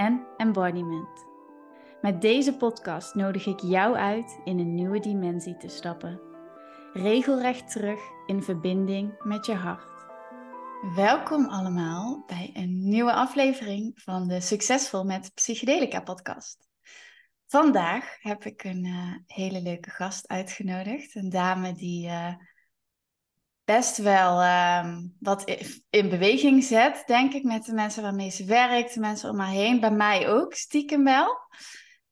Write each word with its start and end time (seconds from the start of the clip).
en 0.00 0.26
embodiment. 0.36 1.26
Met 2.00 2.20
deze 2.20 2.56
podcast 2.56 3.14
nodig 3.14 3.46
ik 3.46 3.60
jou 3.60 3.96
uit 3.96 4.40
in 4.44 4.58
een 4.58 4.74
nieuwe 4.74 5.00
dimensie 5.00 5.56
te 5.56 5.68
stappen. 5.68 6.20
Regelrecht 6.92 7.70
terug 7.70 8.00
in 8.26 8.42
verbinding 8.42 9.22
met 9.22 9.46
je 9.46 9.54
hart. 9.54 10.06
Welkom 10.94 11.46
allemaal 11.46 12.22
bij 12.26 12.50
een 12.52 12.88
nieuwe 12.88 13.12
aflevering 13.12 13.92
van 13.94 14.28
de 14.28 14.40
Succesvol 14.40 15.04
met 15.04 15.30
Psychedelica 15.34 16.00
podcast. 16.00 16.68
Vandaag 17.46 18.16
heb 18.20 18.44
ik 18.44 18.64
een 18.64 18.84
uh, 18.84 19.14
hele 19.26 19.62
leuke 19.62 19.90
gast 19.90 20.28
uitgenodigd. 20.28 21.14
Een 21.14 21.30
dame 21.30 21.72
die 21.72 22.06
uh, 22.06 22.34
best 23.76 23.96
wel 23.96 24.42
uh, 24.42 24.98
wat 25.18 25.44
in 25.90 26.08
beweging 26.08 26.64
zet, 26.64 27.02
denk 27.06 27.32
ik, 27.32 27.42
met 27.44 27.64
de 27.64 27.72
mensen 27.72 28.02
waarmee 28.02 28.30
ze 28.30 28.44
werkt, 28.44 28.94
de 28.94 29.00
mensen 29.00 29.30
om 29.30 29.38
haar 29.38 29.50
heen. 29.50 29.80
Bij 29.80 29.90
mij 29.90 30.28
ook, 30.28 30.54
stiekem 30.54 31.04
wel. 31.04 31.36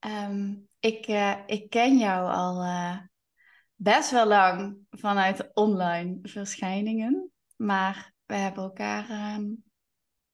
Um, 0.06 0.68
ik, 0.80 1.08
uh, 1.08 1.34
ik 1.46 1.70
ken 1.70 1.98
jou 1.98 2.30
al 2.30 2.66
best 3.74 4.10
wel 4.10 4.26
lang 4.26 4.78
vanuit 4.90 5.54
online 5.54 6.18
verschijningen. 6.22 7.30
Maar 7.56 8.12
we 8.26 8.34
hebben 8.34 8.62
elkaar 8.62 9.34
um, 9.34 9.64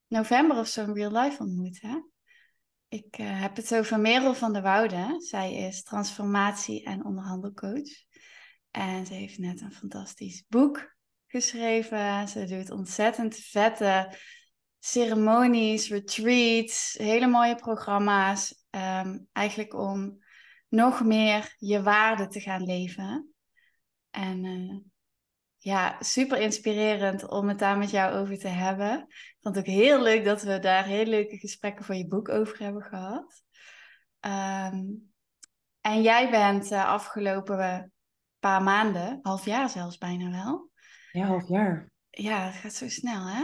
november 0.06 0.58
of 0.58 0.66
zo 0.66 0.84
in 0.84 0.92
real 0.92 1.22
life 1.22 1.42
ontmoet, 1.42 1.80
hè? 1.80 1.96
Ik 2.88 3.18
uh, 3.18 3.40
heb 3.40 3.56
het 3.56 3.74
over 3.74 4.00
Merel 4.00 4.34
van 4.34 4.52
der 4.52 4.62
Woude. 4.62 5.14
Zij 5.18 5.54
is 5.54 5.82
transformatie- 5.82 6.84
en 6.84 7.04
onderhandelcoach. 7.04 8.04
En 8.70 9.06
ze 9.06 9.14
heeft 9.14 9.38
net 9.38 9.60
een 9.60 9.72
fantastisch 9.72 10.44
boek 10.48 10.93
geschreven. 11.40 12.28
Ze 12.28 12.44
doet 12.44 12.70
ontzettend 12.70 13.36
vette 13.36 14.18
ceremonies, 14.78 15.88
retreats, 15.88 16.94
hele 16.98 17.26
mooie 17.26 17.54
programma's. 17.54 18.66
Um, 18.70 19.28
eigenlijk 19.32 19.74
om 19.74 20.18
nog 20.68 21.04
meer 21.04 21.54
je 21.58 21.82
waarde 21.82 22.26
te 22.26 22.40
gaan 22.40 22.62
leven. 22.62 23.34
En 24.10 24.44
uh, 24.44 24.76
ja, 25.58 25.96
super 26.00 26.40
inspirerend 26.40 27.28
om 27.28 27.48
het 27.48 27.58
daar 27.58 27.78
met 27.78 27.90
jou 27.90 28.14
over 28.14 28.38
te 28.38 28.48
hebben. 28.48 29.00
Ik 29.08 29.36
vond 29.40 29.56
het 29.56 29.68
ook 29.68 29.74
heel 29.74 30.02
leuk 30.02 30.24
dat 30.24 30.42
we 30.42 30.58
daar 30.58 30.84
heel 30.84 31.06
leuke 31.06 31.38
gesprekken 31.38 31.84
voor 31.84 31.94
je 31.94 32.08
boek 32.08 32.28
over 32.28 32.58
hebben 32.58 32.82
gehad. 32.82 33.42
Um, 34.20 35.12
en 35.80 36.02
jij 36.02 36.30
bent 36.30 36.70
uh, 36.70 36.84
afgelopen 36.84 37.92
paar 38.38 38.62
maanden, 38.62 39.18
half 39.22 39.44
jaar 39.44 39.68
zelfs 39.68 39.98
bijna 39.98 40.30
wel. 40.30 40.72
Ja, 41.14 41.26
half 41.26 41.48
jaar. 41.48 41.90
Ja, 42.10 42.46
het 42.46 42.54
gaat 42.54 42.72
zo 42.72 42.88
snel 42.88 43.26
hè. 43.26 43.42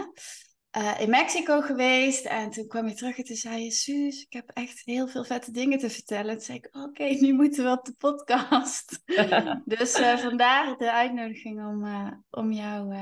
Uh, 0.78 1.00
in 1.00 1.10
Mexico 1.10 1.60
geweest 1.60 2.24
en 2.24 2.50
toen 2.50 2.66
kwam 2.66 2.88
je 2.88 2.94
terug 2.94 3.18
en 3.18 3.24
toen 3.24 3.36
zei 3.36 3.64
je... 3.64 3.70
Suus, 3.70 4.22
ik 4.22 4.32
heb 4.32 4.50
echt 4.54 4.82
heel 4.84 5.08
veel 5.08 5.24
vette 5.24 5.52
dingen 5.52 5.78
te 5.78 5.90
vertellen. 5.90 6.32
Toen 6.32 6.44
zei 6.44 6.58
ik, 6.58 6.66
oké, 6.66 6.84
okay, 6.84 7.18
nu 7.20 7.32
moeten 7.32 7.64
we 7.64 7.70
op 7.70 7.84
de 7.84 7.94
podcast. 7.98 9.02
dus 9.64 10.00
uh, 10.00 10.16
vandaar 10.16 10.76
de 10.76 10.92
uitnodiging 10.92 11.66
om, 11.66 11.84
uh, 11.84 12.12
om 12.30 12.52
jou 12.52 12.94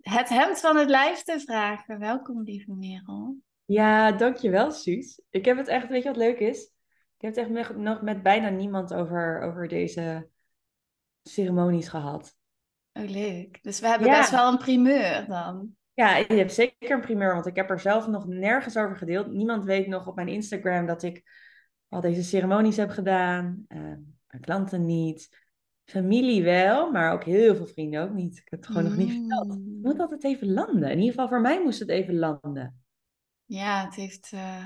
het 0.00 0.28
hemd 0.28 0.60
van 0.60 0.76
het 0.76 0.88
lijf 0.88 1.22
te 1.22 1.40
vragen. 1.40 1.98
Welkom, 1.98 2.42
lieve 2.42 2.72
Merel. 2.72 3.36
Ja, 3.64 4.12
dankjewel, 4.12 4.70
Suus. 4.70 5.20
Ik 5.30 5.44
heb 5.44 5.56
het 5.56 5.68
echt, 5.68 5.88
weet 5.88 6.02
je 6.02 6.08
wat 6.08 6.18
leuk 6.18 6.38
is? 6.38 6.62
Ik 7.16 7.22
heb 7.22 7.34
het 7.34 7.46
echt 7.56 7.76
nog 7.76 8.02
met 8.02 8.22
bijna 8.22 8.48
niemand 8.48 8.94
over, 8.94 9.40
over 9.40 9.68
deze 9.68 10.28
ceremonies 11.22 11.88
gehad. 11.88 12.35
Oh, 12.96 13.10
leuk. 13.10 13.58
Dus 13.62 13.80
we 13.80 13.88
hebben 13.88 14.08
ja. 14.08 14.18
best 14.18 14.30
wel 14.30 14.52
een 14.52 14.58
primeur 14.58 15.26
dan. 15.26 15.76
Ja, 15.94 16.16
je 16.16 16.34
hebt 16.34 16.52
zeker 16.52 16.90
een 16.90 17.00
primeur, 17.00 17.34
want 17.34 17.46
ik 17.46 17.56
heb 17.56 17.70
er 17.70 17.80
zelf 17.80 18.06
nog 18.06 18.26
nergens 18.26 18.76
over 18.76 18.96
gedeeld. 18.96 19.32
Niemand 19.32 19.64
weet 19.64 19.86
nog 19.86 20.06
op 20.06 20.14
mijn 20.14 20.28
Instagram 20.28 20.86
dat 20.86 21.02
ik 21.02 21.22
al 21.88 22.00
deze 22.00 22.22
ceremonies 22.22 22.76
heb 22.76 22.90
gedaan. 22.90 23.64
Uh, 23.68 23.78
mijn 24.26 24.42
klanten 24.42 24.84
niet. 24.84 25.44
Familie 25.84 26.42
wel, 26.42 26.90
maar 26.90 27.12
ook 27.12 27.24
heel 27.24 27.56
veel 27.56 27.66
vrienden 27.66 28.02
ook 28.02 28.12
niet. 28.12 28.36
Ik 28.36 28.48
heb 28.48 28.60
het 28.60 28.68
gewoon 28.68 28.82
mm. 28.82 28.88
nog 28.88 28.98
niet 28.98 29.12
verteld. 29.12 29.48
Het 29.48 29.82
moet 29.82 29.98
altijd 29.98 30.24
even 30.24 30.52
landen. 30.52 30.90
In 30.90 30.98
ieder 30.98 31.10
geval 31.10 31.28
voor 31.28 31.40
mij 31.40 31.62
moest 31.62 31.80
het 31.80 31.88
even 31.88 32.18
landen. 32.18 32.80
Ja, 33.44 33.84
het 33.84 33.94
heeft, 33.94 34.30
uh, 34.34 34.64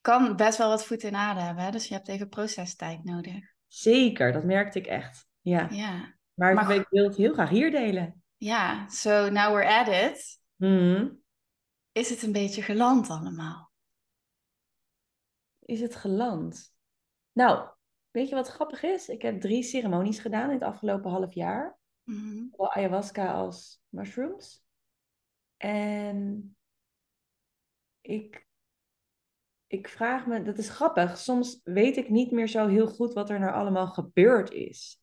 kan 0.00 0.36
best 0.36 0.58
wel 0.58 0.68
wat 0.68 0.86
voet 0.86 1.02
in 1.02 1.14
aarde 1.14 1.40
hebben. 1.40 1.64
Hè? 1.64 1.70
Dus 1.70 1.88
je 1.88 1.94
hebt 1.94 2.08
even 2.08 2.28
procestijd 2.28 3.04
nodig. 3.04 3.54
Zeker, 3.66 4.32
dat 4.32 4.44
merkte 4.44 4.78
ik 4.78 4.86
echt. 4.86 5.26
Ja. 5.40 5.68
ja. 5.70 6.14
Maar, 6.34 6.54
maar 6.54 6.74
ik 6.74 6.86
wil 6.88 7.04
het 7.04 7.16
heel 7.16 7.32
graag 7.32 7.48
hier 7.48 7.70
delen. 7.70 8.22
Ja, 8.36 8.88
so 8.88 9.28
now 9.30 9.54
we're 9.54 9.78
at 9.78 9.88
it. 9.88 10.40
Mm. 10.56 11.22
Is 11.92 12.10
het 12.10 12.22
een 12.22 12.32
beetje 12.32 12.62
geland 12.62 13.08
allemaal? 13.10 13.72
Is 15.58 15.80
het 15.80 15.94
geland? 15.94 16.74
Nou, 17.32 17.68
weet 18.10 18.28
je 18.28 18.34
wat 18.34 18.48
grappig 18.48 18.82
is? 18.82 19.08
Ik 19.08 19.22
heb 19.22 19.40
drie 19.40 19.62
ceremonies 19.62 20.18
gedaan 20.18 20.48
in 20.48 20.54
het 20.54 20.62
afgelopen 20.62 21.10
half 21.10 21.34
jaar. 21.34 21.78
Mm. 22.02 22.48
Zowel 22.50 22.72
ayahuasca 22.72 23.32
als 23.32 23.82
mushrooms. 23.88 24.64
En 25.56 26.56
ik, 28.00 28.46
ik 29.66 29.88
vraag 29.88 30.26
me, 30.26 30.42
dat 30.42 30.58
is 30.58 30.68
grappig, 30.68 31.18
soms 31.18 31.60
weet 31.64 31.96
ik 31.96 32.08
niet 32.08 32.30
meer 32.30 32.48
zo 32.48 32.66
heel 32.66 32.88
goed 32.88 33.12
wat 33.12 33.30
er 33.30 33.38
nou 33.38 33.52
allemaal 33.52 33.86
gebeurd 33.86 34.50
is. 34.50 35.01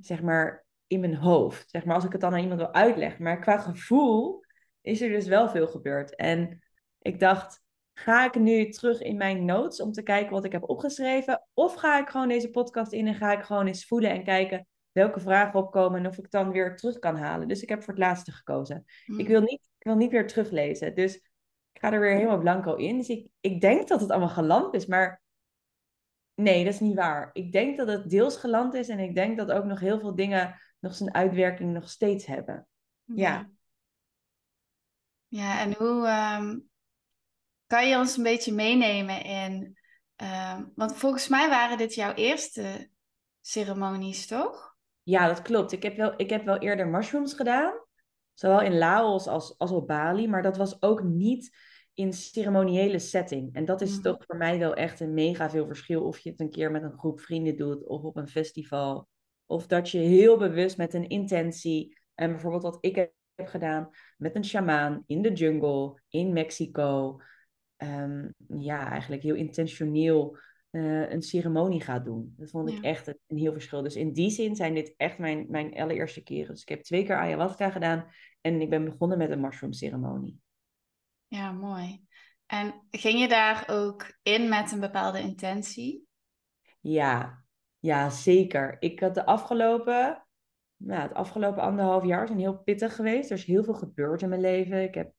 Zeg 0.00 0.22
maar, 0.22 0.66
in 0.86 1.00
mijn 1.00 1.16
hoofd. 1.16 1.70
Zeg 1.70 1.84
maar, 1.84 1.94
als 1.94 2.04
ik 2.04 2.12
het 2.12 2.20
dan 2.20 2.32
aan 2.32 2.40
iemand 2.40 2.60
wil 2.60 2.72
uitleggen. 2.72 3.22
Maar 3.22 3.40
qua 3.40 3.58
gevoel 3.58 4.44
is 4.80 5.00
er 5.00 5.08
dus 5.08 5.26
wel 5.26 5.48
veel 5.48 5.66
gebeurd. 5.66 6.16
En 6.16 6.62
ik 6.98 7.20
dacht, 7.20 7.62
ga 7.92 8.24
ik 8.24 8.34
nu 8.34 8.68
terug 8.68 9.00
in 9.00 9.16
mijn 9.16 9.44
notes 9.44 9.80
om 9.80 9.92
te 9.92 10.02
kijken 10.02 10.32
wat 10.32 10.44
ik 10.44 10.52
heb 10.52 10.68
opgeschreven? 10.68 11.46
Of 11.54 11.74
ga 11.74 11.98
ik 11.98 12.08
gewoon 12.08 12.28
deze 12.28 12.50
podcast 12.50 12.92
in 12.92 13.06
en 13.06 13.14
ga 13.14 13.32
ik 13.32 13.44
gewoon 13.44 13.66
eens 13.66 13.86
voelen 13.86 14.10
en 14.10 14.24
kijken 14.24 14.66
welke 14.92 15.20
vragen 15.20 15.60
opkomen 15.60 16.00
en 16.00 16.06
of 16.06 16.18
ik 16.18 16.30
dan 16.30 16.52
weer 16.52 16.76
terug 16.76 16.98
kan 16.98 17.16
halen? 17.16 17.48
Dus 17.48 17.62
ik 17.62 17.68
heb 17.68 17.82
voor 17.82 17.94
het 17.94 18.02
laatste 18.02 18.32
gekozen. 18.32 18.84
Hmm. 19.04 19.18
Ik, 19.18 19.28
wil 19.28 19.40
niet, 19.40 19.60
ik 19.78 19.86
wil 19.86 19.96
niet 19.96 20.10
weer 20.10 20.26
teruglezen. 20.26 20.94
Dus 20.94 21.14
ik 21.72 21.80
ga 21.80 21.92
er 21.92 22.00
weer 22.00 22.14
helemaal 22.14 22.38
blanco 22.38 22.74
in. 22.74 22.96
Dus 22.96 23.08
ik, 23.08 23.28
ik 23.40 23.60
denk 23.60 23.88
dat 23.88 24.00
het 24.00 24.10
allemaal 24.10 24.28
geland 24.28 24.74
is, 24.74 24.86
maar 24.86 25.22
nee, 26.38 26.64
dat 26.64 26.72
is 26.72 26.80
niet 26.80 26.96
waar. 26.96 27.30
Ik 27.32 27.52
denk 27.52 27.76
dat 27.76 27.88
het 27.88 28.10
deels 28.10 28.36
geland 28.36 28.74
is 28.74 28.88
en 28.88 28.98
ik 28.98 29.14
denk 29.14 29.36
dat 29.36 29.50
ook 29.50 29.64
nog 29.64 29.80
heel 29.80 30.00
veel 30.00 30.14
dingen 30.14 30.60
nog 30.78 30.94
zijn 30.94 31.14
uitwerking 31.14 31.72
nog 31.72 31.90
steeds 31.90 32.26
hebben. 32.26 32.66
Ja. 33.04 33.50
Ja, 35.26 35.60
en 35.60 35.74
hoe 35.74 36.08
um, 36.38 36.68
kan 37.66 37.88
je 37.88 37.96
ons 37.96 38.16
een 38.16 38.22
beetje 38.22 38.52
meenemen 38.52 39.24
in. 39.24 39.78
Um, 40.16 40.72
want 40.74 40.96
volgens 40.96 41.28
mij 41.28 41.48
waren 41.48 41.78
dit 41.78 41.94
jouw 41.94 42.14
eerste 42.14 42.90
ceremonies, 43.40 44.26
toch? 44.26 44.76
Ja, 45.02 45.26
dat 45.26 45.42
klopt. 45.42 45.72
Ik 45.72 45.82
heb 45.82 45.96
wel, 45.96 46.14
ik 46.16 46.30
heb 46.30 46.44
wel 46.44 46.58
eerder 46.58 46.88
mushrooms 46.88 47.34
gedaan. 47.34 47.72
Zowel 48.34 48.60
in 48.60 48.78
Laos 48.78 49.26
als, 49.26 49.58
als 49.58 49.70
op 49.70 49.86
Bali. 49.86 50.28
Maar 50.28 50.42
dat 50.42 50.56
was 50.56 50.82
ook 50.82 51.02
niet 51.02 51.56
in 51.98 52.12
ceremoniële 52.12 52.98
setting. 52.98 53.54
En 53.54 53.64
dat 53.64 53.80
is 53.80 53.96
Mm. 53.96 54.02
toch 54.02 54.24
voor 54.26 54.36
mij 54.36 54.58
wel 54.58 54.74
echt 54.74 55.00
een 55.00 55.14
mega 55.14 55.50
veel 55.50 55.66
verschil. 55.66 56.02
Of 56.04 56.18
je 56.18 56.30
het 56.30 56.40
een 56.40 56.50
keer 56.50 56.70
met 56.70 56.82
een 56.82 56.98
groep 56.98 57.20
vrienden 57.20 57.56
doet 57.56 57.84
of 57.86 58.02
op 58.02 58.16
een 58.16 58.28
festival. 58.28 59.08
Of 59.46 59.66
dat 59.66 59.90
je 59.90 59.98
heel 59.98 60.38
bewust 60.38 60.76
met 60.76 60.94
een 60.94 61.08
intentie. 61.08 61.98
En 62.14 62.30
bijvoorbeeld 62.30 62.62
wat 62.62 62.78
ik 62.80 62.94
heb 62.94 63.12
gedaan 63.48 63.88
met 64.16 64.34
een 64.34 64.44
shamaan 64.44 65.02
in 65.06 65.22
de 65.22 65.32
jungle 65.32 66.00
in 66.08 66.32
Mexico. 66.32 67.20
ehm, 67.76 68.28
ja, 68.58 68.90
eigenlijk 68.90 69.22
heel 69.22 69.34
intentioneel 69.34 70.36
eh, 70.70 71.10
een 71.10 71.22
ceremonie 71.22 71.80
gaat 71.80 72.04
doen. 72.04 72.34
Dat 72.36 72.50
vond 72.50 72.68
ik 72.70 72.82
echt 72.84 73.06
een, 73.06 73.18
een 73.26 73.36
heel 73.36 73.52
verschil. 73.52 73.82
Dus 73.82 73.96
in 73.96 74.12
die 74.12 74.30
zin 74.30 74.56
zijn 74.56 74.74
dit 74.74 74.94
echt 74.96 75.18
mijn, 75.18 75.46
mijn 75.48 75.74
allereerste 75.74 76.22
keren. 76.22 76.52
Dus 76.52 76.62
ik 76.62 76.68
heb 76.68 76.82
twee 76.82 77.04
keer 77.04 77.16
ayahuasca 77.16 77.70
gedaan 77.70 78.06
en 78.40 78.60
ik 78.60 78.70
ben 78.70 78.84
begonnen 78.84 79.18
met 79.18 79.30
een 79.30 79.40
mushroom 79.40 79.72
ceremonie. 79.72 80.38
Ja, 81.28 81.52
mooi. 81.52 82.06
En 82.46 82.86
ging 82.90 83.20
je 83.20 83.28
daar 83.28 83.64
ook 83.66 84.18
in 84.22 84.48
met 84.48 84.72
een 84.72 84.80
bepaalde 84.80 85.20
intentie? 85.20 86.06
Ja, 86.80 87.44
ja, 87.78 88.10
zeker. 88.10 88.76
Ik 88.78 89.00
had 89.00 89.14
de 89.14 89.26
afgelopen, 89.26 90.26
nou, 90.76 91.02
het 91.02 91.14
afgelopen 91.14 91.62
anderhalf 91.62 92.04
jaar 92.04 92.26
zijn 92.26 92.38
heel 92.38 92.58
pittig 92.58 92.94
geweest. 92.94 93.30
Er 93.30 93.36
is 93.36 93.44
heel 93.44 93.64
veel 93.64 93.74
gebeurd 93.74 94.22
in 94.22 94.28
mijn 94.28 94.40
leven. 94.40 94.82
Ik 94.82 94.94
heb 94.94 95.12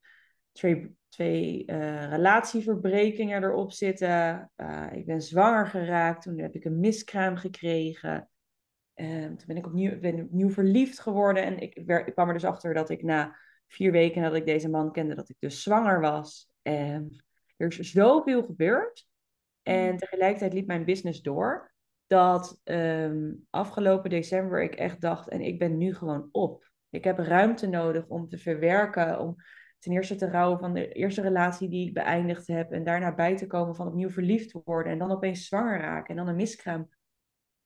twee, 0.51 0.95
twee 1.09 1.63
uh, 1.65 2.09
relatieverbrekingen 2.09 3.43
erop 3.43 3.71
zitten. 3.71 4.51
Uh, 4.57 4.87
ik 4.91 5.05
ben 5.05 5.21
zwanger 5.21 5.67
geraakt. 5.67 6.21
Toen 6.21 6.39
heb 6.39 6.55
ik 6.55 6.65
een 6.65 6.79
miskraam 6.79 7.35
gekregen. 7.35 8.29
Uh, 8.95 9.25
toen 9.25 9.47
ben 9.47 9.57
ik 9.57 9.65
opnieuw, 9.65 9.99
ben 9.99 10.23
opnieuw 10.23 10.49
verliefd 10.49 10.99
geworden. 10.99 11.43
En 11.43 11.59
ik 11.59 12.11
kwam 12.13 12.27
er 12.27 12.33
dus 12.33 12.45
achter 12.45 12.73
dat 12.73 12.89
ik 12.89 13.03
na 13.03 13.37
vier 13.69 13.91
weken 13.91 14.21
nadat 14.21 14.37
ik 14.37 14.45
deze 14.45 14.69
man 14.69 14.91
kende, 14.91 15.15
dat 15.15 15.29
ik 15.29 15.35
dus 15.39 15.63
zwanger 15.63 16.01
was. 16.01 16.49
En 16.61 17.23
er 17.57 17.79
is 17.79 17.91
zoveel 17.91 18.43
gebeurd. 18.43 19.07
En 19.63 19.97
tegelijkertijd 19.97 20.53
liep 20.53 20.67
mijn 20.67 20.85
business 20.85 21.21
door. 21.21 21.73
Dat 22.07 22.61
um, 22.63 23.47
afgelopen 23.49 24.09
december 24.09 24.63
ik 24.63 24.75
echt 24.75 25.01
dacht, 25.01 25.29
en 25.29 25.41
ik 25.41 25.59
ben 25.59 25.77
nu 25.77 25.95
gewoon 25.95 26.29
op. 26.31 26.71
Ik 26.89 27.03
heb 27.03 27.17
ruimte 27.17 27.67
nodig 27.67 28.07
om 28.07 28.27
te 28.27 28.37
verwerken, 28.37 29.19
om 29.19 29.35
ten 29.79 29.91
eerste 29.91 30.15
te 30.15 30.29
rouwen 30.29 30.59
van 30.59 30.73
de 30.73 30.91
eerste 30.91 31.21
relatie 31.21 31.69
die 31.69 31.87
ik 31.87 31.93
beëindigd 31.93 32.47
heb. 32.47 32.71
En 32.71 32.83
daarna 32.83 33.15
bij 33.15 33.35
te 33.35 33.47
komen 33.47 33.75
van 33.75 33.87
opnieuw 33.87 34.09
verliefd 34.09 34.51
worden. 34.51 34.91
En 34.91 34.99
dan 34.99 35.11
opeens 35.11 35.45
zwanger 35.45 35.79
raken 35.79 36.09
en 36.09 36.15
dan 36.15 36.27
een 36.27 36.35
miskraam. 36.35 36.89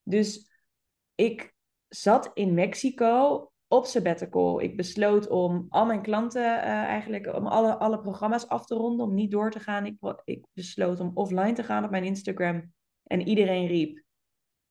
Dus 0.03 0.51
ik 1.15 1.55
zat 1.87 2.31
in 2.33 2.53
Mexico 2.53 3.51
op 3.73 3.85
sabbatical. 3.85 4.61
Ik 4.61 4.77
besloot 4.77 5.29
om 5.29 5.65
al 5.69 5.85
mijn 5.85 6.01
klanten 6.01 6.41
uh, 6.41 6.65
eigenlijk, 6.65 7.35
om 7.35 7.47
alle, 7.47 7.77
alle 7.77 7.99
programma's 7.99 8.47
af 8.47 8.65
te 8.65 8.75
ronden, 8.75 9.05
om 9.05 9.13
niet 9.13 9.31
door 9.31 9.51
te 9.51 9.59
gaan. 9.59 9.85
Ik, 9.85 9.95
ik 10.23 10.45
besloot 10.53 10.99
om 10.99 11.11
offline 11.13 11.53
te 11.53 11.63
gaan 11.63 11.83
op 11.83 11.89
mijn 11.89 12.03
Instagram. 12.03 12.71
En 13.03 13.27
iedereen 13.27 13.67
riep, 13.67 14.03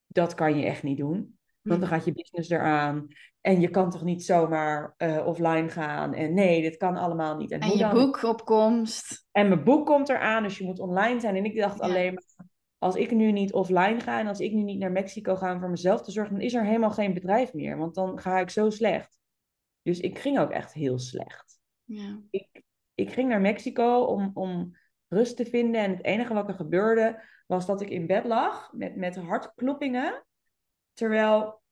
dat 0.07 0.35
kan 0.35 0.59
je 0.59 0.65
echt 0.65 0.83
niet 0.83 0.99
doen. 0.99 1.39
Want 1.63 1.81
dan 1.81 1.89
hm. 1.89 1.95
gaat 1.95 2.05
je 2.05 2.13
business 2.13 2.51
eraan. 2.51 3.07
En 3.41 3.61
je 3.61 3.69
kan 3.69 3.91
toch 3.91 4.03
niet 4.03 4.25
zomaar 4.25 4.95
uh, 4.99 5.27
offline 5.27 5.69
gaan. 5.69 6.15
En 6.15 6.35
nee, 6.35 6.63
dit 6.63 6.77
kan 6.77 6.97
allemaal 6.97 7.37
niet. 7.37 7.51
En, 7.51 7.61
en 7.61 7.77
je 7.77 7.89
boek 7.89 8.23
op 8.23 8.45
komst. 8.45 9.27
En 9.31 9.49
mijn 9.49 9.65
boek 9.65 9.87
komt 9.87 10.09
eraan, 10.09 10.43
dus 10.43 10.59
je 10.59 10.65
moet 10.65 10.81
online 10.81 11.21
zijn. 11.21 11.37
En 11.37 11.45
ik 11.45 11.57
dacht 11.57 11.81
alleen 11.81 12.15
maar, 12.15 12.23
als 12.83 12.95
ik 12.95 13.11
nu 13.11 13.33
niet 13.33 13.53
offline 13.53 14.01
ga 14.01 14.19
en 14.19 14.27
als 14.27 14.41
ik 14.41 14.53
nu 14.53 14.63
niet 14.63 14.79
naar 14.79 14.93
Mexico 14.93 15.37
ga 15.37 15.53
om 15.53 15.61
voor 15.61 15.71
mezelf 15.71 16.03
te 16.03 16.11
zorgen, 16.11 16.35
dan 16.35 16.43
is 16.43 16.55
er 16.55 16.65
helemaal 16.65 16.91
geen 16.91 17.15
bedrijf 17.15 17.53
meer. 17.53 17.77
Want 17.79 17.95
dan 17.95 18.19
ga 18.19 18.39
ik 18.39 18.51
zo 18.51 18.71
slecht. 18.71 19.19
Dus 19.83 20.01
ik 20.01 20.19
ging 20.19 20.39
ook 20.39 20.51
echt 20.51 20.73
heel 20.73 20.99
slecht. 20.99 21.61
Ja. 21.85 22.21
Ik, 22.31 22.63
ik 22.95 23.13
ging 23.13 23.29
naar 23.29 23.41
Mexico 23.41 24.01
om, 24.01 24.31
om 24.35 24.77
rust 25.09 25.37
te 25.37 25.45
vinden. 25.45 25.81
En 25.81 25.91
het 25.91 26.05
enige 26.05 26.35
wat 26.35 26.49
er 26.49 26.55
gebeurde, 26.55 27.23
was 27.47 27.67
dat 27.67 27.81
ik 27.81 27.89
in 27.89 28.07
bed 28.07 28.25
lag 28.25 28.73
met, 28.73 28.97
met 28.97 29.17
hartkloppingen. 29.17 30.27
Terwijl 30.93 31.63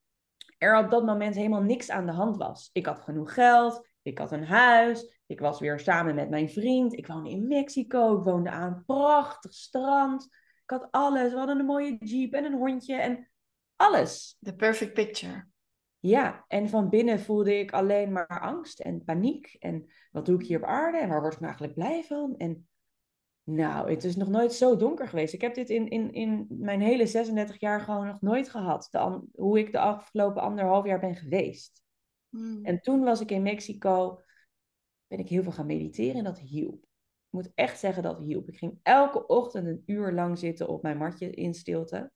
er 0.59 0.79
op 0.79 0.91
dat 0.91 1.05
moment 1.05 1.35
helemaal 1.35 1.63
niks 1.63 1.91
aan 1.91 2.07
de 2.07 2.13
hand 2.13 2.37
was. 2.37 2.71
Ik 2.73 2.87
had 2.87 3.01
genoeg 3.01 3.35
geld, 3.35 3.89
ik 4.03 4.19
had 4.19 4.33
een 4.33 4.47
huis, 4.47 5.23
ik 5.27 5.41
was 5.41 5.61
weer 5.61 5.81
samen 5.81 6.15
met 6.15 6.31
mijn 6.31 6.51
vriend. 6.51 6.93
Ik 6.93 7.07
woonde 7.07 7.31
in 7.31 7.49
Mexico, 7.49 8.19
ik 8.19 8.25
woonde 8.25 8.51
aan 8.51 8.73
een 8.73 8.85
prachtig 8.85 9.55
strand. 9.55 10.29
Ik 10.71 10.77
had 10.81 10.89
alles. 10.91 11.33
We 11.33 11.39
hadden 11.39 11.59
een 11.59 11.65
mooie 11.65 11.97
jeep 11.99 12.33
en 12.33 12.45
een 12.45 12.59
hondje 12.59 12.95
en 12.95 13.31
alles. 13.77 14.37
The 14.41 14.55
perfect 14.55 14.93
picture. 14.93 15.47
Ja, 15.99 16.45
en 16.49 16.69
van 16.69 16.89
binnen 16.89 17.21
voelde 17.21 17.59
ik 17.59 17.73
alleen 17.73 18.13
maar 18.13 18.41
angst 18.41 18.81
en 18.81 19.05
paniek. 19.05 19.57
En 19.59 19.91
wat 20.11 20.27
doe 20.27 20.41
ik 20.41 20.47
hier 20.47 20.57
op 20.57 20.65
aarde 20.65 20.99
en 20.99 21.09
waar 21.09 21.21
word 21.21 21.33
ik 21.33 21.41
nou 21.41 21.53
eigenlijk 21.53 21.79
blij 21.79 22.05
van? 22.05 22.37
En 22.37 22.69
nou, 23.43 23.91
het 23.91 24.05
is 24.05 24.17
nog 24.17 24.29
nooit 24.29 24.53
zo 24.53 24.77
donker 24.77 25.09
geweest. 25.09 25.35
Ik 25.35 25.41
heb 25.41 25.55
dit 25.55 25.71
in, 25.71 25.89
in, 25.89 26.13
in 26.13 26.47
mijn 26.49 26.81
hele 26.81 27.07
36 27.07 27.61
jaar 27.61 27.81
gewoon 27.81 28.07
nog 28.07 28.21
nooit 28.21 28.49
gehad. 28.49 28.89
De, 28.91 29.21
hoe 29.35 29.59
ik 29.59 29.73
de 29.73 29.79
afgelopen 29.79 30.43
anderhalf 30.43 30.87
jaar 30.87 31.01
ben 31.01 31.17
geweest. 31.17 31.83
Hmm. 32.29 32.65
En 32.65 32.81
toen 32.81 33.01
was 33.01 33.21
ik 33.21 33.31
in 33.31 33.43
Mexico, 33.43 34.23
ben 35.07 35.19
ik 35.19 35.29
heel 35.29 35.43
veel 35.43 35.53
gaan 35.53 35.67
mediteren 35.67 36.17
en 36.17 36.25
dat 36.25 36.39
hielp. 36.39 36.89
Ik 37.31 37.37
moet 37.37 37.53
echt 37.55 37.79
zeggen 37.79 38.03
dat 38.03 38.19
hielp. 38.19 38.49
Ik 38.49 38.59
ging 38.59 38.79
elke 38.83 39.27
ochtend 39.27 39.67
een 39.67 39.83
uur 39.87 40.13
lang 40.13 40.39
zitten 40.39 40.69
op 40.69 40.83
mijn 40.83 40.97
matje 40.97 41.31
in 41.31 41.55
stilte. 41.55 42.13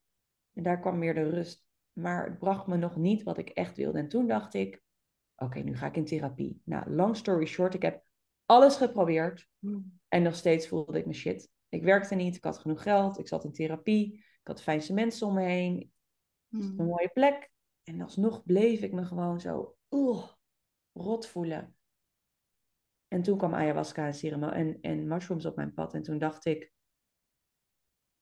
En 0.52 0.62
daar 0.62 0.81
kwam 0.81 0.99
meer 0.99 1.14
de 1.14 1.31
rust. 1.31 1.66
Maar 1.93 2.25
het 2.25 2.38
bracht 2.38 2.66
me 2.66 2.76
nog 2.76 2.96
niet 2.96 3.22
wat 3.22 3.38
ik 3.38 3.49
echt 3.49 3.76
wilde. 3.76 3.99
En 3.99 4.08
toen 4.08 4.26
dacht 4.26 4.55
ik, 4.55 4.82
oké, 5.37 5.58
nu 5.58 5.76
ga 5.76 5.87
ik 5.87 5.96
in 5.96 6.05
therapie. 6.05 6.61
Nou, 6.64 6.90
long 6.90 7.16
story 7.16 7.46
short, 7.46 7.75
ik 7.75 7.82
heb 7.82 8.05
alles 8.46 8.76
geprobeerd. 8.76 9.49
Hmm. 9.58 9.99
En 10.08 10.22
nog 10.22 10.34
steeds 10.34 10.69
voelde 10.69 10.99
ik 10.99 11.06
me 11.06 11.12
shit. 11.12 11.50
Ik 11.69 11.82
werkte 11.82 12.14
niet, 12.14 12.37
ik 12.37 12.44
had 12.44 12.58
genoeg 12.58 12.82
geld, 12.82 13.19
ik 13.19 13.28
zat 13.28 13.44
in 13.44 13.52
therapie, 13.52 14.14
ik 14.14 14.46
had 14.46 14.62
fijnste 14.62 14.93
mensen 14.93 15.26
om 15.26 15.34
me 15.34 15.43
heen. 15.43 15.93
Hmm. 16.49 16.60
Een 16.60 16.87
mooie 16.87 17.10
plek. 17.12 17.52
En 17.82 18.00
alsnog 18.00 18.44
bleef 18.44 18.81
ik 18.81 18.93
me 18.93 19.05
gewoon 19.05 19.40
zo 19.40 19.76
rot 20.93 21.26
voelen. 21.26 21.76
En 23.14 23.22
toen 23.22 23.38
kwam 23.38 23.55
ayahuasca 23.55 24.12
en, 24.22 24.43
en, 24.52 24.78
en 24.81 25.06
mushrooms 25.06 25.46
op 25.46 25.56
mijn 25.56 25.75
pad. 25.75 25.94
En 25.94 26.02
toen 26.02 26.19
dacht 26.19 26.44
ik, 26.44 26.72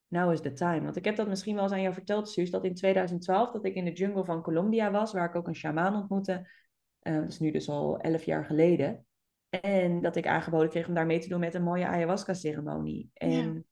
now 0.08 0.32
is 0.32 0.40
the 0.40 0.52
time. 0.52 0.80
Want 0.80 0.96
ik 0.96 1.04
heb 1.04 1.16
dat 1.16 1.28
misschien 1.28 1.54
wel 1.54 1.62
eens 1.64 1.72
aan 1.72 1.80
jou 1.80 1.94
verteld, 1.94 2.28
Suus, 2.28 2.50
dat 2.50 2.64
in 2.64 2.74
2012 2.74 3.50
dat 3.50 3.64
ik 3.64 3.74
in 3.74 3.84
de 3.84 3.92
jungle 3.92 4.24
van 4.24 4.42
Colombia 4.42 4.90
was, 4.90 5.12
waar 5.12 5.28
ik 5.28 5.34
ook 5.34 5.46
een 5.46 5.54
shamaan 5.54 5.94
ontmoette. 5.94 6.50
Uh, 7.02 7.14
dat 7.14 7.28
is 7.28 7.38
nu 7.38 7.50
dus 7.50 7.68
al 7.68 7.98
elf 7.98 8.22
jaar 8.22 8.44
geleden. 8.44 9.06
En 9.48 10.02
dat 10.02 10.16
ik 10.16 10.26
aangeboden 10.26 10.68
kreeg 10.68 10.88
om 10.88 10.94
daar 10.94 11.06
mee 11.06 11.20
te 11.20 11.28
doen 11.28 11.40
met 11.40 11.54
een 11.54 11.62
mooie 11.62 11.86
ayahuasca-ceremonie. 11.86 13.10
En 13.14 13.66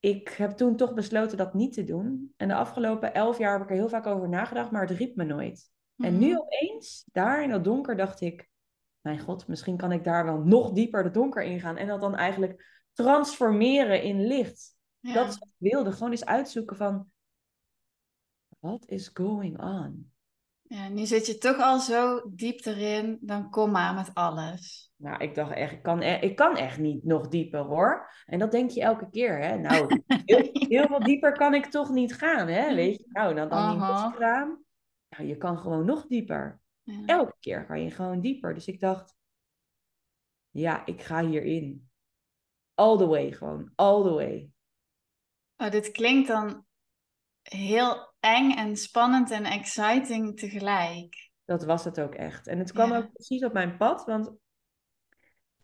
ik 0.00 0.28
heb 0.28 0.50
toen 0.50 0.76
toch 0.76 0.94
besloten 0.94 1.36
dat 1.36 1.54
niet 1.54 1.72
te 1.72 1.84
doen. 1.84 2.32
En 2.36 2.48
de 2.48 2.54
afgelopen 2.54 3.14
elf 3.14 3.38
jaar 3.38 3.52
heb 3.52 3.62
ik 3.62 3.70
er 3.70 3.76
heel 3.76 3.88
vaak 3.88 4.06
over 4.06 4.28
nagedacht, 4.28 4.70
maar 4.70 4.86
het 4.86 4.98
riep 4.98 5.16
me 5.16 5.24
nooit. 5.24 5.70
En 5.96 6.18
nu 6.18 6.30
mhm. 6.30 6.38
opeens, 6.38 7.08
daar 7.12 7.42
in 7.42 7.50
dat 7.50 7.64
donker, 7.64 7.96
dacht 7.96 8.20
ik: 8.20 8.48
Mijn 9.06 9.20
god, 9.20 9.46
misschien 9.46 9.76
kan 9.76 9.92
ik 9.92 10.04
daar 10.04 10.24
wel 10.24 10.38
nog 10.38 10.72
dieper 10.72 11.02
de 11.02 11.10
donker 11.10 11.42
ingaan. 11.42 11.76
En 11.76 11.86
dat 11.86 12.00
dan 12.00 12.14
eigenlijk 12.14 12.84
transformeren 12.92 14.02
in 14.02 14.26
licht. 14.26 14.76
Dat 15.00 15.28
is 15.28 15.38
wat 15.38 15.48
ik 15.48 15.70
wilde. 15.70 15.92
Gewoon 15.92 16.10
eens 16.10 16.24
uitzoeken 16.24 16.76
van: 16.76 17.10
What 18.58 18.86
is 18.86 19.10
going 19.14 19.60
on? 19.62 20.12
Ja, 20.62 20.88
nu 20.88 21.06
zit 21.06 21.26
je 21.26 21.38
toch 21.38 21.56
al 21.56 21.78
zo 21.78 22.30
diep 22.34 22.64
erin, 22.64 23.18
dan 23.20 23.50
kom 23.50 23.70
maar 23.70 23.94
met 23.94 24.10
alles. 24.14 24.92
Nou, 24.96 25.22
ik 25.22 25.34
dacht 25.34 25.52
echt, 25.52 25.72
ik 25.72 25.82
kan, 25.82 26.00
e-, 26.00 26.20
ik 26.20 26.36
kan 26.36 26.56
echt 26.56 26.78
niet 26.78 27.04
nog 27.04 27.28
dieper 27.28 27.60
hoor. 27.60 28.10
En 28.24 28.38
dat 28.38 28.50
denk 28.50 28.70
je 28.70 28.80
elke 28.80 29.10
keer, 29.10 29.38
hè. 29.38 29.58
Nou, 29.58 30.02
heel, 30.24 30.48
heel 30.52 30.86
veel 30.86 31.00
dieper 31.00 31.32
kan 31.32 31.54
ik 31.54 31.66
toch 31.66 31.90
niet 31.90 32.14
gaan, 32.14 32.48
hè. 32.48 32.74
Weet 32.74 32.96
je, 32.96 33.06
nou, 33.08 33.34
dan, 33.34 33.48
dan 33.48 33.76
uh 33.76 34.12
-huh. 34.12 34.48
Nou, 35.08 35.28
je 35.28 35.36
kan 35.36 35.58
gewoon 35.58 35.84
nog 35.84 36.06
dieper. 36.06 36.60
Elke 37.06 37.36
keer 37.40 37.66
kan 37.66 37.82
je 37.82 37.90
gewoon 37.90 38.20
dieper. 38.20 38.54
Dus 38.54 38.66
ik 38.66 38.80
dacht, 38.80 39.14
ja, 40.50 40.86
ik 40.86 41.02
ga 41.02 41.26
hierin. 41.26 41.90
All 42.74 42.96
the 42.96 43.06
way 43.06 43.32
gewoon, 43.32 43.72
all 43.74 44.02
the 44.02 44.12
way. 44.12 44.50
Oh, 45.56 45.70
dit 45.70 45.90
klinkt 45.90 46.28
dan 46.28 46.66
heel 47.42 48.14
eng 48.20 48.50
en 48.50 48.76
spannend 48.76 49.30
en 49.30 49.44
exciting 49.44 50.38
tegelijk. 50.38 51.30
Dat 51.44 51.64
was 51.64 51.84
het 51.84 52.00
ook 52.00 52.14
echt. 52.14 52.46
En 52.46 52.58
het 52.58 52.72
kwam 52.72 52.92
ook 52.92 53.12
precies 53.12 53.44
op 53.44 53.52
mijn 53.52 53.76
pad, 53.76 54.04
want 54.04 54.32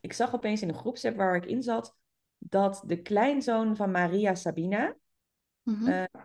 ik 0.00 0.12
zag 0.12 0.34
opeens 0.34 0.62
in 0.62 0.68
de 0.68 0.74
groepsapp 0.74 1.16
waar 1.16 1.36
ik 1.36 1.44
in 1.44 1.62
zat, 1.62 1.96
dat 2.38 2.82
de 2.86 3.02
kleinzoon 3.02 3.76
van 3.76 3.90
Maria 3.90 4.34
Sabina, 4.34 4.96
mhm. 5.62 5.88
eh, 5.88 6.22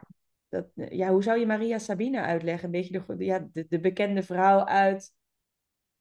dat, 0.49 0.67
ja, 0.75 1.09
hoe 1.09 1.23
zou 1.23 1.39
je 1.39 1.45
Maria 1.45 1.77
Sabina 1.77 2.25
uitleggen? 2.25 2.65
Een 2.65 2.71
beetje 2.71 3.03
de, 3.17 3.25
ja, 3.25 3.47
de, 3.51 3.65
de 3.69 3.79
bekende 3.79 4.23
vrouw 4.23 4.65
uit... 4.65 5.13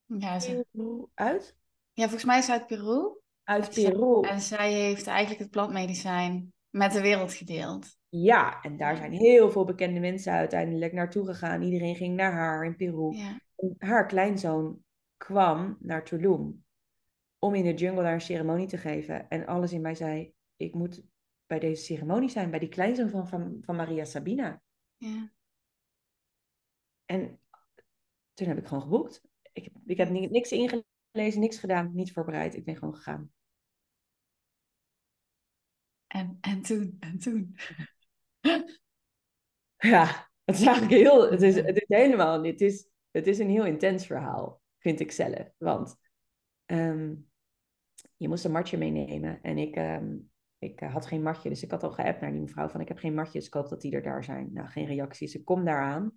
Ja, 0.05 0.39
ze... 0.39 0.67
Peru, 0.73 1.07
uit? 1.15 1.57
Ja, 1.93 2.03
volgens 2.03 2.25
mij 2.25 2.39
is 2.39 2.45
ze 2.45 2.53
uit 2.53 2.67
Peru. 2.67 3.21
Uit 3.45 3.75
Peru. 3.75 4.21
En 4.21 4.41
zij 4.41 4.73
heeft 4.73 5.07
eigenlijk 5.07 5.41
het 5.41 5.51
plantmedicijn 5.51 6.53
met 6.71 6.93
de 6.93 7.01
wereld 7.01 7.33
gedeeld. 7.33 7.97
Ja, 8.09 8.63
en 8.63 8.77
daar 8.77 8.97
zijn 8.97 9.13
heel 9.13 9.51
veel 9.51 9.65
bekende 9.65 10.01
mensen 10.01 10.33
uiteindelijk 10.33 10.93
naartoe 10.93 11.27
gegaan. 11.27 11.63
Iedereen 11.63 11.97
ging 11.97 12.17
naar 12.17 12.33
haar 12.33 12.65
in 12.65 12.77
Peru. 12.77 13.17
Ja. 13.17 13.41
haar 13.79 14.07
kleinzoon 14.07 14.85
kwam 15.17 15.77
naar 15.81 16.05
Tulum 16.05 16.65
om 17.39 17.55
in 17.55 17.65
de 17.65 17.75
jungle 17.75 18.03
daar 18.03 18.13
een 18.13 18.21
ceremonie 18.21 18.67
te 18.67 18.77
geven. 18.77 19.29
En 19.29 19.47
alles 19.47 19.73
in 19.73 19.81
mij 19.81 19.95
zei, 19.95 20.33
ik 20.57 20.75
moet 20.75 21.03
bij 21.47 21.59
deze 21.59 21.83
ceremonie 21.83 22.29
zijn, 22.29 22.51
bij 22.51 22.59
die 22.59 22.69
kleinzoon 22.69 23.11
van, 23.11 23.29
van, 23.29 23.59
van 23.61 23.77
Maria 23.77 24.05
Sabina. 24.05 24.63
Ja. 24.97 25.33
En 27.05 27.41
toen 28.35 28.49
heb 28.49 28.59
ik 28.59 28.67
gewoon 28.67 28.83
geboekt. 28.83 29.23
Ik, 29.53 29.69
ik 29.87 29.97
heb 29.97 30.11
niks 30.11 30.53
ingelezen, 30.53 31.41
niks 31.41 31.59
gedaan, 31.59 31.95
niet 31.95 32.13
voorbereid. 32.13 32.55
Ik 32.55 32.65
ben 32.65 32.77
gewoon 32.77 32.95
gegaan. 32.95 33.33
En, 36.07 36.39
en 36.41 36.63
toen, 36.63 36.97
en 37.01 37.19
toen. 37.19 37.57
Ja, 39.79 40.31
het 40.45 40.55
is 40.55 40.67
eigenlijk 40.67 41.03
heel, 41.03 41.31
het 41.31 41.43
is, 41.43 41.55
het 41.55 41.77
is 41.77 41.85
helemaal 41.87 42.45
het 42.45 42.61
is, 42.61 42.89
het 43.11 43.27
is 43.27 43.39
een 43.39 43.51
heel 43.51 43.65
intens 43.65 44.07
verhaal, 44.07 44.63
vind 44.79 45.01
ik 45.01 45.13
zelf. 45.13 45.53
Want 45.59 45.97
ehm, 46.65 47.15
je 48.17 48.29
moest 48.29 48.45
een 48.45 48.53
matje 48.53 48.77
meenemen 48.77 49.43
en 49.43 49.59
ik, 49.59 49.77
ehm, 49.77 50.17
ik 50.59 50.81
eh, 50.81 50.93
had 50.93 51.07
geen 51.07 51.23
matje, 51.23 51.49
dus 51.49 51.63
ik 51.63 51.71
had 51.71 51.83
al 51.83 51.93
geappt 51.93 52.21
naar 52.21 52.33
die 52.33 52.41
mevrouw 52.41 52.69
van 52.69 52.81
ik 52.81 52.89
heb 52.89 52.99
geen 52.99 53.15
matjes, 53.15 53.47
ik 53.47 53.55
hoop 53.55 53.69
dat 53.69 53.81
die 53.81 53.93
er 53.95 54.03
daar 54.03 54.25
zijn. 54.25 54.51
Nou, 54.53 54.69
geen 54.69 54.87
reacties, 54.87 55.35
ik 55.35 55.45
kom 55.45 55.65
daaraan. 55.65 56.13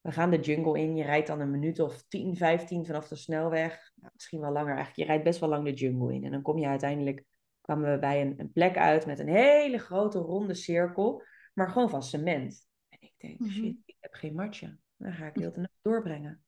we 0.00 0.12
gaan 0.12 0.30
de 0.30 0.40
jungle 0.40 0.78
in. 0.80 0.96
Je 0.96 1.04
rijdt 1.04 1.26
dan 1.26 1.40
een 1.40 1.50
minuut 1.50 1.80
of 1.80 2.02
10, 2.08 2.36
15 2.36 2.86
vanaf 2.86 3.08
de 3.08 3.16
snelweg. 3.16 3.92
Nou, 3.94 4.12
misschien 4.14 4.40
wel 4.40 4.52
langer 4.52 4.74
eigenlijk. 4.74 4.96
Je 4.96 5.04
rijdt 5.04 5.24
best 5.24 5.40
wel 5.40 5.48
lang 5.48 5.64
de 5.64 5.72
jungle 5.74 6.14
in. 6.14 6.24
En 6.24 6.30
dan 6.30 6.42
kom 6.42 6.58
je 6.58 6.66
uiteindelijk, 6.66 7.24
kwamen 7.60 7.92
we 7.92 7.98
bij 7.98 8.20
een, 8.20 8.34
een 8.36 8.52
plek 8.52 8.76
uit 8.76 9.06
met 9.06 9.18
een 9.18 9.28
hele 9.28 9.78
grote 9.78 10.18
ronde 10.18 10.54
cirkel. 10.54 11.22
Maar 11.54 11.68
gewoon 11.70 11.90
van 11.90 12.02
cement. 12.02 12.66
En 12.88 12.98
ik 13.00 13.12
denk, 13.16 13.38
Mhm. 13.38 13.50
shit, 13.50 13.76
ik 13.84 13.96
heb 14.00 14.14
geen 14.14 14.34
matje. 14.34 14.76
Dan 14.96 15.12
ga 15.12 15.26
ik 15.26 15.34
heel 15.36 15.52
de 15.52 15.60
nacht 15.60 15.78
doorbrengen. 15.82 16.42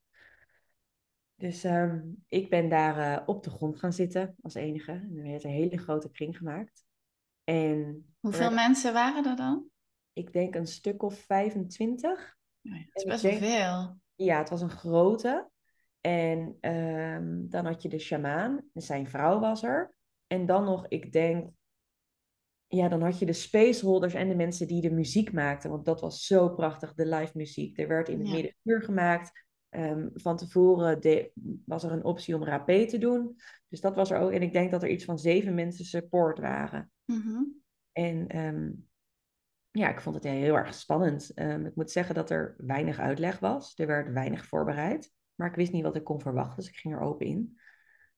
Dus 1.34 1.64
ehm, 1.64 2.00
ik 2.28 2.50
ben 2.50 2.68
daar 2.68 2.98
eh, 3.18 3.28
op 3.28 3.44
de 3.44 3.50
grond 3.50 3.78
gaan 3.78 3.92
zitten 3.92 4.36
als 4.42 4.54
enige. 4.54 4.92
En 4.92 5.16
er 5.16 5.22
werd 5.22 5.44
een 5.44 5.50
hele 5.50 5.78
grote 5.78 6.10
kring 6.10 6.36
gemaakt. 6.36 6.84
En 7.44 8.06
Hoeveel 8.20 8.50
mensen 8.52 8.92
waren 8.92 9.24
er 9.26 9.36
dan? 9.36 9.64
ik 10.12 10.32
denk 10.32 10.54
een 10.54 10.66
stuk 10.66 11.02
of 11.02 11.18
25. 11.18 12.36
Ja, 12.60 12.72
dat 12.72 12.80
is 12.80 13.02
En 13.02 13.02
ik 13.02 13.08
best 13.08 13.22
wel 13.22 13.50
veel. 13.50 14.00
Ja, 14.14 14.38
het 14.38 14.48
was 14.50 14.60
een 14.60 14.70
grote. 14.70 15.50
En 16.00 16.56
ehm, 16.60 17.48
dan 17.48 17.66
had 17.66 17.82
je 17.82 17.88
de 17.88 17.98
sjamaan. 17.98 18.64
Zijn 18.74 19.08
vrouw 19.08 19.40
was 19.40 19.62
er. 19.62 19.94
En 20.26 20.46
dan 20.46 20.64
nog, 20.64 20.86
ik 20.88 21.12
denk... 21.12 21.50
Ja, 22.66 22.88
dan 22.88 23.02
had 23.02 23.18
je 23.18 23.26
de 23.26 23.32
spaceholders 23.32 24.14
en 24.14 24.28
de 24.28 24.34
mensen 24.34 24.66
die 24.66 24.80
de 24.80 24.90
muziek 24.90 25.32
maakten. 25.32 25.70
Want 25.70 25.84
dat 25.84 26.00
was 26.00 26.26
zo 26.26 26.48
prachtig, 26.48 26.94
de 26.94 27.06
live 27.06 27.36
muziek. 27.36 27.78
Er 27.78 27.88
werd 27.88 28.08
in 28.08 28.18
het 28.18 28.28
Ja. 28.28 28.34
middenuur 28.34 28.82
gemaakt. 28.82 29.46
Ehm, 29.68 30.08
van 30.14 30.36
tevoren 30.36 31.00
de- 31.00 31.32
was 31.66 31.82
er 31.84 31.92
een 31.92 32.04
optie 32.04 32.34
om 32.34 32.44
rapé 32.44 32.86
te 32.86 32.98
doen. 32.98 33.36
Dus 33.68 33.80
dat 33.80 33.94
was 33.96 34.10
er 34.10 34.18
ook. 34.18 34.30
En 34.30 34.42
ik 34.42 34.52
denk 34.52 34.70
dat 34.70 34.82
er 34.82 34.88
iets 34.88 35.04
van 35.04 35.18
zeven 35.18 35.54
mensen 35.54 35.84
support 35.84 36.38
waren. 36.38 36.91
Mhm. 37.04 37.42
En 37.92 38.28
ehm, 38.28 38.70
ja, 39.70 39.88
ik 39.88 40.00
vond 40.00 40.14
het 40.14 40.24
heel 40.24 40.56
erg 40.56 40.74
spannend. 40.74 41.34
Ehm, 41.34 41.66
ik 41.66 41.74
moet 41.74 41.90
zeggen 41.90 42.14
dat 42.14 42.30
er 42.30 42.54
weinig 42.58 42.98
uitleg 42.98 43.38
was. 43.38 43.78
Er 43.78 43.86
werd 43.86 44.12
weinig 44.12 44.46
voorbereid. 44.46 45.12
Maar 45.34 45.48
ik 45.48 45.56
wist 45.56 45.72
niet 45.72 45.82
wat 45.82 45.96
ik 45.96 46.04
kon 46.04 46.20
verwachten, 46.20 46.56
dus 46.56 46.68
ik 46.68 46.76
ging 46.76 46.94
er 46.94 47.00
open 47.00 47.26
in. 47.26 47.60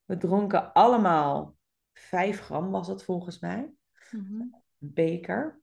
We 0.05 0.17
dronken 0.17 0.73
allemaal 0.73 1.57
5 1.93 2.41
gram, 2.41 2.71
was 2.71 2.88
het 2.88 3.05
volgens 3.05 3.38
mij. 3.38 3.73
Mhm. 4.11 4.43
Beker. 4.79 5.61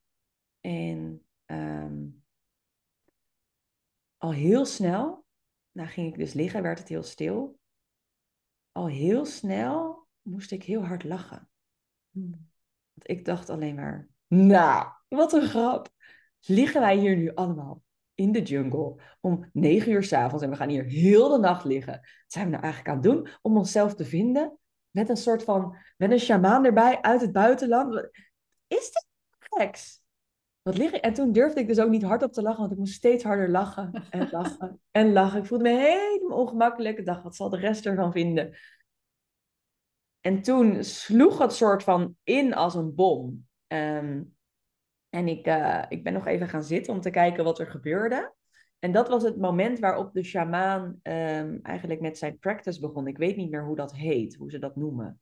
En 0.59 1.25
ehm, 1.45 2.07
al 4.17 4.33
heel 4.33 4.65
snel, 4.65 5.25
nou 5.71 5.89
ging 5.89 6.07
ik 6.07 6.19
dus 6.19 6.33
liggen, 6.33 6.61
werd 6.61 6.79
het 6.79 6.87
heel 6.87 7.03
stil. 7.03 7.59
Al 8.71 8.87
heel 8.87 9.25
snel 9.25 10.07
moest 10.21 10.51
ik 10.51 10.63
heel 10.63 10.85
hard 10.85 11.03
lachen. 11.03 11.49
Want 12.93 13.09
ik 13.09 13.25
dacht 13.25 13.49
alleen 13.49 13.75
maar, 13.75 14.07
nou, 14.27 14.87
wat 15.07 15.33
een 15.33 15.47
grap. 15.47 15.89
Liggen 16.45 16.81
wij 16.81 16.97
hier 16.97 17.15
nu 17.15 17.33
allemaal 17.33 17.81
in 18.15 18.31
de 18.31 18.41
jungle 18.41 18.95
om 19.21 19.49
negen 19.53 19.91
uur 19.91 20.03
s'avonds 20.03 20.43
en 20.43 20.49
we 20.49 20.55
gaan 20.55 20.69
hier 20.69 20.83
heel 20.83 21.29
de 21.29 21.37
nacht 21.37 21.65
liggen. 21.65 21.93
Wat 21.93 22.01
zijn 22.27 22.45
we 22.45 22.51
nou 22.51 22.63
eigenlijk 22.63 22.93
aan 22.93 23.01
het 23.01 23.11
doen 23.11 23.27
om 23.41 23.57
onszelf 23.57 23.95
te 23.95 24.05
vinden? 24.05 24.57
Met 24.89 25.09
een 25.09 25.17
soort 25.17 25.43
van, 25.43 25.75
met 25.97 26.11
een 26.11 26.19
sjamaan 26.19 26.65
erbij 26.65 27.01
uit 27.01 27.21
het 27.21 27.31
buitenland. 27.31 28.09
Is 28.67 28.91
dit 28.91 29.07
geks? 29.39 30.01
Wat 30.61 30.77
lig 30.77 30.91
ik? 30.91 31.01
En 31.01 31.13
toen 31.13 31.31
durfde 31.31 31.59
ik 31.59 31.67
dus 31.67 31.79
ook 31.79 31.89
niet 31.89 32.03
hardop 32.03 32.33
te 32.33 32.41
lachen, 32.41 32.59
want 32.59 32.71
ik 32.71 32.77
moest 32.77 32.93
steeds 32.93 33.23
harder 33.23 33.49
lachen 33.49 34.07
en 34.09 34.29
lachen 34.31 34.81
en 34.91 35.13
lachen. 35.13 35.39
Ik 35.39 35.45
voelde 35.45 35.63
me 35.63 35.69
helemaal 35.69 36.37
ongemakkelijk. 36.37 36.97
Ik 36.97 37.05
dacht, 37.05 37.23
wat 37.23 37.35
zal 37.35 37.49
de 37.49 37.57
rest 37.57 37.85
ervan 37.85 38.11
vinden? 38.11 38.57
En 40.21 40.41
toen 40.41 40.83
sloeg 40.83 41.37
het 41.37 41.53
soort 41.53 41.83
van 41.83 42.15
in 42.23 42.53
als 42.53 42.75
een 42.75 42.95
bom. 42.95 43.47
Ehm, 43.67 44.23
en 45.09 45.27
ik, 45.27 45.45
eh, 45.45 45.83
ik 45.87 46.03
ben 46.03 46.13
nog 46.13 46.27
even 46.27 46.49
gaan 46.49 46.63
zitten 46.63 46.93
om 46.93 47.01
te 47.01 47.09
kijken 47.09 47.43
wat 47.43 47.59
er 47.59 47.67
gebeurde. 47.67 48.33
En 48.79 48.91
dat 48.91 49.07
was 49.07 49.23
het 49.23 49.37
moment 49.37 49.79
waarop 49.79 50.13
de 50.13 50.23
sjamaan 50.23 50.99
ehm, 51.01 51.57
eigenlijk 51.61 52.01
met 52.01 52.17
zijn 52.17 52.39
practice 52.39 52.79
begon. 52.79 53.07
Ik 53.07 53.17
weet 53.17 53.35
niet 53.35 53.49
meer 53.49 53.65
hoe 53.65 53.75
dat 53.75 53.95
heet, 53.95 54.35
hoe 54.35 54.51
ze 54.51 54.59
dat 54.59 54.75
noemen. 54.75 55.21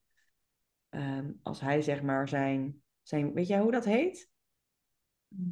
Ehm, 0.90 1.32
als 1.42 1.62
hij 1.62 1.82
zeg 1.82 2.02
maar 2.02 2.28
zijn, 2.28 2.84
zijn... 3.02 3.34
Weet 3.34 3.48
jij 3.48 3.60
hoe 3.60 3.72
dat 3.72 3.86
heet? 3.86 4.30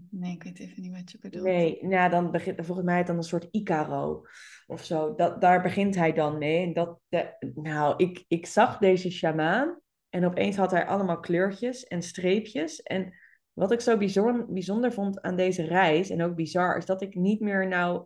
Nee, 0.09 0.33
ik 0.33 0.43
weet 0.43 0.59
even 0.59 0.81
niet 0.81 0.91
wat 0.91 1.11
je 1.11 1.17
bedoelt. 1.21 1.43
Nee, 1.43 1.77
nou, 1.81 2.09
dan 2.09 2.31
begint 2.31 2.65
volgens 2.65 2.87
mij 2.87 3.03
dan 3.03 3.17
een 3.17 3.23
soort 3.23 3.47
Icaro 3.51 4.25
of 4.67 4.83
zo. 4.83 5.15
Dat, 5.15 5.41
daar 5.41 5.61
begint 5.61 5.95
hij 5.95 6.13
dan 6.13 6.37
mee. 6.37 6.73
Dat, 6.73 6.99
de, 7.07 7.51
nou, 7.55 7.93
ik, 7.97 8.25
ik 8.27 8.45
zag 8.45 8.77
deze 8.77 9.11
sjamaan 9.11 9.79
en 10.09 10.25
opeens 10.25 10.55
had 10.55 10.71
hij 10.71 10.85
allemaal 10.85 11.19
kleurtjes 11.19 11.83
en 11.83 12.01
streepjes. 12.01 12.81
En 12.81 13.13
wat 13.53 13.71
ik 13.71 13.81
zo 13.81 13.97
bijzonder, 13.97 14.53
bijzonder 14.53 14.91
vond 14.91 15.21
aan 15.21 15.35
deze 15.35 15.63
reis, 15.63 16.09
en 16.09 16.23
ook 16.23 16.35
bizar, 16.35 16.77
is 16.77 16.85
dat 16.85 17.01
ik 17.01 17.15
niet 17.15 17.39
meer 17.39 17.67
nou 17.67 18.05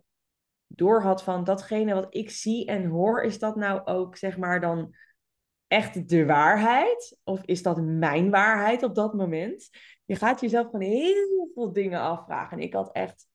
door 0.66 1.02
had 1.02 1.22
van 1.22 1.44
datgene 1.44 1.94
wat 1.94 2.14
ik 2.14 2.30
zie 2.30 2.66
en 2.66 2.84
hoor, 2.84 3.22
is 3.22 3.38
dat 3.38 3.56
nou 3.56 3.84
ook 3.84 4.16
zeg 4.16 4.38
maar 4.38 4.60
dan 4.60 4.94
echt 5.72 6.08
de 6.08 6.26
waarheid? 6.26 7.18
Of 7.24 7.42
is 7.44 7.62
dat 7.62 7.82
mijn 7.82 8.30
waarheid 8.30 8.82
op 8.82 8.94
dat 8.94 9.14
moment? 9.14 9.70
Je 10.04 10.16
gaat 10.16 10.40
jezelf 10.40 10.64
gewoon 10.64 10.80
heel 10.80 11.50
veel 11.54 11.72
dingen 11.72 12.00
afvragen. 12.00 12.56
En 12.56 12.62
ik 12.62 12.72
had 12.72 12.92
echt 12.92 13.26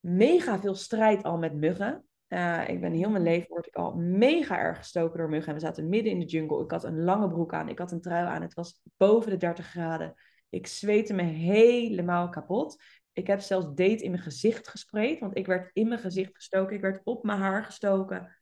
mega 0.00 0.58
veel 0.58 0.74
strijd 0.74 1.22
al 1.22 1.38
met 1.38 1.54
muggen. 1.54 2.04
Uh, 2.28 2.68
ik 2.68 2.80
ben 2.80 2.92
heel 2.92 3.10
mijn 3.10 3.22
leven 3.22 3.48
word 3.48 3.66
ik 3.66 3.74
al 3.74 3.94
mega 3.94 4.58
erg 4.58 4.78
gestoken 4.78 5.18
door 5.18 5.28
muggen. 5.28 5.48
En 5.48 5.54
we 5.54 5.66
zaten 5.66 5.88
midden 5.88 6.12
in 6.12 6.18
de 6.18 6.26
jungle. 6.26 6.62
Ik 6.62 6.70
had 6.70 6.84
een 6.84 7.02
lange 7.02 7.28
broek 7.28 7.54
aan. 7.54 7.68
Ik 7.68 7.78
had 7.78 7.92
een 7.92 8.00
trui 8.00 8.26
aan. 8.26 8.42
Het 8.42 8.54
was 8.54 8.80
boven 8.96 9.30
de 9.30 9.36
30 9.36 9.66
graden. 9.66 10.14
Ik 10.48 10.66
zweette 10.66 11.12
me 11.12 11.22
helemaal 11.22 12.28
kapot. 12.28 12.82
Ik 13.12 13.26
heb 13.26 13.40
zelfs 13.40 13.66
date 13.66 14.04
in 14.04 14.10
mijn 14.10 14.22
gezicht 14.22 14.68
gespreid. 14.68 15.20
Want 15.20 15.36
ik 15.36 15.46
werd 15.46 15.70
in 15.72 15.88
mijn 15.88 16.00
gezicht 16.00 16.34
gestoken. 16.34 16.76
Ik 16.76 16.82
werd 16.82 17.00
op 17.04 17.24
mijn 17.24 17.38
haar 17.38 17.64
gestoken. 17.64 18.36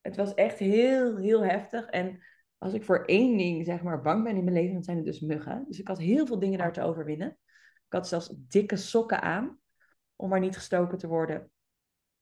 Het 0.00 0.16
was 0.16 0.34
echt 0.34 0.58
heel, 0.58 1.16
heel 1.16 1.44
heftig. 1.44 1.86
En 1.86 2.22
als 2.62 2.72
ik 2.72 2.84
voor 2.84 3.04
één 3.04 3.36
ding, 3.36 3.64
zeg 3.64 3.82
maar, 3.82 4.02
bang 4.02 4.24
ben 4.24 4.36
in 4.36 4.44
mijn 4.44 4.56
leven, 4.56 4.72
dan 4.74 4.82
zijn 4.82 4.96
het 4.96 5.06
dus 5.06 5.20
muggen. 5.20 5.64
Dus 5.68 5.78
ik 5.80 5.88
had 5.88 5.98
heel 5.98 6.26
veel 6.26 6.38
dingen 6.38 6.58
daar 6.58 6.72
te 6.72 6.82
overwinnen. 6.82 7.38
Ik 7.86 7.92
had 7.92 8.08
zelfs 8.08 8.34
dikke 8.36 8.76
sokken 8.76 9.22
aan, 9.22 9.58
om 10.16 10.28
maar 10.28 10.40
niet 10.40 10.56
gestoken 10.56 10.98
te 10.98 11.06
worden. 11.06 11.50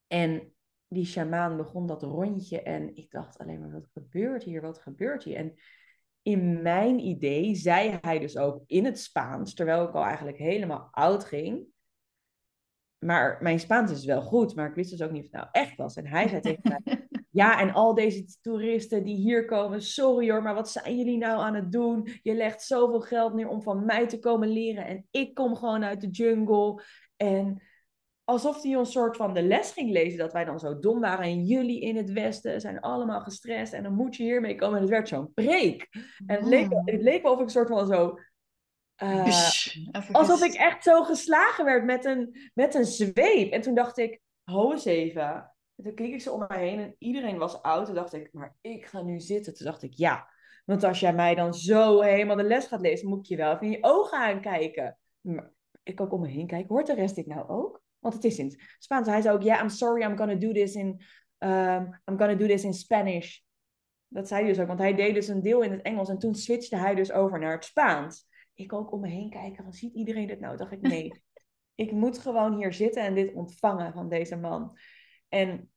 En 0.06 0.52
die 0.88 1.04
shamaan 1.04 1.56
begon 1.56 1.86
dat 1.86 2.02
rondje 2.02 2.62
en 2.62 2.96
ik 2.96 3.10
dacht 3.10 3.38
alleen 3.38 3.60
maar, 3.60 3.72
wat 3.72 3.88
gebeurt 3.92 4.42
hier, 4.42 4.60
wat 4.60 4.78
gebeurt 4.78 5.22
hier? 5.22 5.36
En 5.36 5.54
in 6.22 6.62
mijn 6.62 6.98
idee 6.98 7.54
zei 7.54 7.98
hij 8.00 8.18
dus 8.18 8.36
ook 8.36 8.62
in 8.66 8.84
het 8.84 8.98
Spaans, 8.98 9.54
terwijl 9.54 9.88
ik 9.88 9.94
al 9.94 10.04
eigenlijk 10.04 10.38
helemaal 10.38 10.88
oud 10.90 11.24
ging. 11.24 11.66
Maar 12.98 13.38
mijn 13.42 13.60
Spaans 13.60 13.90
is 13.90 14.04
wel 14.04 14.22
goed, 14.22 14.54
maar 14.54 14.68
ik 14.68 14.74
wist 14.74 14.90
dus 14.90 15.02
ook 15.02 15.10
niet 15.10 15.24
of 15.24 15.30
het 15.30 15.40
nou 15.40 15.48
echt 15.52 15.76
was. 15.76 15.96
En 15.96 16.06
hij 16.06 16.28
zei 16.28 16.40
tegen 16.40 16.62
mij, 16.84 16.99
ja, 17.30 17.60
en 17.60 17.72
al 17.72 17.94
deze 17.94 18.24
toeristen 18.40 19.04
die 19.04 19.16
hier 19.16 19.44
komen, 19.44 19.82
sorry 19.82 20.30
hoor, 20.30 20.42
maar 20.42 20.54
wat 20.54 20.70
zijn 20.70 20.96
jullie 20.96 21.18
nou 21.18 21.40
aan 21.40 21.54
het 21.54 21.72
doen? 21.72 22.08
Je 22.22 22.34
legt 22.34 22.62
zoveel 22.62 23.00
geld 23.00 23.34
neer 23.34 23.48
om 23.48 23.62
van 23.62 23.84
mij 23.84 24.06
te 24.06 24.18
komen 24.18 24.48
leren 24.48 24.86
en 24.86 25.06
ik 25.10 25.34
kom 25.34 25.56
gewoon 25.56 25.84
uit 25.84 26.00
de 26.00 26.08
jungle. 26.08 26.82
En 27.16 27.62
alsof 28.24 28.62
hij 28.62 28.76
ons 28.76 28.92
soort 28.92 29.16
van 29.16 29.34
de 29.34 29.42
les 29.42 29.72
ging 29.72 29.90
lezen 29.90 30.18
dat 30.18 30.32
wij 30.32 30.44
dan 30.44 30.58
zo 30.58 30.78
dom 30.78 31.00
waren 31.00 31.24
en 31.24 31.44
jullie 31.44 31.80
in 31.80 31.96
het 31.96 32.12
westen 32.12 32.60
zijn 32.60 32.80
allemaal 32.80 33.20
gestrest 33.20 33.72
en 33.72 33.82
dan 33.82 33.94
moet 33.94 34.16
je 34.16 34.22
hiermee 34.22 34.54
komen. 34.54 34.74
En 34.74 34.80
het 34.80 34.90
werd 34.90 35.08
zo'n 35.08 35.32
preek. 35.34 35.88
En 36.26 36.36
het 36.36 36.46
leek, 36.46 36.68
het 36.84 37.02
leek 37.02 37.22
wel 37.22 37.32
of 37.32 37.38
ik 37.38 37.44
een 37.44 37.50
soort 37.50 37.68
van 37.68 37.86
zo... 37.86 38.18
Uh, 39.02 40.12
alsof 40.12 40.44
ik 40.44 40.54
echt 40.54 40.82
zo 40.82 41.02
geslagen 41.02 41.64
werd 41.64 41.84
met 41.84 42.04
een, 42.04 42.50
met 42.54 42.74
een 42.74 42.84
zweep. 42.84 43.52
En 43.52 43.60
toen 43.60 43.74
dacht 43.74 43.98
ik, 43.98 44.20
hou 44.44 44.72
eens 44.72 44.84
even. 44.84 45.54
En 45.80 45.86
toen 45.86 45.94
keek 45.94 46.12
ik 46.12 46.20
zo 46.20 46.32
om 46.32 46.44
mij 46.48 46.68
heen 46.68 46.78
en 46.78 46.94
iedereen 46.98 47.38
was 47.38 47.62
oud. 47.62 47.86
Toen 47.86 47.94
dacht 47.94 48.12
ik, 48.12 48.32
maar 48.32 48.56
ik 48.60 48.86
ga 48.86 49.02
nu 49.02 49.20
zitten. 49.20 49.54
Toen 49.54 49.66
dacht 49.66 49.82
ik, 49.82 49.92
ja. 49.94 50.28
Want 50.64 50.84
als 50.84 51.00
jij 51.00 51.14
mij 51.14 51.34
dan 51.34 51.54
zo 51.54 52.00
helemaal 52.00 52.36
de 52.36 52.42
les 52.42 52.66
gaat 52.66 52.80
lezen, 52.80 53.08
moet 53.08 53.18
ik 53.18 53.24
je 53.24 53.36
wel 53.36 53.52
even 53.52 53.66
in 53.66 53.70
je 53.70 53.78
ogen 53.80 54.18
aankijken. 54.18 54.98
Maar 55.20 55.52
ik 55.82 56.00
ook 56.00 56.12
om 56.12 56.20
me 56.20 56.28
heen 56.28 56.46
kijken. 56.46 56.68
Hoort 56.68 56.86
de 56.86 56.94
rest 56.94 57.16
ik 57.16 57.26
nou 57.26 57.48
ook? 57.48 57.82
Want 57.98 58.14
het 58.14 58.24
is 58.24 58.38
in 58.38 58.44
het 58.44 58.76
Spaans. 58.78 59.08
Hij 59.08 59.20
zei 59.20 59.36
ook, 59.36 59.42
yeah, 59.42 59.60
I'm 59.60 59.68
sorry, 59.68 60.02
I'm 60.02 60.16
gonna 60.16 60.34
do 60.34 60.52
this 60.52 60.74
in, 60.74 61.02
um, 61.38 62.00
I'm 62.04 62.18
gonna 62.18 62.34
do 62.34 62.46
this 62.46 62.64
in 62.64 62.74
Spanish. 62.74 63.38
Dat 64.08 64.28
zei 64.28 64.40
hij 64.40 64.50
dus 64.50 64.60
ook, 64.60 64.66
want 64.66 64.78
hij 64.78 64.94
deed 64.94 65.14
dus 65.14 65.28
een 65.28 65.42
deel 65.42 65.62
in 65.62 65.70
het 65.70 65.82
Engels. 65.82 66.08
En 66.08 66.18
toen 66.18 66.34
switchte 66.34 66.76
hij 66.76 66.94
dus 66.94 67.12
over 67.12 67.38
naar 67.38 67.52
het 67.52 67.64
Spaans. 67.64 68.26
Ik 68.54 68.72
ook 68.72 68.92
om 68.92 69.00
me 69.00 69.08
heen 69.08 69.30
kijken, 69.30 69.64
van 69.64 69.72
ziet 69.72 69.94
iedereen 69.94 70.26
dit 70.26 70.40
nou? 70.40 70.56
Dacht 70.56 70.72
ik, 70.72 70.80
nee. 70.80 71.22
ik 71.74 71.92
moet 71.92 72.18
gewoon 72.18 72.56
hier 72.56 72.72
zitten 72.72 73.02
en 73.02 73.14
dit 73.14 73.34
ontvangen 73.34 73.92
van 73.92 74.08
deze 74.08 74.36
man. 74.36 74.78
En 75.30 75.70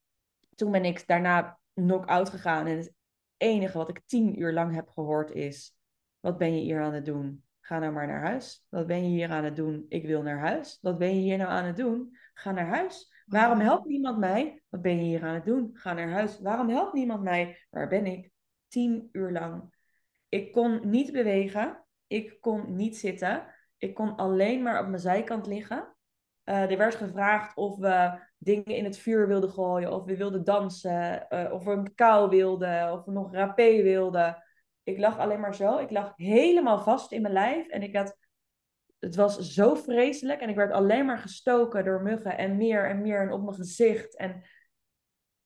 toen 0.56 0.72
ben 0.72 0.86
ik 0.86 1.08
daarna 1.08 1.60
knock-out 1.74 2.30
gegaan. 2.30 2.68
En 2.68 2.78
het 2.78 2.94
enige 3.38 3.78
wat 3.78 3.90
ik 3.90 4.02
tien 4.06 4.40
uur 4.40 4.54
lang 4.54 4.74
heb 4.76 4.90
gehoord 4.90 5.32
is... 5.32 5.76
Wat 6.20 6.38
ben 6.38 6.56
je 6.56 6.62
hier 6.62 6.82
aan 6.82 6.94
het 6.94 7.06
doen? 7.06 7.44
Ga 7.60 7.80
nou 7.80 7.94
maar 7.94 8.08
naar 8.08 8.22
huis. 8.22 8.66
Wat 8.70 8.88
ben 8.88 9.04
je 9.04 9.10
hier 9.10 9.30
aan 9.30 9.44
het 9.44 9.56
doen? 9.56 9.86
Ik 9.90 10.06
wil 10.06 10.22
naar 10.22 10.40
huis. 10.40 10.78
Wat 10.82 10.98
ben 10.98 11.16
je 11.16 11.22
hier 11.22 11.38
nou 11.38 11.50
aan 11.50 11.66
het 11.66 11.76
doen? 11.76 12.18
Ga 12.34 12.52
naar 12.52 12.68
huis. 12.68 13.12
Waarom 13.26 13.60
helpt 13.60 13.88
niemand 13.88 14.18
mij? 14.18 14.64
Wat 14.70 14.82
ben 14.82 14.98
je 14.98 15.04
hier 15.04 15.24
aan 15.24 15.34
het 15.34 15.46
doen? 15.46 15.70
Ga 15.74 15.94
naar 15.94 16.10
huis. 16.10 16.40
Waarom 16.40 16.70
helpt 16.70 16.94
niemand 16.94 17.22
mij? 17.22 17.66
Waar 17.70 17.88
ben 17.88 18.06
ik? 18.06 18.32
Tien 18.68 19.10
uur 19.12 19.32
lang. 19.32 19.76
Ik 20.30 20.52
kon 20.52 20.90
niet 20.90 21.12
bewegen. 21.12 21.84
Ik 22.08 22.38
kon 22.40 22.76
niet 22.76 22.98
zitten. 22.98 23.46
Ik 23.78 23.94
kon 23.94 24.16
alleen 24.16 24.62
maar 24.62 24.80
op 24.80 24.88
mijn 24.88 25.02
zijkant 25.02 25.48
liggen. 25.48 25.96
Uh, 26.46 26.72
er 26.72 26.78
werd 26.78 26.96
gevraagd 26.96 27.58
of 27.58 27.78
we 27.78 28.20
dingen 28.44 28.76
in 28.76 28.84
het 28.84 28.98
vuur 28.98 29.28
wilden 29.28 29.50
gooien, 29.50 29.94
of 29.94 30.04
we 30.06 30.18
wilden 30.18 30.44
dansen, 30.44 31.26
uh, 31.30 31.54
of 31.54 31.64
we 31.64 31.72
een 31.72 31.94
cacao 31.94 32.30
wilden, 32.30 32.92
of 32.92 33.06
we 33.06 33.12
nog 33.12 33.34
rapé 33.34 33.82
wilden. 33.82 34.44
Ik 34.84 34.98
lag 34.98 35.20
alleen 35.20 35.40
maar 35.40 35.56
zo. 35.56 35.78
Ik 35.78 35.92
lag 35.92 36.14
helemaal 36.16 36.80
vast 36.80 37.12
in 37.12 37.22
mijn 37.22 37.34
lijf 37.34 37.68
en 37.68 37.82
ik 37.82 37.96
had 37.96 38.18
het 39.04 39.16
was 39.16 39.38
zo 39.38 39.76
vreselijk 39.76 40.42
en 40.42 40.50
ik 40.50 40.56
werd 40.56 40.72
alleen 40.72 41.06
maar 41.06 41.18
gestoken 41.18 41.84
door 41.84 42.02
muggen 42.02 42.38
en 42.38 42.58
meer 42.58 42.90
en 42.90 43.02
meer 43.02 43.22
en 43.22 43.32
op 43.32 43.44
mijn 43.44 43.56
gezicht. 43.56 44.16
En 44.16 44.44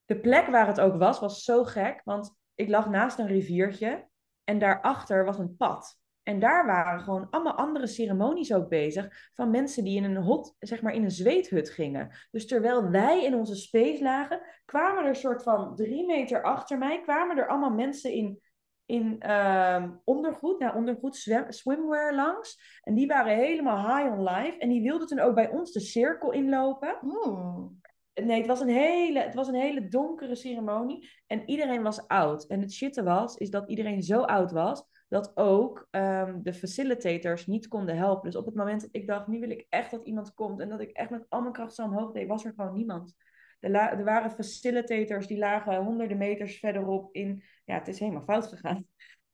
de 0.06 0.20
plek 0.20 0.48
waar 0.48 0.68
het 0.68 0.80
ook 0.80 0.98
was, 0.98 1.20
was 1.20 1.44
zo 1.44 1.64
gek, 1.64 2.02
want 2.04 2.36
ik 2.56 2.70
lag 2.70 2.90
naast 2.90 3.20
een 3.20 3.28
riviertje 3.28 4.08
en 4.44 4.60
daarachter 4.60 5.26
was 5.26 5.38
een 5.38 5.56
pad. 5.56 6.00
En 6.28 6.40
daar 6.40 6.66
waren 6.66 7.02
gewoon 7.02 7.28
allemaal 7.30 7.54
andere 7.54 7.88
ceremonies 7.88 8.54
ook 8.54 8.70
bezig 8.70 9.30
van 9.34 9.50
mensen 9.50 9.84
die 9.84 9.98
in 9.98 10.04
een 10.04 10.24
hot, 10.24 10.56
zeg 10.60 10.82
maar 10.82 10.94
in 10.94 11.04
een 11.04 11.12
zweethut 11.12 11.70
gingen. 11.70 12.12
Dus 12.32 12.48
terwijl 12.48 12.90
wij 12.90 13.24
in 13.24 13.36
onze 13.36 13.56
space 13.56 14.04
lagen, 14.04 14.42
kwamen 14.66 15.06
er 15.06 15.16
soort 15.16 15.44
van 15.44 15.76
drie 15.76 16.06
meter 16.06 16.44
achter 16.44 16.78
mij, 16.78 17.02
kwamen 17.02 17.38
er 17.38 17.48
allemaal 17.48 17.74
mensen 17.74 18.12
in 18.12 18.42
in 18.86 19.24
uh, 19.26 19.84
ondergoed, 20.04 20.60
nou 20.60 20.76
ondergoed, 20.76 21.16
swim, 21.16 21.52
swimwear 21.52 22.16
langs. 22.16 22.80
En 22.84 22.94
die 22.94 23.08
waren 23.08 23.36
helemaal 23.36 23.96
high 23.96 24.12
on 24.12 24.24
life. 24.24 24.58
En 24.58 24.70
die 24.70 24.82
wilden 24.82 25.08
toen 25.08 25.20
ook 25.20 25.36
bij 25.36 25.50
ons 25.50 25.72
de 25.72 25.80
cirkel 25.80 26.32
inlopen. 26.32 26.98
Oeh. 27.04 27.66
Nee, 28.24 28.38
het 28.38 28.48
was, 28.48 28.60
een 28.62 28.70
hele, 28.70 29.20
het 29.20 29.34
was 29.34 29.48
een 29.48 29.56
hele 29.56 29.88
donkere 29.88 30.36
ceremonie. 30.36 31.10
En 31.28 31.50
iedereen 31.50 31.82
was 31.82 32.08
oud. 32.08 32.46
En 32.46 32.62
het 32.62 32.74
shitte 32.74 33.04
was, 33.04 33.36
is 33.36 33.50
dat 33.50 33.70
iedereen 33.70 34.04
zo 34.04 34.22
oud 34.22 34.52
was... 34.52 34.84
dat 35.08 35.32
ook 35.36 35.88
um, 35.92 36.44
de 36.44 36.54
facilitators 36.54 37.46
niet 37.46 37.68
konden 37.68 37.98
helpen. 37.98 38.24
Dus 38.24 38.40
op 38.40 38.46
het 38.46 38.56
moment 38.56 38.82
dat 38.82 38.90
ik 38.92 39.08
dacht, 39.08 39.28
nu 39.28 39.40
wil 39.40 39.50
ik 39.50 39.66
echt 39.70 39.92
dat 39.92 40.06
iemand 40.06 40.34
komt... 40.34 40.60
en 40.60 40.70
dat 40.70 40.80
ik 40.80 40.90
echt 40.90 41.10
met 41.10 41.26
al 41.30 41.42
mijn 41.42 41.54
kracht 41.54 41.76
zo 41.76 41.84
omhoog 41.84 42.12
deed, 42.12 42.28
was 42.28 42.46
er 42.46 42.54
gewoon 42.56 42.74
niemand. 42.74 43.16
Er, 43.60 43.76
er, 43.76 44.04
waren 44.04 44.32
facilitators 44.32 45.28
die 45.28 45.38
lagen 45.38 45.84
honderden 45.84 46.18
meters 46.18 46.60
verderop 46.60 47.14
in. 47.14 47.44
Ja, 47.66 47.78
het 47.78 47.88
is 47.88 48.00
helemaal 48.00 48.24
fout 48.24 48.48
gegaan. 48.48 48.86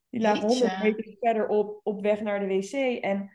Die 0.10 0.22
lagen 0.22 0.48
honderden 0.48 0.82
meters 0.82 1.16
verderop 1.20 1.80
op 1.84 2.02
weg 2.02 2.22
naar 2.22 2.40
de 2.40 2.48
wc. 2.48 3.02
En 3.02 3.32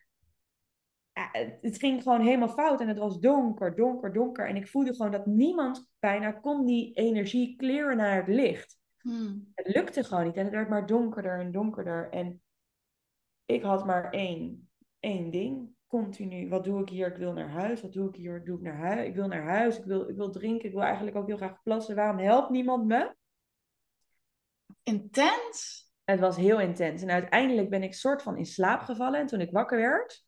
het 1.60 1.78
ging 1.78 2.02
gewoon 2.02 2.20
helemaal 2.20 2.48
fout. 2.48 2.80
En 2.80 2.88
het 2.88 2.98
was 2.98 3.20
donker, 3.20 3.76
donker, 3.76 4.12
donker. 4.12 4.48
En 4.48 4.56
ik 4.56 4.68
voelde 4.68 4.94
gewoon 4.94 5.12
dat 5.12 5.26
niemand 5.26 5.88
bijna 5.98 6.32
kon 6.32 6.64
die 6.64 6.92
energie 6.94 7.56
kleren 7.56 7.96
naar 7.96 8.16
het 8.16 8.28
licht. 8.28 8.78
Hmm. 9.00 9.50
Het 9.54 9.74
lukte 9.74 10.04
gewoon 10.04 10.24
niet. 10.24 10.36
En 10.36 10.44
het 10.44 10.52
werd 10.52 10.68
maar 10.68 10.86
donkerder 10.86 11.40
en 11.40 11.52
donkerder. 11.52 12.10
En 12.10 12.42
ik 13.44 13.62
had 13.62 13.86
maar 13.86 14.10
één, 14.10 14.70
één 15.00 15.30
ding 15.30 15.76
continu, 15.86 16.48
wat 16.48 16.64
doe 16.64 16.80
ik 16.80 16.88
hier? 16.88 17.06
Ik 17.06 17.16
wil 17.16 17.32
naar 17.32 17.50
huis. 17.50 17.80
Wat 17.80 17.92
doe 17.92 18.08
ik 18.08 18.14
hier? 18.14 18.44
Doe 18.44 18.56
ik 18.56 18.62
naar 18.62 18.76
huis? 18.76 19.06
Ik 19.06 19.14
wil 19.14 19.26
naar 19.26 19.44
huis. 19.44 19.78
Ik 19.78 19.84
wil, 19.84 20.08
ik 20.08 20.16
wil 20.16 20.30
drinken. 20.30 20.66
Ik 20.68 20.74
wil 20.74 20.82
eigenlijk 20.82 21.16
ook 21.16 21.26
heel 21.26 21.36
graag 21.36 21.62
plassen. 21.62 21.96
Waarom 21.96 22.18
helpt 22.18 22.50
niemand 22.50 22.86
me? 22.86 23.14
Intens? 24.82 25.86
Het 26.04 26.20
was 26.20 26.36
heel 26.36 26.60
intens. 26.60 27.02
En 27.02 27.10
uiteindelijk 27.10 27.70
ben 27.70 27.82
ik 27.82 27.94
soort 27.94 28.22
van 28.22 28.36
in 28.36 28.46
slaap 28.46 28.80
gevallen. 28.80 29.20
En 29.20 29.26
toen 29.26 29.40
ik 29.40 29.50
wakker 29.50 29.78
werd, 29.78 30.26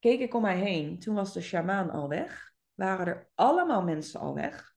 keek 0.00 0.20
ik 0.20 0.34
om 0.34 0.42
mij 0.42 0.58
heen. 0.58 0.98
Toen 0.98 1.14
was 1.14 1.32
de 1.32 1.40
shamaan 1.40 1.90
al 1.90 2.08
weg. 2.08 2.52
Waren 2.74 3.06
er 3.06 3.30
allemaal 3.34 3.82
mensen 3.82 4.20
al 4.20 4.34
weg. 4.34 4.74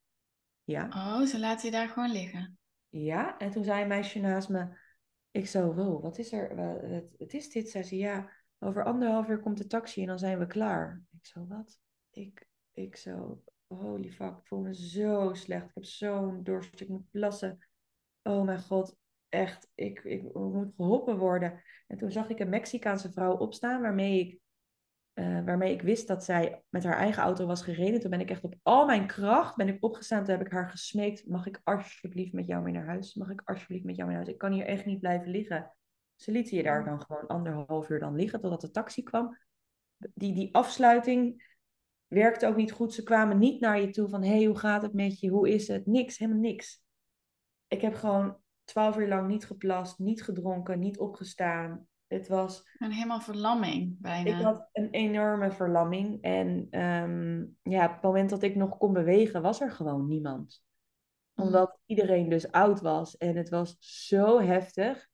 Ja. 0.63 0.86
Oh, 0.89 1.25
ze 1.25 1.39
laten 1.39 1.65
je 1.65 1.72
daar 1.72 1.89
gewoon 1.89 2.12
liggen. 2.12 2.58
Ja, 2.89 3.38
en 3.38 3.51
toen 3.51 3.63
zei 3.63 3.82
een 3.82 3.88
meisje 3.88 4.20
naast 4.20 4.50
me. 4.50 4.68
Ik 5.32 5.48
zo, 5.48 5.74
wow, 5.74 6.01
wat 6.01 6.18
is 6.18 6.32
er? 6.32 6.56
Wat, 7.18 7.34
is 7.34 7.50
dit? 7.50 7.70
Zei 7.70 7.84
ze, 7.84 7.98
ja, 7.98 8.32
over 8.60 8.84
anderhalf 8.84 9.27
uur 9.27 9.39
komt 9.39 9.58
de 9.58 9.68
taxi 9.68 10.01
en 10.01 10.08
dan 10.08 10.20
zijn 10.20 10.39
we 10.39 10.48
klaar. 10.48 11.01
Ik 11.12 11.25
zo, 11.25 11.48
wat? 11.48 11.80
Ik, 12.10 12.48
ik 12.74 12.96
zo, 12.96 13.44
holy 13.68 14.12
fuck, 14.12 14.38
ik 14.38 14.48
voel 14.48 14.60
me 14.60 14.75
zo 14.75 15.34
slecht. 15.34 15.65
Ik 15.65 15.72
heb 15.74 15.86
zo'n 15.86 16.44
dorst, 16.44 16.82
ik 16.82 16.88
moet 16.88 17.10
plassen. 17.12 17.68
Oh 18.24 18.44
mijn 18.44 18.62
god, 18.62 18.98
echt, 19.30 19.72
ik, 19.75 20.03
ik 20.03 20.34
moet 20.34 20.74
geholpen 20.75 21.18
worden. 21.18 21.62
En 21.88 21.98
toen 21.98 22.12
zag 22.12 22.30
ik 22.30 22.39
een 22.39 22.50
Mexicaanse 22.50 23.12
vrouw 23.12 23.38
opstaan 23.38 23.82
waarmee 23.82 24.20
ik, 24.20 24.39
uh, 25.13 25.44
waarmee 25.46 25.74
ik 25.74 25.81
wist 25.81 26.07
dat 26.07 26.24
zij 26.24 26.64
met 26.70 26.83
haar 26.83 26.98
eigen 26.98 27.24
auto 27.24 27.46
was 27.46 27.61
gereden. 27.61 28.00
Toen 28.00 28.09
ben 28.09 28.20
ik 28.20 28.29
echt 28.29 28.44
op 28.44 28.55
al 28.61 28.85
mijn 28.85 29.07
kracht 29.07 29.55
ben 29.55 29.68
ik 29.68 29.83
opgestaan. 29.83 30.24
Toen 30.24 30.35
heb 30.38 30.46
ik 30.46 30.51
haar 30.51 30.70
gesmeekt, 30.70 31.27
mag 31.27 31.46
ik 31.46 31.61
alsjeblieft 31.64 32.33
met 32.33 32.48
jou 32.48 32.64
mee 32.64 32.74
naar 32.74 32.85
huis? 32.85 33.14
Mag 33.14 33.29
ik 33.29 33.42
alsjeblieft 33.46 33.83
met 33.83 33.96
jou 33.96 34.07
mee 34.07 34.18
naar 34.18 34.25
huis? 34.25 34.35
Ik 34.35 34.42
kan 34.42 34.51
hier 34.51 34.66
echt 34.66 34.85
niet 34.85 35.00
blijven 35.00 35.31
liggen. 35.31 35.75
Ze 36.16 36.31
lieten 36.31 36.57
je 36.57 36.64
daar 36.64 36.85
dan 36.85 37.01
gewoon 37.01 37.27
anderhalf 37.27 37.90
uur 37.90 38.00
dan 38.00 38.16
liggen 38.16 38.40
totdat 38.40 38.61
de 38.61 38.72
taxi 38.72 39.03
kwam. 39.03 39.38
Die, 39.98 40.33
die 40.33 40.55
afsluiting 40.55 41.51
werkte 42.07 42.48
ook 42.48 42.55
niet 42.55 42.72
goed. 42.72 42.94
Ze 42.94 43.03
kwamen 43.03 43.38
niet 43.38 43.59
naar 43.61 43.81
je 43.81 43.90
toe 43.90 44.09
van, 44.09 44.24
hey, 44.24 44.46
hoe 44.46 44.57
gaat 44.57 44.81
het 44.81 44.94
met 44.94 45.20
je? 45.20 45.29
Hoe 45.29 45.50
is 45.50 45.68
het? 45.68 45.85
Niks, 45.85 46.18
helemaal 46.18 46.42
niks. 46.42 46.81
Ik 47.68 47.81
heb 47.81 47.94
gewoon 47.94 48.38
twaalf 48.64 48.98
uur 48.98 49.07
lang 49.07 49.27
niet 49.27 49.46
geplast, 49.46 50.00
niet 50.00 50.24
gedronken, 50.24 50.79
niet 50.79 51.00
opgestaan. 51.00 51.88
Het 52.07 52.27
was... 52.27 52.70
Een 52.77 52.92
helemaal 52.92 53.22
verlamming 53.22 53.96
bijna. 54.00 54.37
Ik 54.37 54.44
had 54.44 54.70
een 54.72 54.89
enorme 54.89 55.51
verlamming. 55.51 56.22
En 56.22 56.79
um, 56.79 57.57
ja, 57.61 57.85
op 57.85 57.92
het 57.92 58.01
moment 58.01 58.29
dat 58.29 58.44
ik 58.44 58.55
nog 58.55 58.77
kon 58.77 58.94
bewegen, 58.94 59.42
was 59.42 59.61
er 59.61 59.72
gewoon 59.72 60.07
niemand. 60.07 60.63
Mm. 61.33 61.46
Omdat 61.46 61.79
iedereen 61.85 62.29
dus 62.29 62.51
oud 62.51 62.81
was. 62.81 63.18
En 63.18 63.35
het 63.35 63.50
was 63.50 63.75
zo 63.79 64.42
heftig. 64.42 65.07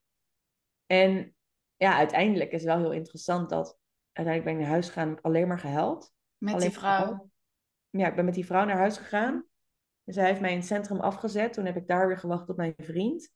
En 0.85 1.35
ja, 1.75 1.97
uiteindelijk 1.97 2.51
is 2.51 2.63
het 2.63 2.73
wel 2.73 2.79
heel 2.79 2.93
interessant 2.93 3.49
dat 3.49 3.79
uiteindelijk 4.11 4.43
ben 4.45 4.53
ik 4.53 4.59
naar 4.59 4.75
huis 4.75 4.87
gegaan, 4.87 5.09
heb 5.09 5.25
alleen 5.25 5.47
maar 5.47 5.59
gehuild. 5.59 6.13
Met 6.37 6.59
die 6.59 6.69
vrouw? 6.69 7.29
Ja, 7.89 8.07
ik 8.07 8.15
ben 8.15 8.25
met 8.25 8.33
die 8.33 8.45
vrouw 8.45 8.65
naar 8.65 8.77
huis 8.77 8.97
gegaan. 8.97 9.45
En 10.03 10.13
zij 10.13 10.25
heeft 10.25 10.41
mij 10.41 10.51
in 10.51 10.57
het 10.57 10.65
centrum 10.65 10.99
afgezet. 10.99 11.53
Toen 11.53 11.65
heb 11.65 11.75
ik 11.75 11.87
daar 11.87 12.07
weer 12.07 12.17
gewacht 12.17 12.49
op 12.49 12.57
mijn 12.57 12.73
vriend. 12.77 13.33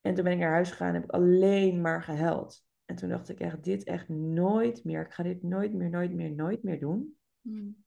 En 0.00 0.14
toen 0.14 0.24
ben 0.24 0.32
ik 0.32 0.38
naar 0.38 0.52
huis 0.52 0.70
gegaan 0.70 0.88
en 0.88 0.94
heb 0.94 1.04
ik 1.04 1.10
alleen 1.10 1.80
maar 1.80 2.02
gehuild. 2.02 2.64
En 2.84 2.96
toen 2.96 3.08
dacht 3.08 3.28
ik 3.28 3.40
echt, 3.40 3.64
dit 3.64 3.84
echt 3.84 4.08
nooit 4.08 4.84
meer. 4.84 5.00
Ik 5.00 5.12
ga 5.12 5.22
dit 5.22 5.42
nooit 5.42 5.72
meer, 5.72 5.90
nooit 5.90 6.12
meer, 6.12 6.32
nooit 6.32 6.62
meer 6.62 6.80
doen. 6.80 7.16
Hmm. 7.40 7.84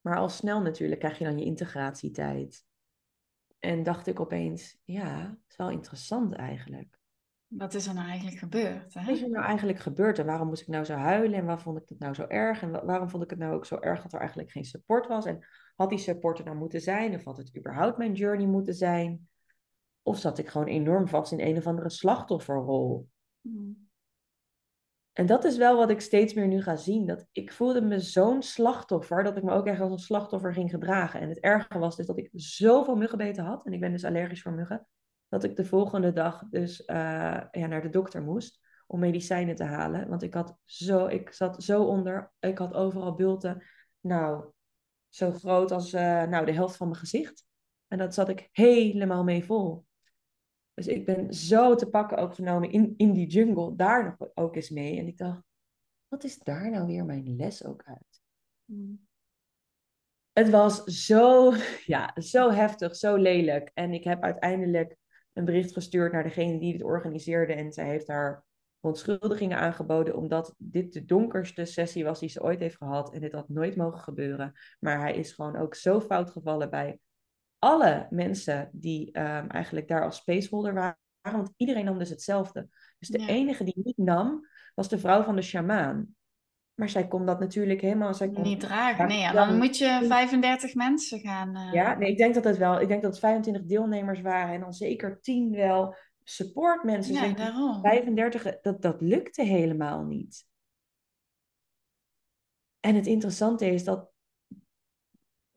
Maar 0.00 0.16
al 0.16 0.28
snel 0.28 0.62
natuurlijk 0.62 1.00
krijg 1.00 1.18
je 1.18 1.24
dan 1.24 1.38
je 1.38 1.44
integratietijd. 1.44 2.66
En 3.58 3.82
dacht 3.82 4.06
ik 4.06 4.20
opeens, 4.20 4.78
ja, 4.84 5.20
het 5.20 5.50
is 5.50 5.56
wel 5.56 5.70
interessant 5.70 6.34
eigenlijk. 6.34 6.98
Wat 7.46 7.74
is 7.74 7.86
er 7.86 7.94
nou 7.94 8.08
eigenlijk 8.08 8.38
gebeurd? 8.38 8.94
Hè? 8.94 9.04
Wat 9.04 9.14
is 9.14 9.22
er 9.22 9.30
nou 9.30 9.44
eigenlijk 9.44 9.78
gebeurd 9.78 10.18
en 10.18 10.26
waarom 10.26 10.48
moest 10.48 10.62
ik 10.62 10.68
nou 10.68 10.84
zo 10.84 10.94
huilen 10.94 11.38
en 11.38 11.44
waar 11.44 11.60
vond 11.60 11.78
ik 11.78 11.88
het 11.88 11.98
nou 11.98 12.14
zo 12.14 12.26
erg 12.26 12.62
en 12.62 12.70
waarom 12.86 13.08
vond 13.08 13.22
ik 13.22 13.30
het 13.30 13.38
nou 13.38 13.54
ook 13.54 13.66
zo 13.66 13.78
erg 13.78 14.02
dat 14.02 14.12
er 14.12 14.18
eigenlijk 14.18 14.50
geen 14.50 14.64
support 14.64 15.06
was 15.06 15.26
en 15.26 15.46
had 15.76 15.88
die 15.88 15.98
support 15.98 16.38
er 16.38 16.44
nou 16.44 16.56
moeten 16.56 16.80
zijn 16.80 17.14
of 17.14 17.24
had 17.24 17.36
het 17.36 17.56
überhaupt 17.56 17.98
mijn 17.98 18.12
journey 18.12 18.46
moeten 18.46 18.74
zijn? 18.74 19.28
Of 20.02 20.18
zat 20.18 20.38
ik 20.38 20.48
gewoon 20.48 20.66
enorm 20.66 21.08
vast 21.08 21.32
in 21.32 21.40
een 21.40 21.56
of 21.56 21.66
andere 21.66 21.90
slachtofferrol? 21.90 23.08
Hmm. 23.50 23.88
En 25.12 25.26
dat 25.26 25.44
is 25.44 25.56
wel 25.56 25.76
wat 25.76 25.90
ik 25.90 26.00
steeds 26.00 26.34
meer 26.34 26.46
nu 26.46 26.62
ga 26.62 26.76
zien. 26.76 27.06
Dat 27.06 27.26
ik 27.32 27.52
voelde 27.52 27.80
me 27.80 28.00
zo'n 28.00 28.42
slachtoffer 28.42 29.22
dat 29.22 29.36
ik 29.36 29.42
me 29.42 29.52
ook 29.52 29.66
echt 29.66 29.80
als 29.80 29.92
een 29.92 29.98
slachtoffer 29.98 30.52
ging 30.52 30.70
gedragen. 30.70 31.20
En 31.20 31.28
het 31.28 31.38
erge 31.38 31.78
was 31.78 31.96
dus 31.96 32.06
dat 32.06 32.18
ik 32.18 32.28
zoveel 32.32 32.96
muggenbeten 32.96 33.44
had. 33.44 33.66
En 33.66 33.72
ik 33.72 33.80
ben 33.80 33.92
dus 33.92 34.04
allergisch 34.04 34.42
voor 34.42 34.52
muggen 34.52 34.86
dat 35.28 35.44
ik 35.44 35.56
de 35.56 35.64
volgende 35.64 36.12
dag 36.12 36.42
dus 36.50 36.80
uh, 36.80 36.96
ja, 37.50 37.66
naar 37.66 37.82
de 37.82 37.88
dokter 37.88 38.22
moest 38.22 38.60
om 38.86 39.00
medicijnen 39.00 39.54
te 39.54 39.64
halen. 39.64 40.08
Want 40.08 40.22
ik, 40.22 40.34
had 40.34 40.56
zo, 40.64 41.06
ik 41.06 41.32
zat 41.32 41.62
zo 41.62 41.82
onder, 41.82 42.32
ik 42.38 42.58
had 42.58 42.74
overal 42.74 43.14
bulten, 43.14 43.64
nou, 44.00 44.52
zo 45.08 45.32
groot 45.32 45.70
als 45.70 45.94
uh, 45.94 46.22
nou, 46.22 46.44
de 46.44 46.52
helft 46.52 46.76
van 46.76 46.88
mijn 46.88 47.00
gezicht. 47.00 47.44
En 47.88 47.98
dat 47.98 48.14
zat 48.14 48.28
ik 48.28 48.48
helemaal 48.52 49.24
mee 49.24 49.44
vol. 49.44 49.86
Dus 50.78 50.86
ik 50.86 51.04
ben 51.04 51.34
zo 51.34 51.74
te 51.74 51.86
pakken 51.86 52.18
ook 52.18 52.34
genomen 52.34 52.70
in, 52.70 52.94
in 52.96 53.12
die 53.12 53.26
jungle, 53.26 53.76
daar 53.76 54.04
nog 54.04 54.30
ook 54.34 54.56
eens 54.56 54.70
mee. 54.70 54.98
En 54.98 55.06
ik 55.06 55.16
dacht, 55.16 55.42
wat 56.08 56.24
is 56.24 56.38
daar 56.38 56.70
nou 56.70 56.86
weer 56.86 57.04
mijn 57.04 57.36
les 57.36 57.64
ook 57.64 57.82
uit? 57.84 58.22
Hmm. 58.64 59.06
Het 60.32 60.50
was 60.50 60.84
zo, 60.84 61.52
ja, 61.94 62.14
zo 62.20 62.50
heftig, 62.50 62.96
zo 62.96 63.16
lelijk. 63.16 63.70
En 63.74 63.92
ik 63.92 64.04
heb 64.04 64.22
uiteindelijk 64.22 64.96
een 65.32 65.44
bericht 65.44 65.72
gestuurd 65.72 66.12
naar 66.12 66.22
degene 66.22 66.58
die 66.58 66.72
het 66.72 66.82
organiseerde. 66.82 67.52
En 67.52 67.72
zij 67.72 67.88
heeft 67.88 68.08
haar 68.08 68.44
verontschuldigingen 68.80 69.58
aangeboden, 69.58 70.16
omdat 70.16 70.54
dit 70.58 70.92
de 70.92 71.04
donkerste 71.04 71.64
sessie 71.64 72.04
was 72.04 72.20
die 72.20 72.28
ze 72.28 72.42
ooit 72.42 72.60
heeft 72.60 72.76
gehad. 72.76 73.12
En 73.12 73.20
dit 73.20 73.32
had 73.32 73.48
nooit 73.48 73.76
mogen 73.76 74.00
gebeuren. 74.00 74.52
Maar 74.80 75.00
hij 75.00 75.14
is 75.16 75.32
gewoon 75.32 75.56
ook 75.56 75.74
zo 75.74 76.00
fout 76.00 76.30
gevallen 76.30 76.70
bij 76.70 76.98
alle 77.58 78.06
mensen 78.10 78.70
die 78.72 79.18
um, 79.18 79.48
eigenlijk 79.48 79.88
daar 79.88 80.04
als 80.04 80.16
spaceholder 80.16 80.74
waren. 80.74 80.96
Want 81.22 81.52
iedereen 81.56 81.84
nam 81.84 81.98
dus 81.98 82.10
hetzelfde. 82.10 82.68
Dus 82.98 83.08
de 83.08 83.26
enige 83.26 83.64
die 83.64 83.80
niet 83.82 83.96
nam, 83.96 84.46
was 84.74 84.88
de 84.88 84.98
vrouw 84.98 85.22
van 85.22 85.36
de 85.36 85.42
sjamaan. 85.42 86.16
Maar 86.74 86.88
zij 86.88 87.08
kon 87.08 87.26
dat 87.26 87.40
natuurlijk 87.40 87.80
helemaal... 87.80 88.14
Zij 88.14 88.30
kon, 88.30 88.42
niet 88.42 88.60
dragen, 88.60 89.08
nee. 89.08 89.18
Ja, 89.18 89.32
dan, 89.32 89.56
moet 89.56 89.78
je 89.78 90.04
35 90.08 90.74
mensen 90.74 91.20
gaan... 91.20 91.56
Uh... 91.56 91.72
Ja, 91.72 91.94
nee, 91.94 92.10
ik 92.10 92.18
denk 92.18 92.34
dat 92.34 92.44
het 92.44 92.56
wel... 92.56 92.80
Ik 92.80 92.88
denk 92.88 93.02
dat 93.02 93.10
het 93.10 93.20
25 93.20 93.64
deelnemers 93.64 94.20
waren 94.20 94.54
en 94.54 94.60
dan 94.60 94.72
zeker 94.72 95.20
10 95.20 95.50
wel 95.50 95.96
supportmensen. 96.22 97.14
Ja, 97.14 97.34
daarom. 97.34 97.80
35, 97.80 98.60
dat, 98.60 98.82
dat 98.82 99.00
lukte 99.00 99.42
helemaal 99.42 100.04
niet. 100.04 100.46
En 102.80 102.94
het 102.94 103.06
interessante 103.06 103.66
is 103.66 103.84
dat 103.84 104.10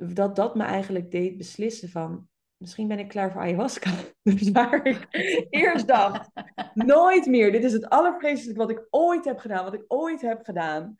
dat 0.10 0.36
dat 0.36 0.56
me 0.56 0.64
eigenlijk 0.64 1.12
deed 1.12 1.38
beslissen 1.38 1.90
van, 1.90 2.30
misschien 2.58 2.88
ben 2.88 3.00
ik 3.00 3.08
klaar 3.08 3.32
voor 3.32 3.42
ayahuasca. 3.42 3.92
Dus 4.24 4.52
waar 4.52 4.86
ik 4.86 5.08
eerst 5.50 5.88
dacht, 5.88 6.30
nooit 6.74 7.26
meer, 7.26 7.52
dit 7.52 7.64
is 7.64 7.74
het 7.74 7.90
allervreselijkste 7.90 8.68
wat 8.68 8.70
ik 8.70 8.88
ooit 8.90 9.26
heb 9.26 9.40
gedaan, 9.40 9.64
wat 9.64 9.74
ik 9.74 9.84
ooit 9.88 10.22
heb 10.22 10.44
gedaan. 10.44 10.96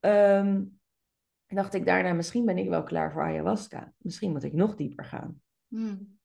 Ehm, 0.00 0.64
dacht 1.46 1.74
ik 1.74 1.86
daarna, 1.86 2.12
misschien 2.12 2.44
ben 2.44 2.58
ik 2.58 2.68
wel 2.68 2.82
klaar 2.82 3.12
voor 3.12 3.22
ayahuasca. 3.22 3.92
Misschien 3.96 4.32
moet 4.32 4.42
ik 4.44 4.52
nog 4.52 4.74
dieper 4.74 5.04
gaan. 5.04 5.42
Hmm. 5.68 6.18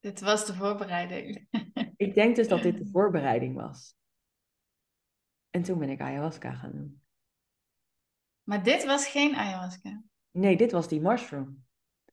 Dit 0.00 0.20
was 0.20 0.46
de 0.46 0.54
voorbereiding. 0.54 1.48
ik 1.96 2.14
denk 2.14 2.36
dus 2.36 2.48
dat 2.48 2.62
dit 2.62 2.78
de 2.78 2.88
voorbereiding 2.92 3.54
was. 3.54 3.94
En 5.50 5.62
toen 5.62 5.78
ben 5.78 5.90
ik 5.90 6.00
ayahuasca 6.00 6.52
gaan 6.52 6.72
doen. 6.72 7.02
Maar 8.42 8.62
dit 8.62 8.84
was 8.84 9.08
geen 9.08 9.34
ayahuasca? 9.34 10.02
Nee, 10.30 10.56
dit 10.56 10.72
was 10.72 10.88
die 10.88 11.00
mushroom. 11.00 11.64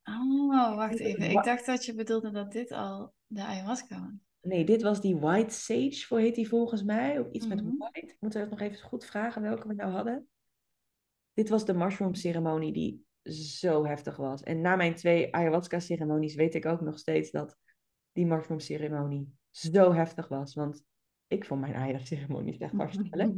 Oh, 0.04 0.76
wacht 0.76 0.98
even. 0.98 1.30
Ik 1.30 1.44
dacht 1.44 1.66
dat 1.66 1.84
je 1.84 1.94
bedoelde 1.94 2.30
dat 2.30 2.52
dit 2.52 2.72
al 2.72 3.12
de 3.26 3.42
ayahuasca 3.44 4.00
was. 4.00 4.10
Nee, 4.40 4.64
dit 4.64 4.82
was 4.82 5.00
die 5.00 5.16
white 5.16 5.54
sage, 5.54 6.04
hoe 6.08 6.20
heet 6.20 6.34
die 6.34 6.48
volgens 6.48 6.82
mij? 6.82 7.18
Of 7.18 7.30
iets 7.30 7.46
met 7.46 7.64
Mhm. 7.64 7.76
white. 7.78 8.00
Ik 8.00 8.16
moet 8.20 8.34
er 8.34 8.48
nog 8.48 8.60
even 8.60 8.78
goed 8.88 9.04
vragen 9.04 9.42
welke 9.42 9.68
we 9.68 9.74
nou 9.74 9.90
hadden. 9.92 10.28
Dit 11.32 11.48
was 11.48 11.64
de 11.64 11.74
mushroom 11.74 12.14
ceremonie 12.14 12.72
die 12.72 13.06
zo 13.32 13.84
heftig 13.86 14.16
was. 14.16 14.42
En 14.42 14.60
na 14.60 14.76
mijn 14.76 14.94
twee 14.94 15.34
ayahuasca 15.34 15.78
ceremonies 15.80 16.34
weet 16.34 16.54
ik 16.54 16.66
ook 16.66 16.80
nog 16.80 16.98
steeds 16.98 17.30
dat 17.30 17.56
die 18.12 18.26
mushroom 18.26 18.60
ceremonie 18.60 19.32
zo 19.50 19.92
heftig 19.92 20.28
was. 20.28 20.54
Want 20.54 20.84
ik 21.26 21.44
vond 21.44 21.60
mijn 21.60 21.74
ayahuasca 21.74 22.06
ceremonies 22.16 22.56
echt 22.58 22.72
hartstikke 22.72 23.34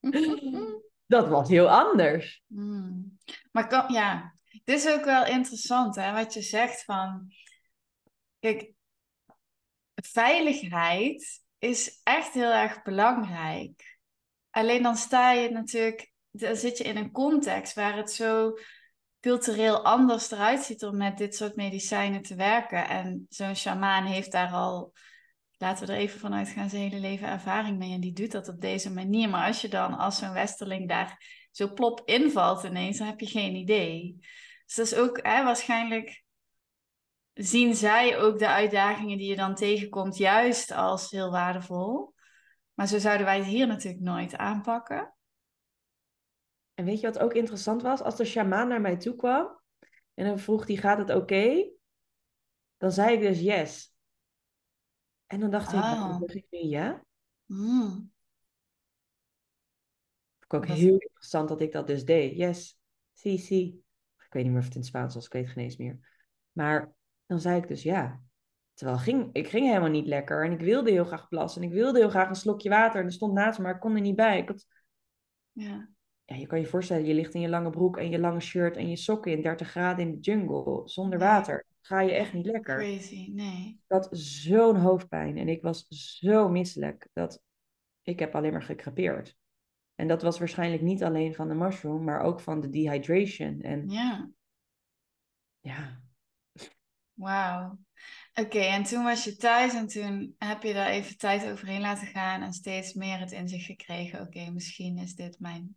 Dat 1.12 1.28
was 1.28 1.48
heel 1.48 1.70
anders. 1.70 2.42
Hmm. 2.46 3.18
Maar 3.50 3.92
ja, 3.92 4.34
het 4.44 4.68
is 4.68 4.88
ook 4.88 5.04
wel 5.04 5.26
interessant 5.26 5.96
hè, 5.96 6.12
wat 6.12 6.34
je 6.34 6.42
zegt 6.42 6.84
van, 6.84 7.32
kijk, 8.38 8.72
veiligheid 9.94 11.42
is 11.58 12.00
echt 12.02 12.32
heel 12.32 12.50
erg 12.50 12.82
belangrijk. 12.82 13.98
Alleen 14.50 14.82
dan 14.82 14.96
sta 14.96 15.32
je 15.32 15.50
natuurlijk, 15.50 16.12
dan 16.30 16.56
zit 16.56 16.78
je 16.78 16.84
in 16.84 16.96
een 16.96 17.10
context 17.12 17.74
waar 17.74 17.96
het 17.96 18.12
zo 18.12 18.58
cultureel 19.20 19.84
anders 19.84 20.30
eruit 20.30 20.62
ziet 20.62 20.84
om 20.84 20.96
met 20.96 21.18
dit 21.18 21.34
soort 21.36 21.56
medicijnen 21.56 22.22
te 22.22 22.34
werken. 22.34 22.88
En 22.88 23.26
zo'n 23.28 23.56
shamaan 23.56 24.04
heeft 24.04 24.32
daar 24.32 24.52
al, 24.52 24.92
laten 25.62 25.86
we 25.86 25.92
er 25.92 25.98
even 25.98 26.20
vanuit 26.20 26.48
gaan, 26.48 26.70
zijn 26.70 26.82
hele 26.82 27.00
leven 27.00 27.28
ervaring 27.28 27.78
mee. 27.78 27.92
En 27.92 28.00
die 28.00 28.12
doet 28.12 28.30
dat 28.30 28.48
op 28.48 28.60
deze 28.60 28.92
manier. 28.92 29.28
Maar 29.28 29.46
als 29.46 29.60
je 29.60 29.68
dan 29.68 29.98
als 29.98 30.18
zo'n 30.18 30.32
westerling 30.32 30.88
daar 30.88 31.24
zo 31.50 31.72
plop 31.72 32.02
invalt 32.04 32.64
ineens, 32.64 32.98
dan 32.98 33.06
heb 33.06 33.20
je 33.20 33.26
geen 33.26 33.54
idee. 33.54 34.18
Dus 34.66 34.74
dat 34.74 34.86
is 34.86 34.94
ook 34.94 35.18
hè, 35.22 35.44
waarschijnlijk 35.44 36.24
zien 37.32 37.74
zij 37.74 38.18
ook 38.18 38.38
de 38.38 38.48
uitdagingen 38.48 39.18
die 39.18 39.28
je 39.28 39.36
dan 39.36 39.54
tegenkomt 39.54 40.16
juist 40.16 40.70
als 40.70 41.10
heel 41.10 41.30
waardevol. 41.30 42.14
Maar 42.74 42.86
zo 42.86 42.98
zouden 42.98 43.26
wij 43.26 43.36
het 43.36 43.46
hier 43.46 43.66
natuurlijk 43.66 44.02
nooit 44.02 44.36
aanpakken. 44.36 45.14
En 46.74 46.84
weet 46.84 47.00
je 47.00 47.06
wat 47.06 47.18
ook 47.18 47.34
interessant 47.34 47.82
was? 47.82 48.02
Als 48.02 48.16
de 48.16 48.24
shamaan 48.24 48.68
naar 48.68 48.80
mij 48.80 48.96
toe 48.96 49.16
kwam 49.16 49.60
en 50.14 50.26
dan 50.26 50.38
vroeg 50.38 50.66
hij, 50.66 50.76
gaat 50.76 50.98
het 50.98 51.10
oké? 51.10 51.70
Dan 52.76 52.92
zei 52.92 53.14
ik 53.14 53.20
dus 53.20 53.40
yes. 53.40 53.91
En 55.32 55.40
dan 55.40 55.50
dacht 55.50 55.72
ik, 55.72 55.78
Ah. 55.80 56.18
zeg 56.20 56.34
ik 56.34 56.46
nu 56.50 56.58
ja? 56.58 57.04
Hmm. 57.46 57.90
Vond 60.38 60.44
ik 60.44 60.54
ook 60.54 60.66
Dat- 60.66 60.76
heel 60.76 60.92
interessant 60.98 61.48
dat 61.48 61.60
ik 61.60 61.72
dat 61.72 61.86
dus 61.86 62.04
deed. 62.04 62.36
Yes, 62.36 62.78
sí, 63.12 63.38
sí. 63.38 63.82
Ik 64.26 64.32
weet 64.32 64.42
niet 64.42 64.52
meer 64.52 64.60
of 64.60 64.66
het 64.66 64.74
in 64.76 64.84
Spaans 64.84 65.14
was, 65.14 65.26
ik 65.26 65.32
weet 65.32 65.44
het 65.44 65.52
geen 65.52 65.64
eens 65.64 65.76
meer. 65.76 65.98
Maar 66.52 66.92
dan 67.26 67.40
zei 67.40 67.56
ik 67.60 67.68
dus 67.68 67.82
ja. 67.82 68.20
Terwijl 68.74 68.98
ging, 68.98 69.28
ik 69.32 69.48
ging 69.48 69.66
helemaal 69.66 69.88
niet 69.90 70.06
lekker 70.06 70.44
en 70.44 70.52
ik 70.52 70.60
wilde 70.60 70.90
heel 70.90 71.04
graag 71.04 71.28
plassen 71.28 71.62
en 71.62 71.68
ik 71.68 71.74
wilde 71.74 71.98
heel 71.98 72.08
graag 72.10 72.28
een 72.28 72.34
slokje 72.34 72.68
water 72.68 73.00
en 73.00 73.06
er 73.06 73.12
stond 73.12 73.32
naast 73.32 73.58
me, 73.58 73.64
maar 73.64 73.74
ik 73.74 73.80
kon 73.80 73.94
er 73.94 74.00
niet 74.00 74.16
bij. 74.16 74.38
Ik 74.38 74.48
had, 74.48 74.66
Ja. 75.52 75.88
ja, 76.24 76.36
je 76.36 76.46
kan 76.46 76.60
je 76.60 76.66
voorstellen, 76.66 77.04
je 77.04 77.14
ligt 77.14 77.34
in 77.34 77.40
je 77.40 77.48
lange 77.48 77.70
broek 77.70 77.96
en 77.96 78.10
je 78.10 78.18
lange 78.18 78.40
shirt 78.40 78.76
en 78.76 78.88
je 78.88 78.96
sokken 78.96 79.32
in 79.32 79.42
30 79.42 79.68
graden 79.70 80.06
in 80.06 80.12
de 80.14 80.18
jungle 80.20 80.82
zonder 80.88 81.18
water. 81.18 81.66
Ga 81.82 82.00
je 82.00 82.12
echt 82.12 82.32
niet 82.32 82.46
lekker. 82.46 82.76
Crazy, 82.76 83.30
nee. 83.32 83.68
Ik 83.68 83.84
had 83.86 84.08
zo'n 84.10 84.76
hoofdpijn 84.76 85.38
en 85.38 85.48
ik 85.48 85.62
was 85.62 85.86
zo 85.88 86.48
misselijk 86.48 87.08
dat 87.12 87.42
ik 88.02 88.18
heb 88.18 88.34
alleen 88.34 88.52
maar 88.52 88.62
gecrepeerd. 88.62 89.36
En 89.94 90.08
dat 90.08 90.22
was 90.22 90.38
waarschijnlijk 90.38 90.82
niet 90.82 91.02
alleen 91.02 91.34
van 91.34 91.48
de 91.48 91.54
mushroom, 91.54 92.04
maar 92.04 92.20
ook 92.20 92.40
van 92.40 92.60
de 92.60 92.68
dehydration. 92.68 93.60
En 93.60 93.88
Ja, 93.88 94.30
ja, 95.60 96.02
wauw. 97.12 97.78
Oké, 98.34 98.58
en 98.58 98.82
toen 98.82 99.04
was 99.04 99.24
je 99.24 99.36
thuis 99.36 99.74
en 99.74 99.86
toen 99.86 100.34
heb 100.38 100.62
je 100.62 100.72
daar 100.72 100.88
even 100.88 101.16
tijd 101.16 101.50
overheen 101.50 101.80
laten 101.80 102.06
gaan 102.06 102.42
en 102.42 102.52
steeds 102.52 102.92
meer 102.92 103.18
het 103.18 103.32
in 103.32 103.48
zich 103.48 103.66
gekregen. 103.66 104.20
Oké, 104.20 104.50
misschien 104.50 104.98
is 104.98 105.14
dit 105.14 105.40
mijn 105.40 105.76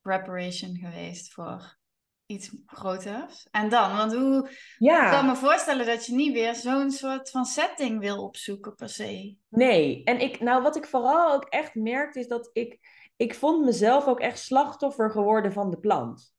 preparation 0.00 0.76
geweest 0.76 1.32
voor 1.32 1.78
iets 2.28 2.50
groters. 2.66 3.48
En 3.50 3.68
dan, 3.68 3.96
want 3.96 4.14
hoe, 4.14 4.48
ik 4.78 5.10
kan 5.10 5.26
me 5.26 5.36
voorstellen 5.36 5.86
dat 5.86 6.06
je 6.06 6.14
niet 6.14 6.32
weer 6.32 6.54
zo'n 6.54 6.90
soort 6.90 7.30
van 7.30 7.44
setting 7.44 8.00
wil 8.00 8.22
opzoeken 8.22 8.74
per 8.74 8.88
se. 8.88 9.36
nee. 9.48 10.04
En 10.04 10.20
ik, 10.20 10.40
nou, 10.40 10.62
wat 10.62 10.76
ik 10.76 10.86
vooral 10.86 11.32
ook 11.34 11.44
echt 11.44 11.74
merkte, 11.74 12.18
is 12.18 12.28
dat 12.28 12.50
ik, 12.52 12.78
ik 13.16 13.34
vond 13.34 13.64
mezelf 13.64 14.06
ook 14.06 14.20
echt 14.20 14.38
slachtoffer 14.38 15.10
geworden 15.10 15.52
van 15.52 15.70
de 15.70 15.78
plant. 15.78 16.34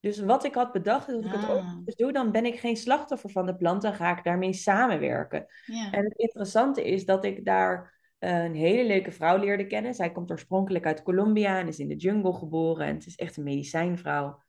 Dus 0.00 0.18
wat 0.18 0.44
ik 0.44 0.54
had 0.54 0.72
bedacht, 0.72 1.08
is 1.08 1.14
dat 1.14 1.24
ik 1.24 1.30
het 1.32 1.48
Ah. 1.48 1.76
eens 1.84 1.96
doe, 1.96 2.12
dan 2.12 2.30
ben 2.30 2.44
ik 2.44 2.58
geen 2.60 2.76
slachtoffer 2.76 3.30
van 3.30 3.46
de 3.46 3.56
plant, 3.56 3.82
dan 3.82 3.94
ga 3.94 4.18
ik 4.18 4.24
daarmee 4.24 4.52
samenwerken. 4.52 5.46
Ja, 5.66 5.90
En 5.90 6.04
het 6.04 6.16
interessante 6.18 6.84
is 6.90 7.04
dat 7.04 7.24
ik 7.24 7.44
daar 7.44 7.92
eh, 8.18 8.44
een 8.44 8.54
hele 8.54 8.84
leuke 8.84 9.12
vrouw 9.12 9.36
leerde 9.38 9.66
kennen. 9.66 9.94
Zij 9.94 10.12
komt 10.12 10.30
oorspronkelijk 10.30 10.86
uit 10.86 11.02
Colombia 11.02 11.58
en 11.58 11.68
is 11.68 11.78
in 11.78 11.88
de 11.88 11.96
jungle 11.96 12.32
geboren. 12.32 12.86
En 12.86 12.94
het 12.94 13.06
is 13.06 13.16
echt 13.16 13.36
een 13.36 13.44
medicijnvrouw. 13.44 14.42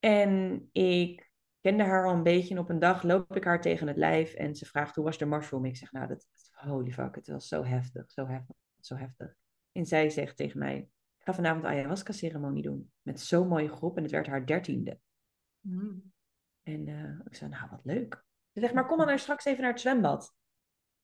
En 0.00 0.68
ik 0.72 1.30
kende 1.60 1.82
haar 1.82 2.06
al 2.06 2.14
een 2.14 2.22
beetje. 2.22 2.54
En 2.54 2.60
op 2.60 2.68
een 2.68 2.78
dag 2.78 3.02
loop 3.02 3.36
ik 3.36 3.44
haar 3.44 3.60
tegen 3.60 3.86
het 3.86 3.96
lijf. 3.96 4.34
En 4.34 4.54
ze 4.54 4.66
vraagt, 4.66 4.94
hoe 4.94 5.04
was 5.04 5.18
de 5.18 5.26
mushroom? 5.26 5.64
Ik 5.64 5.76
zeg, 5.76 5.92
nou, 5.92 6.08
dat, 6.08 6.26
holy 6.52 6.90
fuck, 6.90 7.14
het 7.14 7.28
was 7.28 7.48
zo 7.48 7.64
heftig, 7.64 8.10
zo 8.10 8.26
heftig, 8.26 8.56
zo 8.80 8.96
heftig. 8.96 9.34
En 9.72 9.86
zij 9.86 10.10
zegt 10.10 10.36
tegen 10.36 10.58
mij, 10.58 10.76
ik 11.18 11.24
ga 11.24 11.34
vanavond 11.34 11.64
een 11.64 11.70
ayahuasca-ceremonie 11.70 12.62
doen. 12.62 12.92
Met 13.02 13.20
zo'n 13.20 13.48
mooie 13.48 13.68
groep. 13.68 13.96
En 13.96 14.02
het 14.02 14.12
werd 14.12 14.26
haar 14.26 14.46
dertiende. 14.46 14.98
Hmm. 15.60 16.12
En 16.62 16.88
eh, 16.88 17.26
ik 17.26 17.34
zei, 17.34 17.50
nou, 17.50 17.70
wat 17.70 17.84
leuk. 17.84 18.24
Ze 18.52 18.60
zegt, 18.60 18.74
maar 18.74 18.86
kom 18.86 18.98
dan 18.98 19.18
straks 19.18 19.44
even 19.44 19.62
naar 19.62 19.70
het 19.70 19.80
zwembad. 19.80 20.34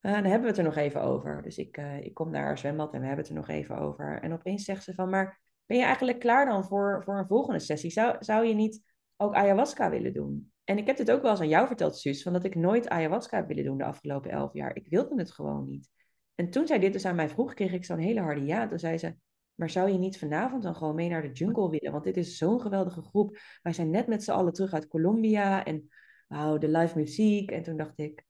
Eh, 0.01 0.13
dan 0.13 0.25
hebben 0.25 0.41
we 0.41 0.49
het 0.49 0.59
er 0.59 0.65
nog 0.65 0.77
even 0.77 1.03
over. 1.03 1.43
Dus 1.43 1.59
ik, 1.59 1.77
eh, 1.77 2.01
ik 2.01 2.15
kom 2.15 2.31
naar 2.31 2.45
haar 2.45 2.59
zwembad 2.59 2.95
en 2.95 3.01
we 3.01 3.07
hebben 3.07 3.25
het 3.25 3.35
er 3.35 3.41
nog 3.41 3.49
even 3.49 3.79
over. 3.79 4.21
En 4.23 4.33
opeens 4.33 4.65
zegt 4.65 4.85
ze 4.85 4.95
van, 4.95 5.09
maar 5.09 5.41
ben 5.67 5.77
je 5.77 5.85
eigenlijk 5.85 6.19
klaar 6.19 6.47
dan 6.47 6.65
voor, 6.65 7.03
voor 7.05 7.19
een 7.19 7.27
volgende 7.27 7.59
sessie? 7.59 7.91
Zou, 7.91 8.17
zou 8.19 8.47
je 8.47 8.55
niet 8.55 8.83
ook 9.17 9.35
ayahuasca 9.35 9.91
willen 9.91 10.13
doen? 10.13 10.53
En 10.65 10.79
ik 10.79 10.87
heb 10.87 10.97
dit 10.97 11.11
ook 11.11 11.23
wel 11.23 11.31
eens 11.31 11.41
aan 11.41 11.49
jou 11.49 11.67
verteld, 11.67 11.99
Suus, 11.99 12.23
van 12.23 12.33
dat 12.33 12.45
ik 12.45 12.55
nooit 12.55 12.89
ayahuasca 12.89 13.37
heb 13.37 13.49
willen 13.49 13.65
doen 13.65 13.79
de 13.79 13.85
afgelopen 13.85 14.31
elf 14.31 14.53
jaar. 14.53 14.77
Ik 14.77 14.89
wilde 14.89 15.15
het 15.19 15.33
gewoon 15.33 15.65
niet. 15.65 15.91
En 16.35 16.51
toen 16.51 16.67
zij 16.67 16.79
dit 16.79 16.93
dus 16.93 17.05
aan 17.05 17.15
mij 17.15 17.29
vroeg, 17.29 17.55
kreeg 17.55 17.73
ik 17.73 17.85
zo'n 17.85 17.99
hele 17.99 18.21
harde 18.21 18.45
ja. 18.45 18.69
Toen 18.69 18.79
zei 18.79 18.99
ze, 18.99 19.17
maar 19.55 19.71
zou 19.71 19.91
je 19.91 19.99
niet 19.99 20.19
vanavond 20.19 20.63
dan 20.63 20.77
gewoon 20.77 20.95
mee 20.95 21.09
naar 21.09 21.23
de 21.23 21.33
jungle 21.33 21.71
willen? 21.71 21.93
Want 21.93 22.05
dit 22.05 22.17
is 22.17 22.37
zo'n 22.37 22.61
geweldige 22.61 23.03
groep. 23.03 23.39
Wij 23.63 23.73
zijn 23.73 23.91
net 23.91 24.07
met 24.07 24.25
z'n 24.25 24.31
allen 24.31 24.53
terug 24.53 24.73
uit 24.73 24.89
Colombia 24.89 25.65
en 25.65 25.89
wauw, 26.29 26.59
de 26.59 26.69
live 26.69 26.99
muziek. 26.99 27.51
En 27.51 27.63
toen 27.63 27.77
dacht 27.77 27.99
ik, 27.99 28.25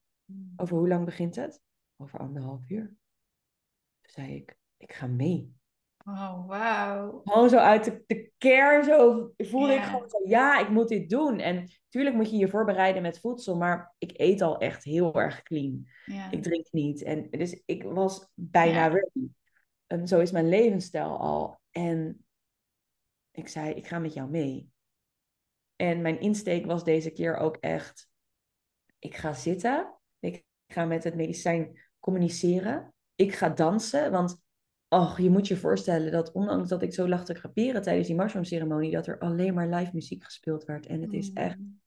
over 0.56 0.76
hoe 0.76 0.88
lang 0.88 1.04
begint 1.04 1.36
het? 1.36 1.60
Over 1.96 2.18
anderhalf 2.18 2.70
uur. 2.70 2.86
Toen 4.00 4.12
zei 4.12 4.34
ik, 4.34 4.56
ik 4.76 4.92
ga 4.92 5.06
mee. 5.06 5.54
Oh, 6.08 6.46
wauw. 6.46 7.20
Gewoon 7.24 7.48
zo 7.48 7.56
uit 7.56 7.84
de, 7.84 8.02
de 8.06 8.30
care, 8.38 8.84
zo 8.84 9.30
voelde 9.36 9.72
ik 9.72 9.82
gewoon 9.82 10.08
zo, 10.08 10.18
ja, 10.24 10.58
ik 10.58 10.68
moet 10.68 10.88
dit 10.88 11.10
doen. 11.10 11.38
En 11.38 11.70
tuurlijk 11.88 12.16
moet 12.16 12.30
je 12.30 12.36
je 12.36 12.48
voorbereiden 12.48 13.02
met 13.02 13.20
voedsel, 13.20 13.56
maar 13.56 13.94
ik 13.98 14.10
eet 14.14 14.40
al 14.40 14.58
echt 14.58 14.84
heel 14.84 15.20
erg 15.20 15.42
clean. 15.42 15.86
Ik 16.30 16.42
drink 16.42 16.66
niet. 16.70 17.02
En 17.02 17.30
dus 17.30 17.62
ik 17.64 17.82
was 17.82 18.28
bijna 18.34 18.86
ready. 18.86 19.28
En 19.86 20.08
zo 20.08 20.20
is 20.20 20.30
mijn 20.30 20.48
levensstijl 20.48 21.18
al. 21.18 21.60
En 21.70 22.26
ik 23.30 23.48
zei, 23.48 23.74
ik 23.74 23.86
ga 23.86 23.98
met 23.98 24.14
jou 24.14 24.30
mee. 24.30 24.70
En 25.76 26.02
mijn 26.02 26.20
insteek 26.20 26.66
was 26.66 26.84
deze 26.84 27.10
keer 27.10 27.36
ook 27.36 27.56
echt, 27.56 28.08
ik 28.98 29.16
ga 29.16 29.32
zitten. 29.32 29.94
Ik 30.18 30.44
ga 30.66 30.84
met 30.84 31.04
het 31.04 31.14
medicijn 31.14 31.80
communiceren. 32.00 32.94
Ik 33.14 33.34
ga 33.34 33.48
dansen, 33.48 34.10
want 34.10 34.44
och, 34.88 35.18
je 35.18 35.30
moet 35.30 35.48
je 35.48 35.56
voorstellen 35.56 36.12
dat 36.12 36.32
ondanks 36.32 36.68
dat 36.68 36.82
ik 36.82 36.94
zo 36.94 37.08
lag 37.08 37.24
te 37.24 37.34
tijdens 37.82 38.06
die 38.06 38.16
mushroom 38.16 38.44
ceremonie, 38.44 38.90
dat 38.90 39.06
er 39.06 39.18
alleen 39.18 39.54
maar 39.54 39.68
live 39.68 39.90
muziek 39.92 40.24
gespeeld 40.24 40.64
werd. 40.64 40.86
En 40.86 41.02
het 41.02 41.12
is 41.12 41.32
echt 41.32 41.54
Hmm. 41.54 41.80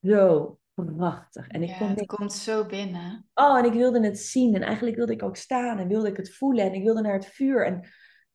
zo 0.00 0.58
prachtig. 0.74 1.48
En 1.48 1.62
ik 1.62 1.68
Ja, 1.68 1.78
kon 1.78 1.88
het 1.88 2.06
komt 2.06 2.32
zo 2.32 2.66
binnen. 2.66 3.26
Oh, 3.34 3.58
en 3.58 3.64
ik 3.64 3.72
wilde 3.72 4.04
het 4.04 4.18
zien. 4.18 4.54
En 4.54 4.62
eigenlijk 4.62 4.96
wilde 4.96 5.12
ik 5.12 5.22
ook 5.22 5.36
staan 5.36 5.78
en 5.78 5.88
wilde 5.88 6.08
ik 6.08 6.16
het 6.16 6.34
voelen. 6.34 6.64
En 6.64 6.72
ik 6.72 6.82
wilde 6.82 7.00
naar 7.00 7.12
het 7.12 7.26
vuur. 7.26 7.66
En 7.66 7.88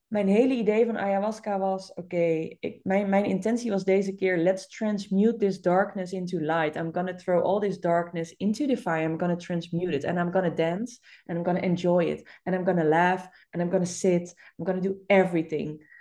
mijn 0.08 0.28
hele 0.28 0.54
idee 0.54 0.86
van 0.86 0.98
ayahuasca 0.98 1.60
was: 1.60 1.94
oké, 1.94 2.48
mijn, 2.84 3.10
mijn 3.10 3.26
intentie 3.26 3.72
was 3.72 3.84
deze 3.84 4.16
keer: 4.16 4.38
let's 4.38 4.68
transmute 4.68 5.36
this 5.36 5.62
darkness 5.62 6.12
into 6.12 6.40
light. 6.40 6.76
I'm 6.76 6.94
gonna 6.94 7.16
throw 7.16 7.44
all 7.44 7.60
this 7.60 7.80
darkness 7.80 8.36
into 8.36 8.66
the 8.66 8.78
fire. 8.78 9.04
I'm 9.04 9.20
gonna 9.20 9.36
transmute 9.36 9.96
it. 9.96 10.06
And 10.06 10.18
I'm 10.18 10.32
gonna 10.32 10.54
dance. 10.54 11.00
And 11.26 11.38
I'm 11.38 11.44
gonna 11.44 11.60
enjoy 11.60 12.04
it. 12.04 12.40
And 12.44 12.56
I'm 12.56 12.66
gonna 12.66 12.84
laugh. 12.84 13.28
And 13.50 13.62
I'm 13.64 13.70
gonna 13.70 13.86
sit. 13.86 14.34
I'm 14.60 14.66
gonna 14.66 14.82
do 14.82 14.96
everything. 15.08 15.96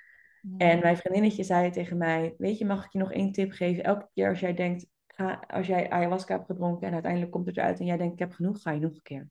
En 0.58 0.78
mijn 0.78 0.96
vriendinnetje 0.96 1.44
zei 1.44 1.70
tegen 1.70 1.96
mij: 1.96 2.34
Weet 2.38 2.58
je, 2.58 2.64
mag 2.64 2.84
ik 2.84 2.92
je 2.92 2.98
nog 2.98 3.12
één 3.12 3.32
tip 3.32 3.52
geven? 3.52 3.84
Elke 3.84 4.08
keer 4.14 4.28
als 4.28 4.40
jij 4.40 4.54
denkt, 4.54 4.86
ga, 5.06 5.44
als 5.46 5.66
jij 5.66 5.90
ayahuasca 5.90 6.34
hebt 6.34 6.46
gedronken 6.46 6.86
en 6.86 6.92
uiteindelijk 6.92 7.32
komt 7.32 7.46
het 7.46 7.56
eruit 7.56 7.78
en 7.80 7.86
jij 7.86 7.96
denkt: 7.96 8.12
Ik 8.12 8.18
heb 8.18 8.32
genoeg, 8.32 8.62
ga 8.62 8.70
je 8.70 8.80
nog 8.80 8.94
een 8.94 9.02
keer. 9.02 9.18
Dan 9.18 9.28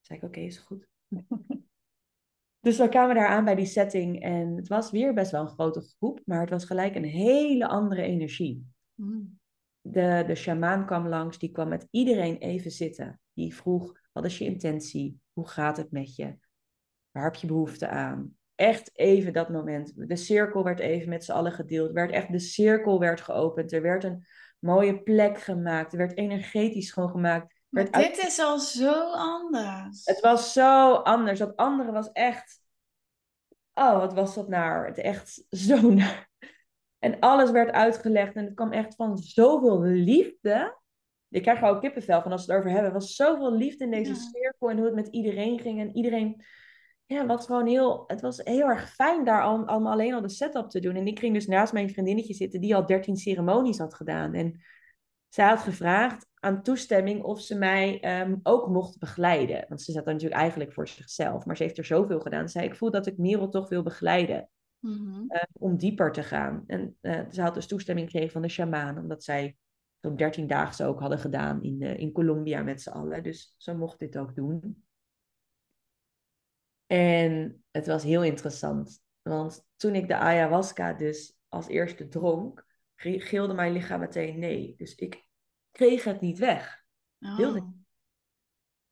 zei 0.00 0.18
ik: 0.18 0.24
Oké, 0.24 0.40
is 0.40 0.58
goed. 0.58 0.88
Dus 2.64 2.78
we 2.78 2.88
kwamen 2.88 3.14
daar 3.14 3.28
aan 3.28 3.44
bij 3.44 3.54
die 3.54 3.66
setting 3.66 4.22
en 4.22 4.56
het 4.56 4.68
was 4.68 4.90
weer 4.90 5.14
best 5.14 5.30
wel 5.30 5.40
een 5.40 5.48
grote 5.48 5.80
groep, 5.80 6.20
maar 6.24 6.40
het 6.40 6.50
was 6.50 6.64
gelijk 6.64 6.94
een 6.94 7.04
hele 7.04 7.68
andere 7.68 8.02
energie. 8.02 8.66
Mm. 8.94 9.38
De, 9.80 10.24
de 10.26 10.34
shamaan 10.34 10.86
kwam 10.86 11.08
langs, 11.08 11.38
die 11.38 11.50
kwam 11.50 11.68
met 11.68 11.86
iedereen 11.90 12.36
even 12.36 12.70
zitten. 12.70 13.20
Die 13.32 13.54
vroeg, 13.54 14.00
wat 14.12 14.24
is 14.24 14.38
je 14.38 14.44
intentie? 14.44 15.20
Hoe 15.32 15.48
gaat 15.48 15.76
het 15.76 15.90
met 15.90 16.16
je? 16.16 16.36
Waar 17.10 17.24
heb 17.24 17.34
je 17.34 17.46
behoefte 17.46 17.88
aan? 17.88 18.36
Echt 18.54 18.90
even 18.98 19.32
dat 19.32 19.48
moment. 19.48 20.08
De 20.08 20.16
cirkel 20.16 20.64
werd 20.64 20.80
even 20.80 21.08
met 21.08 21.24
z'n 21.24 21.32
allen 21.32 21.52
gedeeld. 21.52 21.92
Werd 21.92 22.10
echt, 22.10 22.32
de 22.32 22.38
cirkel 22.38 22.98
werd 22.98 23.20
geopend. 23.20 23.72
Er 23.72 23.82
werd 23.82 24.04
een 24.04 24.24
mooie 24.58 25.02
plek 25.02 25.38
gemaakt. 25.38 25.92
Er 25.92 25.98
werd 25.98 26.16
energetisch 26.16 26.86
schoongemaakt. 26.86 27.53
Maar 27.74 27.90
dit 27.90 28.18
is 28.18 28.38
al 28.38 28.58
zo 28.58 29.10
anders. 29.12 30.04
Het 30.04 30.20
was 30.20 30.52
zo 30.52 30.92
anders. 30.92 31.38
Dat 31.38 31.56
andere 31.56 31.92
was 31.92 32.12
echt. 32.12 32.60
Oh, 33.74 33.98
wat 33.98 34.14
was 34.14 34.34
dat 34.34 34.48
naar? 34.48 34.86
Het 34.86 34.98
echt 34.98 35.44
zo 35.50 35.90
naar. 35.94 36.30
En 36.98 37.20
alles 37.20 37.50
werd 37.50 37.70
uitgelegd 37.70 38.34
en 38.34 38.44
het 38.44 38.54
kwam 38.54 38.72
echt 38.72 38.94
van 38.94 39.18
zoveel 39.18 39.80
liefde. 39.80 40.78
Ik 41.28 41.42
krijg 41.42 41.62
er 41.62 41.68
ook 41.68 41.80
kippenvel 41.80 42.22
van 42.22 42.32
als 42.32 42.46
we 42.46 42.52
het 42.52 42.60
over 42.60 42.72
hebben. 42.72 42.92
Er 42.92 42.98
was 42.98 43.14
zoveel 43.14 43.52
liefde 43.52 43.84
in 43.84 43.90
deze 43.90 44.14
cirkel 44.14 44.70
en 44.70 44.76
hoe 44.76 44.86
het 44.86 44.94
met 44.94 45.08
iedereen 45.08 45.60
ging. 45.60 45.80
En 45.80 45.96
iedereen, 45.96 46.44
ja, 47.06 47.26
was 47.26 47.46
gewoon 47.46 47.66
heel, 47.66 48.04
het 48.06 48.20
was 48.20 48.40
heel 48.44 48.66
erg 48.66 48.90
fijn 48.90 49.24
daar 49.24 49.42
allemaal 49.42 49.92
alleen 49.92 50.14
al 50.14 50.20
de 50.20 50.28
setup 50.28 50.70
te 50.70 50.80
doen. 50.80 50.96
En 50.96 51.06
ik 51.06 51.18
ging 51.18 51.34
dus 51.34 51.46
naast 51.46 51.72
mijn 51.72 51.90
vriendinnetje 51.90 52.34
zitten 52.34 52.60
die 52.60 52.74
al 52.74 52.86
dertien 52.86 53.16
ceremonies 53.16 53.78
had 53.78 53.94
gedaan. 53.94 54.34
En 54.34 54.64
zij 55.28 55.48
had 55.48 55.60
gevraagd 55.60 56.26
aan 56.44 56.62
toestemming 56.62 57.22
of 57.22 57.40
ze 57.40 57.54
mij 57.54 58.00
ehm, 58.00 58.36
ook 58.42 58.68
mocht 58.68 58.98
begeleiden. 58.98 59.64
Want 59.68 59.82
ze 59.82 59.92
zat 59.92 60.06
er 60.06 60.12
natuurlijk 60.12 60.40
eigenlijk 60.40 60.72
voor 60.72 60.88
zichzelf. 60.88 61.44
Maar 61.44 61.56
ze 61.56 61.62
heeft 61.62 61.78
er 61.78 61.84
zoveel 61.84 62.20
gedaan. 62.20 62.48
Ze 62.48 62.58
zei, 62.58 62.66
ik 62.66 62.76
voel 62.76 62.90
dat 62.90 63.06
ik 63.06 63.18
Merel 63.18 63.48
toch 63.48 63.68
wil 63.68 63.82
begeleiden. 63.82 64.48
Mhm. 64.78 65.24
Eh, 65.28 65.42
om 65.52 65.76
dieper 65.76 66.12
te 66.12 66.22
gaan. 66.22 66.64
En 66.66 66.96
uh, 67.00 67.20
ze 67.30 67.42
had 67.42 67.54
dus 67.54 67.66
toestemming 67.66 68.10
gekregen 68.10 68.32
van 68.32 68.42
de 68.42 68.48
shamaan. 68.48 68.98
Omdat 68.98 69.24
zij 69.24 69.56
zo'n 70.00 70.16
13 70.16 70.46
dagen 70.46 70.86
ook 70.86 71.00
hadden 71.00 71.18
gedaan 71.18 71.62
in, 71.62 71.80
uh, 71.80 71.98
in 71.98 72.12
Colombia 72.12 72.62
met 72.62 72.82
z'n 72.82 72.90
allen. 72.90 73.22
Dus 73.22 73.54
ze 73.58 73.74
mocht 73.74 73.98
dit 73.98 74.18
ook 74.18 74.34
doen. 74.34 74.84
En 76.86 77.64
het 77.70 77.86
was 77.86 78.02
heel 78.02 78.22
interessant. 78.22 79.02
Want 79.22 79.66
toen 79.76 79.94
ik 79.94 80.08
de 80.08 80.16
ayahuasca 80.16 80.92
dus 80.92 81.38
als 81.48 81.68
eerste 81.68 82.08
dronk, 82.08 82.66
gilde 82.96 83.54
mijn 83.54 83.72
lichaam 83.72 84.00
meteen 84.00 84.38
nee. 84.38 84.74
Dus 84.76 84.94
ik 84.94 85.23
kreeg 85.74 86.04
het 86.04 86.20
niet 86.20 86.38
weg. 86.38 86.84
Oh. 87.20 87.36
Wilde 87.36 87.72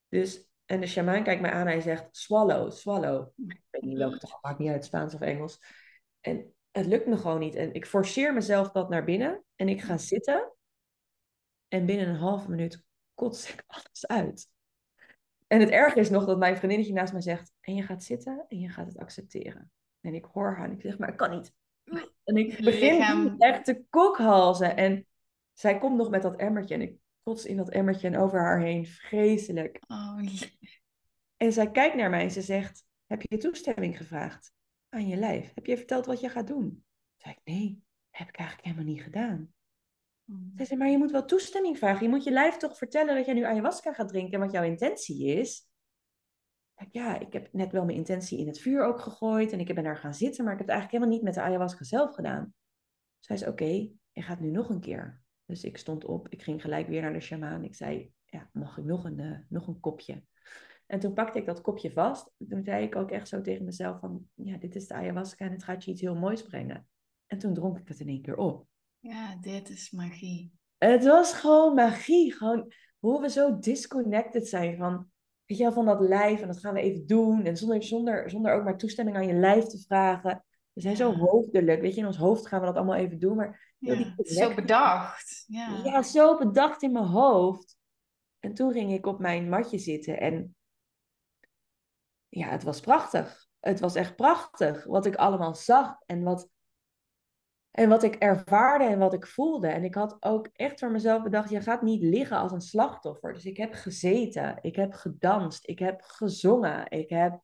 Dus, 0.09 0.51
en 0.65 0.81
de 0.81 0.87
shamaan 0.87 1.23
kijkt 1.23 1.41
mij 1.41 1.51
aan 1.51 1.61
en 1.61 1.67
hij 1.67 1.81
zegt, 1.81 2.17
swallow, 2.17 2.71
swallow. 2.71 3.29
Ik 3.37 3.63
weet 3.71 3.83
niet 3.83 3.99
welke 3.99 4.19
taal, 4.19 4.39
maakt 4.43 4.59
niet 4.59 4.71
uit, 4.71 4.85
Spaans 4.85 5.15
of 5.15 5.21
Engels. 5.21 5.59
En 6.21 6.55
het 6.71 6.87
lukt 6.87 7.07
me 7.07 7.17
gewoon 7.17 7.39
niet. 7.39 7.55
En 7.55 7.75
ik 7.75 7.87
forceer 7.87 8.35
mezelf 8.35 8.71
dat 8.71 8.89
naar 8.89 9.05
binnen 9.05 9.45
en 9.57 9.69
ik 9.69 9.81
ga 9.81 9.99
zitten. 9.99 10.53
En 11.69 11.87
binnen 11.87 12.09
een 12.09 12.17
halve 12.17 12.51
minuut 12.51 12.85
kots 13.15 13.53
ik 13.53 13.65
alles 13.67 14.07
uit. 14.07 14.51
En 15.47 15.61
het 15.61 15.71
erge 15.71 16.01
is 16.01 16.11
nog 16.11 16.25
dat 16.25 16.39
mijn 16.39 16.57
vriendinnetje 16.57 16.93
naast 16.93 17.13
mij 17.13 17.23
zegt, 17.23 17.53
en 17.61 17.75
je 17.75 17.83
gaat 17.83 18.03
zitten 18.03 18.45
en 18.49 18.59
je 18.59 18.69
gaat 18.69 18.87
het 18.87 18.99
accepteren. 18.99 19.73
En 20.01 20.15
ik 20.15 20.25
hoor 20.25 20.55
haar 20.57 20.65
en 20.65 20.73
ik 20.73 20.81
zeg, 20.81 20.99
maar 20.99 21.09
ik 21.09 21.17
kan 21.17 21.31
niet. 21.31 21.53
En 22.25 22.37
ik 22.37 22.65
begin 22.65 23.35
echt 23.39 23.65
te 23.65 23.85
kokhalzen. 23.91 24.77
En 24.77 25.07
zij 25.53 25.79
komt 25.79 25.97
nog 25.97 26.11
met 26.11 26.23
dat 26.23 26.37
emmertje 26.37 26.75
en 26.75 26.81
ik 26.81 26.97
kots 27.23 27.45
in 27.45 27.57
dat 27.57 27.71
emmertje 27.71 28.07
en 28.07 28.17
over 28.17 28.41
haar 28.41 28.61
heen. 28.61 28.87
Vreselijk. 28.87 29.81
Oh, 29.89 30.21
en 31.37 31.53
zij 31.53 31.71
kijkt 31.71 31.97
naar 31.97 32.11
mij 32.11 32.23
en 32.23 32.31
ze 32.31 32.43
zegt, 32.43 32.85
heb 33.07 33.23
je 33.23 33.39
toestemming 33.39 33.97
gevraagd 33.97 34.53
aan 34.89 35.09
je 35.09 35.17
lijf? 35.17 35.55
Heb 35.55 35.67
je 35.67 35.77
verteld 35.77 36.07
wat 36.07 36.21
je 36.21 36.29
gaat 36.29 36.47
doen? 36.47 36.85
Zeg 37.17 37.33
ik, 37.33 37.41
nee, 37.45 37.83
heb 38.11 38.29
ik 38.29 38.37
eigenlijk 38.37 38.69
helemaal 38.69 38.93
niet 38.95 39.03
gedaan. 39.03 39.55
Mm. 40.25 40.53
Zij 40.57 40.67
zei, 40.67 40.79
maar 40.79 40.89
je 40.89 40.99
moet 40.99 41.11
wel 41.11 41.25
toestemming 41.25 41.79
vragen. 41.79 42.03
Je 42.03 42.09
moet 42.09 42.25
je 42.25 42.31
lijf 42.31 42.57
toch 42.57 42.77
vertellen 42.77 43.15
dat 43.15 43.25
jij 43.25 43.35
nu 43.35 43.45
ayahuasca 43.45 43.93
gaat 43.93 44.09
drinken 44.09 44.33
en 44.33 44.41
wat 44.41 44.53
jouw 44.53 44.63
intentie 44.63 45.27
is. 45.27 45.71
Ja, 46.91 47.19
ik 47.19 47.33
heb 47.33 47.53
net 47.53 47.73
wel 47.73 47.85
mijn 47.85 47.97
intentie 47.97 48.39
in 48.39 48.47
het 48.47 48.59
vuur 48.59 48.85
ook 48.85 49.01
gegooid 49.01 49.53
en 49.53 49.61
ik 49.61 49.75
ben 49.75 49.85
daar 49.85 49.97
gaan 49.97 50.15
zitten, 50.15 50.45
maar 50.45 50.53
ik 50.53 50.59
heb 50.59 50.69
het 50.69 50.77
eigenlijk 50.77 50.91
helemaal 50.91 51.15
niet 51.15 51.25
met 51.25 51.35
de 51.35 51.51
ayahuasca 51.51 51.85
zelf 51.85 52.15
gedaan. 52.15 52.55
Zij 53.21 53.37
zei, 53.37 53.51
oké, 53.51 53.91
je 54.13 54.23
gaat 54.23 54.41
nu 54.41 54.51
nog 54.51 54.69
een 54.69 54.81
keer. 54.81 55.23
Dus 55.47 55.65
ik 55.65 55.79
stond 55.79 56.05
op, 56.05 56.29
ik 56.29 56.43
ging 56.43 56.61
gelijk 56.61 56.89
weer 56.89 57.03
naar 57.03 57.13
de 57.13 57.21
shamaan. 57.21 57.65
Ik 57.65 57.75
zei, 57.75 58.13
ja, 58.25 58.49
mag 58.53 58.79
ik 58.79 58.85
nog 58.85 59.05
een, 59.05 59.19
uh, 59.19 59.39
nog 59.49 59.67
een 59.67 59.81
kopje? 59.81 60.23
En 60.87 61.01
toen 61.01 61.13
pakte 61.13 61.39
ik 61.39 61.47
dat 61.47 61.61
kopje 61.61 61.93
vast. 61.93 62.31
Toen 62.49 62.65
zei 62.65 62.85
ik 62.85 62.97
ook 62.97 63.11
echt 63.11 63.29
zo 63.29 63.41
tegen 63.41 63.65
mezelf 63.65 64.01
van, 64.01 64.29
ja, 64.35 64.57
dit 64.57 64.75
is 64.75 64.87
de 64.87 64.95
ayahuasca 64.95 65.45
en 65.45 65.53
het 65.53 65.65
gaat 65.65 65.85
je 65.85 65.91
iets 65.91 66.01
heel 66.01 66.15
moois 66.15 66.43
brengen. 66.43 66.87
En 67.27 67.39
toen 67.39 67.55
dronk 67.55 67.79
ik 67.79 67.89
het 67.89 68.01
in 68.01 68.09
één 68.09 68.23
keer 68.23 68.37
op. 68.37 68.67
Ja, 68.99 69.37
dit 69.41 69.69
is 69.69 69.91
magie. 69.91 70.53
Het 70.79 71.05
was 71.05 71.33
gewoon 71.33 71.75
magie. 71.75 72.33
Gewoon 72.33 72.73
hoe 72.99 73.21
we 73.21 73.31
zo 73.31 73.59
disconnected 73.59 74.49
zijn 74.49 74.77
van, 74.77 75.11
weet 75.45 75.59
je 75.59 75.65
wel, 75.65 75.73
van 75.73 75.85
dat 75.85 76.01
lijf. 76.01 76.41
En 76.41 76.47
dat 76.47 76.61
gaan 76.61 76.75
we 76.75 76.81
even 76.81 77.07
doen. 77.07 77.45
En 77.45 77.57
zonder, 77.57 77.83
zonder, 77.83 78.31
zonder 78.31 78.55
ook 78.55 78.65
maar 78.65 78.79
toestemming 78.79 79.17
aan 79.17 79.27
je 79.27 79.35
lijf 79.35 79.65
te 79.65 79.79
vragen. 79.79 80.45
We 80.73 80.81
zijn 80.81 80.97
zo 80.97 81.15
hoofdelijk. 81.15 81.81
Weet 81.81 81.95
je, 81.95 82.01
in 82.01 82.07
ons 82.07 82.17
hoofd 82.17 82.47
gaan 82.47 82.61
we 82.61 82.67
dat 82.67 82.77
allemaal 82.77 82.95
even 82.95 83.19
doen. 83.19 83.37
Maar 83.37 83.75
ja, 83.79 84.15
zo 84.25 84.55
bedacht. 84.55 85.45
Ja. 85.47 85.81
ja, 85.85 86.03
zo 86.03 86.39
bedacht 86.39 86.83
in 86.83 86.93
mijn 86.93 87.05
hoofd. 87.05 87.77
En 88.39 88.55
toen 88.55 88.73
ging 88.73 88.93
ik 88.93 89.07
op 89.07 89.19
mijn 89.19 89.49
matje 89.49 89.79
zitten. 89.79 90.21
En 90.21 90.57
ja, 92.29 92.49
het 92.49 92.63
was 92.63 92.81
prachtig. 92.81 93.47
Het 93.61 93.81
was 93.81 93.95
echt 93.95 94.17
prachtig 94.17 94.85
wat 94.85 95.07
ik 95.07 95.15
allemaal 95.15 95.55
zag. 95.55 95.97
En 96.07 96.23
wat, 96.23 96.49
en 97.71 97.89
wat 97.89 98.03
ik 98.03 98.15
ervaarde 98.15 98.85
en 98.85 98.99
wat 98.99 99.13
ik 99.13 99.27
voelde. 99.27 99.69
En 99.69 99.85
ik 99.85 99.95
had 99.95 100.17
ook 100.21 100.49
echt 100.53 100.79
voor 100.79 100.91
mezelf 100.91 101.23
bedacht: 101.23 101.51
je 101.51 101.61
gaat 101.61 101.83
niet 101.83 102.03
liggen 102.03 102.37
als 102.37 102.53
een 102.53 102.61
slachtoffer. 102.61 103.33
Dus 103.33 103.45
ik 103.45 103.57
heb 103.57 103.73
gezeten, 103.73 104.59
ik 104.61 104.77
heb 104.77 104.93
gedanst, 104.93 105.69
ik 105.69 105.79
heb 105.79 106.03
gezongen, 106.03 106.91
ik 106.91 107.09
heb 107.09 107.41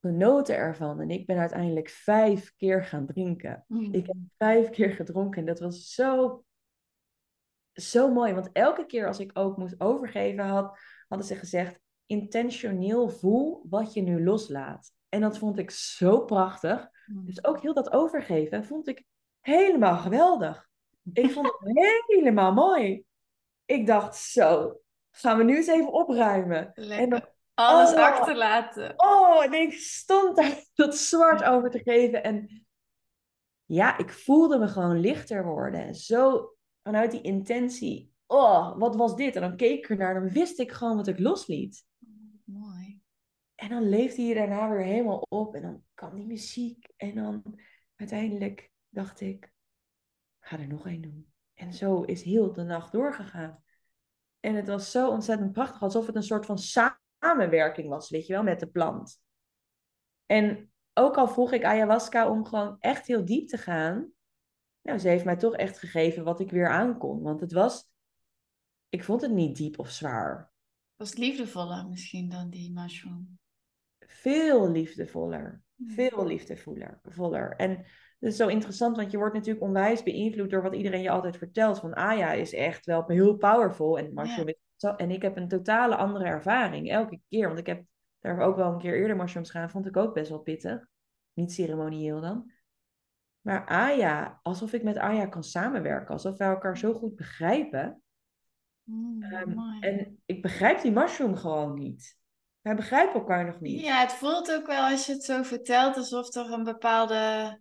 genoten 0.00 0.56
ervan. 0.56 1.00
En 1.00 1.10
ik 1.10 1.26
ben 1.26 1.38
uiteindelijk 1.38 1.88
vijf 1.88 2.54
keer 2.56 2.84
gaan 2.84 3.06
drinken. 3.06 3.64
Mm. 3.68 3.94
Ik 3.94 4.06
heb 4.06 4.16
vijf 4.36 4.70
keer 4.70 4.90
gedronken. 4.90 5.40
En 5.40 5.46
dat 5.46 5.60
was 5.60 5.94
zo, 5.94 6.44
zo 7.72 8.12
mooi. 8.12 8.34
Want 8.34 8.52
elke 8.52 8.86
keer 8.86 9.06
als 9.06 9.18
ik 9.18 9.30
ook 9.34 9.56
moest 9.56 9.80
overgeven, 9.80 10.44
had, 10.44 10.78
hadden 11.08 11.26
ze 11.26 11.36
gezegd: 11.36 11.80
intentioneel 12.06 13.08
voel 13.08 13.66
wat 13.68 13.92
je 13.92 14.02
nu 14.02 14.24
loslaat. 14.24 14.92
En 15.08 15.20
dat 15.20 15.38
vond 15.38 15.58
ik 15.58 15.70
zo 15.70 16.24
prachtig. 16.24 16.90
Mm. 17.06 17.26
Dus 17.26 17.44
ook 17.44 17.60
heel 17.60 17.74
dat 17.74 17.92
overgeven 17.92 18.64
vond 18.64 18.88
ik 18.88 19.04
helemaal 19.40 19.96
geweldig. 19.96 20.68
Ik 21.12 21.30
vond 21.30 21.46
het 21.46 21.78
helemaal 22.06 22.52
mooi. 22.52 23.04
Ik 23.64 23.86
dacht, 23.86 24.16
zo, 24.16 24.80
gaan 25.10 25.38
we 25.38 25.44
nu 25.44 25.56
eens 25.56 25.66
even 25.66 25.92
opruimen. 25.92 26.74
En 26.74 27.10
dan 27.10 27.22
alles 27.66 27.92
oh, 27.92 27.98
achterlaten. 27.98 28.92
Oh, 28.96 29.44
en 29.44 29.52
ik 29.52 29.72
stond 29.72 30.36
daar 30.36 30.64
dat 30.74 30.96
zwart 30.96 31.44
over 31.44 31.70
te 31.70 31.78
geven. 31.78 32.22
En 32.22 32.66
ja, 33.64 33.98
ik 33.98 34.10
voelde 34.10 34.58
me 34.58 34.68
gewoon 34.68 35.00
lichter 35.00 35.44
worden. 35.44 35.94
Zo 35.94 36.54
vanuit 36.82 37.10
die 37.10 37.20
intentie. 37.20 38.12
Oh, 38.26 38.78
wat 38.78 38.96
was 38.96 39.16
dit? 39.16 39.34
En 39.34 39.40
dan 39.40 39.56
keek 39.56 39.78
ik 39.78 39.90
ernaar 39.90 40.16
en 40.16 40.22
dan 40.22 40.32
wist 40.32 40.58
ik 40.58 40.70
gewoon 40.70 40.96
wat 40.96 41.06
ik 41.06 41.18
losliet. 41.18 41.84
Mooi. 42.44 43.00
En 43.54 43.68
dan 43.68 43.88
leefde 43.88 44.22
je 44.22 44.34
daarna 44.34 44.70
weer 44.70 44.84
helemaal 44.84 45.26
op. 45.28 45.54
En 45.54 45.62
dan 45.62 45.82
kwam 45.94 46.14
die 46.14 46.26
muziek. 46.26 46.92
En 46.96 47.14
dan 47.14 47.60
uiteindelijk 47.96 48.70
dacht 48.88 49.20
ik, 49.20 49.52
ga 50.40 50.58
er 50.58 50.68
nog 50.68 50.86
één 50.86 51.00
doen. 51.00 51.32
En 51.54 51.72
zo 51.72 52.02
is 52.02 52.22
heel 52.22 52.52
de 52.52 52.62
nacht 52.62 52.92
doorgegaan. 52.92 53.62
En 54.40 54.54
het 54.54 54.66
was 54.66 54.90
zo 54.90 55.10
ontzettend 55.10 55.52
prachtig, 55.52 55.82
alsof 55.82 56.06
het 56.06 56.16
een 56.16 56.22
soort 56.22 56.46
van 56.46 56.58
samenwerking 57.20 57.88
was, 57.88 58.10
weet 58.10 58.26
je 58.26 58.32
wel, 58.32 58.42
met 58.42 58.60
de 58.60 58.66
plant. 58.66 59.20
En 60.26 60.72
ook 60.94 61.16
al 61.16 61.28
vroeg 61.28 61.52
ik 61.52 61.64
ayahuasca 61.64 62.30
om 62.30 62.46
gewoon 62.46 62.76
echt 62.78 63.06
heel 63.06 63.24
diep 63.24 63.48
te 63.48 63.58
gaan, 63.58 64.12
nou, 64.82 64.98
ze 64.98 65.08
heeft 65.08 65.24
mij 65.24 65.36
toch 65.36 65.56
echt 65.56 65.78
gegeven 65.78 66.24
wat 66.24 66.40
ik 66.40 66.50
weer 66.50 66.68
aankon. 66.68 67.22
Want 67.22 67.40
het 67.40 67.52
was, 67.52 67.90
ik 68.88 69.04
vond 69.04 69.20
het 69.20 69.32
niet 69.32 69.56
diep 69.56 69.78
of 69.78 69.90
zwaar. 69.90 70.52
Was 70.96 71.10
het 71.10 71.18
liefdevoller 71.18 71.88
misschien 71.88 72.28
dan 72.28 72.50
die 72.50 72.72
mushroom? 72.72 73.38
Veel 73.98 74.70
liefdevoller. 74.70 75.62
Veel 75.86 76.26
liefdevoller. 76.26 77.56
En 77.56 77.76
dat 78.18 78.30
is 78.30 78.36
zo 78.36 78.48
interessant, 78.48 78.96
want 78.96 79.10
je 79.10 79.16
wordt 79.16 79.34
natuurlijk 79.34 79.64
onwijs 79.64 80.02
beïnvloed 80.02 80.50
door 80.50 80.62
wat 80.62 80.74
iedereen 80.74 81.02
je 81.02 81.10
altijd 81.10 81.36
vertelt. 81.36 81.78
Van 81.78 81.94
Aya 81.94 82.32
is 82.32 82.52
echt 82.52 82.86
wel 82.86 83.04
heel 83.06 83.36
powerful 83.36 83.98
en 83.98 84.14
mushroom 84.14 84.48
is 84.48 84.58
zo. 84.80 84.94
En 84.94 85.10
ik 85.10 85.22
heb 85.22 85.36
een 85.36 85.48
totale 85.48 85.96
andere 85.96 86.24
ervaring 86.24 86.90
elke 86.90 87.20
keer. 87.28 87.46
Want 87.46 87.58
ik 87.58 87.66
heb 87.66 87.84
daar 88.18 88.40
ook 88.40 88.56
wel 88.56 88.72
een 88.72 88.78
keer 88.78 88.94
eerder 88.94 89.16
mushrooms 89.16 89.50
gaan, 89.50 89.70
vond 89.70 89.86
ik 89.86 89.96
ook 89.96 90.14
best 90.14 90.28
wel 90.28 90.38
pittig. 90.38 90.86
Niet 91.32 91.52
ceremonieel 91.52 92.20
dan. 92.20 92.52
Maar 93.40 93.66
Aya, 93.66 94.40
alsof 94.42 94.72
ik 94.72 94.82
met 94.82 94.98
Aya 94.98 95.26
kan 95.26 95.44
samenwerken, 95.44 96.12
alsof 96.12 96.36
wij 96.36 96.48
elkaar 96.48 96.78
zo 96.78 96.94
goed 96.94 97.16
begrijpen. 97.16 98.02
Mm, 98.82 99.22
Ehm, 99.22 99.58
en 99.80 100.22
ik 100.26 100.42
begrijp 100.42 100.80
die 100.80 100.92
mushroom 100.92 101.36
gewoon 101.36 101.74
niet. 101.74 102.18
Wij 102.60 102.74
begrijpen 102.74 103.14
elkaar 103.20 103.44
nog 103.46 103.60
niet. 103.60 103.80
Ja, 103.80 104.00
het 104.00 104.12
voelt 104.12 104.52
ook 104.52 104.66
wel 104.66 104.90
als 104.90 105.06
je 105.06 105.12
het 105.12 105.24
zo 105.24 105.42
vertelt 105.42 105.96
alsof 105.96 106.34
er 106.34 106.52
een 106.52 106.64
bepaalde 106.64 107.58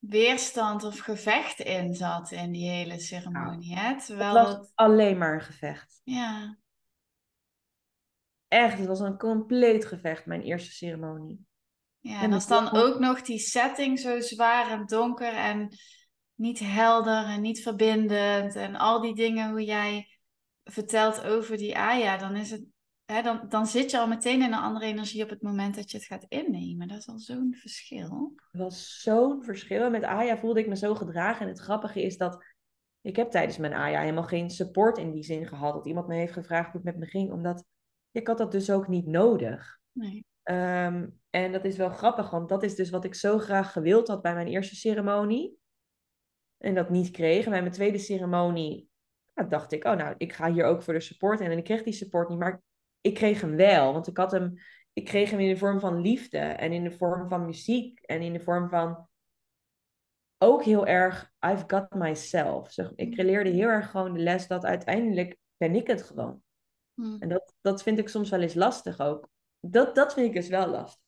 weerstand 0.00 0.84
of 0.84 0.98
gevecht 0.98 1.60
in 1.60 1.94
zat 1.94 2.30
in 2.30 2.52
die 2.52 2.70
hele 2.70 3.00
ceremonie. 3.00 3.76
Hè? 3.76 3.88
Het 3.88 4.08
was 4.08 4.34
dat, 4.34 4.72
alleen 4.74 5.18
maar 5.18 5.34
een 5.34 5.40
gevecht. 5.40 6.00
ja, 6.04 6.58
Echt, 8.48 8.78
het 8.78 8.86
was 8.86 9.00
een 9.00 9.18
compleet 9.18 9.86
gevecht, 9.86 10.26
mijn 10.26 10.42
eerste 10.42 10.72
ceremonie. 10.72 11.46
ja, 11.98 12.22
En 12.22 12.32
als 12.32 12.46
dan 12.46 12.70
ook 12.70 12.98
nog 12.98 13.22
die 13.22 13.38
setting 13.38 13.98
zo 13.98 14.20
zwaar 14.20 14.70
en 14.70 14.86
donker 14.86 15.32
en 15.32 15.76
niet 16.34 16.58
helder 16.58 17.24
en 17.24 17.40
niet 17.40 17.62
verbindend 17.62 18.56
en 18.56 18.76
al 18.76 19.00
die 19.00 19.14
dingen 19.14 19.50
hoe 19.50 19.64
jij 19.64 20.18
vertelt 20.64 21.22
over 21.24 21.56
die 21.56 21.78
Aya, 21.78 22.16
dan 22.16 22.36
is 22.36 22.50
het, 22.50 22.62
hè, 23.10 23.22
dan, 23.22 23.40
dan 23.48 23.66
zit 23.66 23.90
je 23.90 23.98
al 23.98 24.08
meteen 24.08 24.42
in 24.42 24.52
een 24.52 24.58
andere 24.58 24.86
energie 24.86 25.22
op 25.22 25.30
het 25.30 25.42
moment 25.42 25.74
dat 25.74 25.90
je 25.90 25.96
het 25.96 26.06
gaat 26.06 26.26
innemen. 26.28 26.88
Dat 26.88 26.98
is 26.98 27.08
al 27.08 27.18
zo'n 27.18 27.54
verschil. 27.54 28.34
Was 28.52 29.00
zo'n 29.02 29.44
verschil. 29.44 29.82
En 29.82 29.90
met 29.90 30.04
Aya 30.04 30.38
voelde 30.38 30.60
ik 30.60 30.68
me 30.68 30.76
zo 30.76 30.94
gedragen. 30.94 31.42
En 31.42 31.48
het 31.48 31.60
grappige 31.60 32.02
is 32.02 32.16
dat 32.16 32.44
ik 33.00 33.16
heb 33.16 33.30
tijdens 33.30 33.58
mijn 33.58 33.74
Aya 33.74 34.00
helemaal 34.00 34.24
geen 34.24 34.50
support 34.50 34.98
in 34.98 35.10
die 35.10 35.22
zin 35.22 35.46
gehad. 35.46 35.74
Dat 35.74 35.86
iemand 35.86 36.06
me 36.06 36.14
heeft 36.14 36.32
gevraagd 36.32 36.72
hoe 36.72 36.80
het 36.80 36.84
met 36.84 36.98
me 36.98 37.06
ging. 37.06 37.32
Omdat 37.32 37.64
ik 38.10 38.26
had 38.26 38.38
dat 38.38 38.52
dus 38.52 38.70
ook 38.70 38.88
niet 38.88 39.06
nodig. 39.06 39.78
Nee. 39.92 40.24
Ehm, 40.42 41.08
en 41.30 41.52
dat 41.52 41.64
is 41.64 41.76
wel 41.76 41.90
grappig, 41.90 42.30
want 42.30 42.48
dat 42.48 42.62
is 42.62 42.74
dus 42.74 42.90
wat 42.90 43.04
ik 43.04 43.14
zo 43.14 43.38
graag 43.38 43.72
gewild 43.72 44.08
had 44.08 44.22
bij 44.22 44.34
mijn 44.34 44.46
eerste 44.46 44.76
ceremonie. 44.76 45.58
En 46.58 46.74
dat 46.74 46.90
niet 46.90 47.10
kreeg. 47.10 47.44
En 47.44 47.50
bij 47.50 47.60
mijn 47.60 47.72
tweede 47.72 47.98
ceremonie 47.98 48.88
nou, 49.34 49.48
dacht 49.48 49.72
ik, 49.72 49.84
oh 49.84 49.96
nou, 49.96 50.14
ik 50.18 50.32
ga 50.32 50.52
hier 50.52 50.64
ook 50.64 50.82
voor 50.82 50.94
de 50.94 51.00
support. 51.00 51.40
En 51.40 51.58
ik 51.58 51.64
kreeg 51.64 51.82
die 51.82 51.92
support 51.92 52.28
niet, 52.28 52.38
maar 52.38 52.62
ik 53.00 53.14
kreeg 53.14 53.40
hem 53.40 53.56
wel. 53.56 53.92
Want 53.92 54.06
ik 54.06 54.16
had 54.16 54.30
hem, 54.30 54.54
ik 54.92 55.04
kreeg 55.04 55.30
hem 55.30 55.40
in 55.40 55.48
de 55.48 55.56
vorm 55.56 55.80
van 55.80 56.00
liefde. 56.00 56.38
En 56.38 56.72
in 56.72 56.84
de 56.84 56.90
vorm 56.90 57.28
van 57.28 57.44
muziek. 57.44 58.00
En 58.00 58.22
in 58.22 58.32
de 58.32 58.40
vorm 58.40 58.68
van 58.68 59.08
ook 60.42 60.64
heel 60.64 60.86
erg, 60.86 61.32
I've 61.46 61.64
got 61.66 61.94
myself. 61.94 62.72
Zeg, 62.72 62.92
ik 62.94 63.16
leerde 63.16 63.50
heel 63.50 63.68
erg 63.68 63.90
gewoon 63.90 64.12
de 64.12 64.20
les 64.20 64.46
dat 64.46 64.64
uiteindelijk 64.64 65.38
ben 65.56 65.74
ik 65.74 65.86
het 65.86 66.02
gewoon. 66.02 66.42
Hm. 66.94 67.16
En 67.18 67.28
dat, 67.28 67.54
dat 67.60 67.82
vind 67.82 67.98
ik 67.98 68.08
soms 68.08 68.30
wel 68.30 68.40
eens 68.40 68.54
lastig 68.54 69.00
ook. 69.00 69.28
Dat, 69.60 69.94
dat 69.94 70.14
vind 70.14 70.26
ik 70.26 70.32
dus 70.32 70.48
wel 70.48 70.66
lastig. 70.66 71.02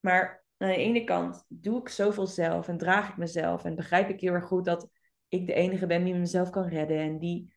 Maar 0.00 0.44
aan 0.56 0.68
de 0.68 0.76
ene 0.76 1.04
kant 1.04 1.44
doe 1.48 1.80
ik 1.80 1.88
zoveel 1.88 2.26
zelf 2.26 2.68
en 2.68 2.78
draag 2.78 3.08
ik 3.08 3.16
mezelf 3.16 3.64
en 3.64 3.74
begrijp 3.74 4.08
ik 4.08 4.20
heel 4.20 4.32
erg 4.32 4.46
goed 4.46 4.64
dat 4.64 4.88
ik 5.28 5.46
de 5.46 5.52
enige 5.52 5.86
ben 5.86 6.04
die 6.04 6.14
mezelf 6.14 6.50
kan 6.50 6.68
redden. 6.68 6.98
En 6.98 7.18
die... 7.18 7.56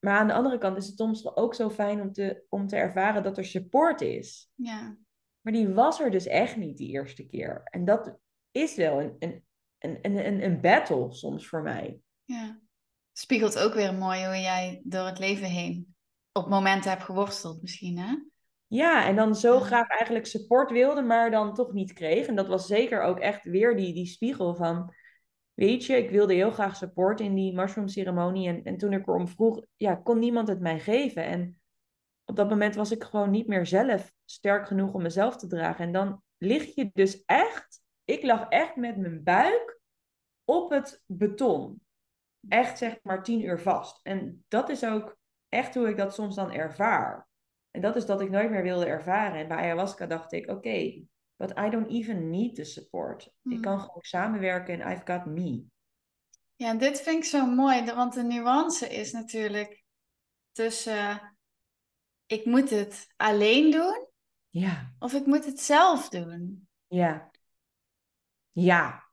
Maar 0.00 0.18
aan 0.18 0.26
de 0.26 0.32
andere 0.32 0.58
kant 0.58 0.76
is 0.76 0.86
het 0.86 0.96
soms 0.96 1.36
ook 1.36 1.54
zo 1.54 1.70
fijn 1.70 2.00
om 2.00 2.12
te, 2.12 2.44
om 2.48 2.66
te 2.66 2.76
ervaren 2.76 3.22
dat 3.22 3.38
er 3.38 3.44
support 3.44 4.00
is. 4.00 4.50
Ja. 4.54 4.96
Maar 5.40 5.52
die 5.52 5.68
was 5.68 6.00
er 6.00 6.10
dus 6.10 6.26
echt 6.26 6.56
niet 6.56 6.76
die 6.76 6.90
eerste 6.90 7.26
keer. 7.26 7.60
En 7.64 7.84
dat 7.84 8.18
is 8.50 8.74
wel 8.74 9.00
een, 9.00 9.16
een, 9.18 9.98
een, 10.02 10.26
een, 10.26 10.44
een 10.44 10.60
battle 10.60 11.12
soms 11.12 11.48
voor 11.48 11.62
mij. 11.62 11.98
Ja. 12.24 12.60
Spiegelt 13.12 13.58
ook 13.58 13.74
weer 13.74 13.94
mooi 13.94 14.24
hoe 14.24 14.40
jij 14.40 14.80
door 14.84 15.06
het 15.06 15.18
leven 15.18 15.48
heen 15.48 15.94
op 16.32 16.48
momenten 16.48 16.90
hebt 16.90 17.02
geworsteld 17.02 17.62
misschien, 17.62 17.98
hè? 17.98 18.14
Ja, 18.66 19.06
en 19.06 19.16
dan 19.16 19.34
zo 19.36 19.54
Ja. 19.54 19.60
graag 19.60 19.88
eigenlijk 19.88 20.26
support 20.26 20.70
wilde, 20.70 21.02
maar 21.02 21.30
dan 21.30 21.54
toch 21.54 21.72
niet 21.72 21.92
kreeg. 21.92 22.26
En 22.26 22.36
dat 22.36 22.48
was 22.48 22.66
zeker 22.66 23.02
ook 23.02 23.18
echt 23.18 23.44
weer 23.44 23.76
die, 23.76 23.94
die 23.94 24.06
spiegel 24.06 24.54
van, 24.54 24.94
weet 25.54 25.84
je, 25.86 25.96
ik 25.96 26.10
wilde 26.10 26.34
heel 26.34 26.50
graag 26.50 26.76
support 26.76 27.20
in 27.20 27.34
die 27.34 27.54
mushroom 27.54 27.88
ceremonie. 27.88 28.48
En, 28.48 28.64
en 28.64 28.76
toen 28.76 28.92
ik 28.92 29.06
erom 29.06 29.28
vroeg, 29.28 29.64
ja, 29.76 29.94
kon 29.94 30.18
niemand 30.18 30.48
het 30.48 30.60
mij 30.60 30.80
geven. 30.80 31.24
En 31.24 31.60
op 32.24 32.36
dat 32.36 32.48
moment 32.48 32.74
was 32.74 32.90
ik 32.90 33.04
gewoon 33.04 33.30
niet 33.30 33.46
meer 33.46 33.66
zelf 33.66 34.12
sterk 34.24 34.66
genoeg 34.66 34.92
om 34.92 35.02
mezelf 35.02 35.36
te 35.36 35.46
dragen. 35.46 35.84
En 35.84 35.92
dan 35.92 36.22
lig 36.38 36.74
je 36.74 36.90
dus 36.92 37.24
echt, 37.24 37.82
ik 38.04 38.22
lag 38.22 38.48
echt 38.48 38.76
met 38.76 38.96
mijn 38.96 39.22
buik 39.22 39.80
op 40.44 40.70
het 40.70 41.02
beton. 41.06 41.82
Echt 42.48 42.78
zeg 42.78 42.98
maar 43.02 43.22
tien 43.22 43.44
uur 43.44 43.60
vast. 43.60 44.00
En 44.02 44.44
dat 44.48 44.68
is 44.68 44.84
ook 44.84 45.16
echt 45.48 45.74
hoe 45.74 45.88
ik 45.88 45.96
dat 45.96 46.14
soms 46.14 46.34
dan 46.34 46.52
ervaar. 46.52 47.28
En 47.70 47.80
dat 47.80 47.96
is 47.96 48.06
dat 48.06 48.20
ik 48.20 48.30
nooit 48.30 48.50
meer 48.50 48.62
wilde 48.62 48.86
ervaren. 48.86 49.38
En 49.38 49.48
bij 49.48 49.56
ayahuasca 49.56 50.06
dacht 50.06 50.32
ik, 50.32 50.50
oké, 50.50 51.04
but 51.36 51.58
I 51.58 51.70
don't 51.70 51.90
even 51.90 52.30
need 52.30 52.54
the 52.56 52.64
support. 52.64 53.28
Hmm. 53.42 53.52
Ik 53.52 53.62
kan 53.62 53.80
gewoon 53.80 54.02
samenwerken 54.02 54.80
en 54.80 54.92
I've 54.92 55.02
got 55.04 55.26
me. 55.26 55.64
Ja, 56.56 56.68
en 56.68 56.78
dit 56.78 57.00
vind 57.00 57.16
ik 57.16 57.24
zo 57.24 57.46
mooi, 57.46 57.84
want 57.84 58.14
de 58.14 58.22
nuance 58.22 58.88
is 58.88 59.12
natuurlijk 59.12 59.84
tussen 60.52 61.36
ik 62.26 62.44
moet 62.44 62.70
het 62.70 63.06
alleen 63.16 63.70
doen 63.70 64.06
Ja, 64.50 64.92
of 64.98 65.12
ik 65.12 65.26
moet 65.26 65.44
het 65.44 65.60
zelf 65.60 66.08
doen. 66.08 66.68
ja. 66.88 67.30
Ja, 68.54 69.04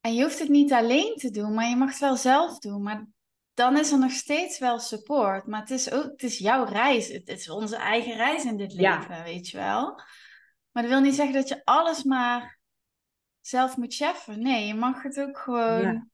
En 0.00 0.14
je 0.14 0.22
hoeft 0.22 0.38
het 0.38 0.48
niet 0.48 0.72
alleen 0.72 1.14
te 1.16 1.30
doen, 1.30 1.54
maar 1.54 1.68
je 1.68 1.76
mag 1.76 1.90
het 1.90 1.98
wel 1.98 2.16
zelf 2.16 2.58
doen. 2.58 2.82
Maar 2.82 3.06
dan 3.54 3.78
is 3.78 3.92
er 3.92 3.98
nog 3.98 4.10
steeds 4.12 4.58
wel 4.58 4.78
support. 4.78 5.46
Maar 5.46 5.60
het 5.60 5.70
is 5.70 5.90
ook, 5.92 6.04
het 6.04 6.22
is 6.22 6.38
jouw 6.38 6.64
reis. 6.64 7.08
Het 7.08 7.28
is 7.28 7.50
onze 7.50 7.76
eigen 7.76 8.16
reis 8.16 8.44
in 8.44 8.56
dit 8.56 8.72
Ja. 8.72 8.98
leven, 8.98 9.22
weet 9.22 9.48
je 9.48 9.56
wel. 9.56 10.00
Maar 10.70 10.82
dat 10.82 10.92
wil 10.92 11.00
niet 11.00 11.14
zeggen 11.14 11.34
dat 11.34 11.48
je 11.48 11.60
alles 11.64 12.02
maar 12.02 12.58
zelf 13.40 13.76
moet 13.76 13.94
cheffen. 13.94 14.42
Nee, 14.42 14.66
je 14.66 14.74
mag 14.74 15.02
het 15.02 15.20
ook 15.20 15.38
gewoon. 15.38 15.80
Ja. 15.80 16.06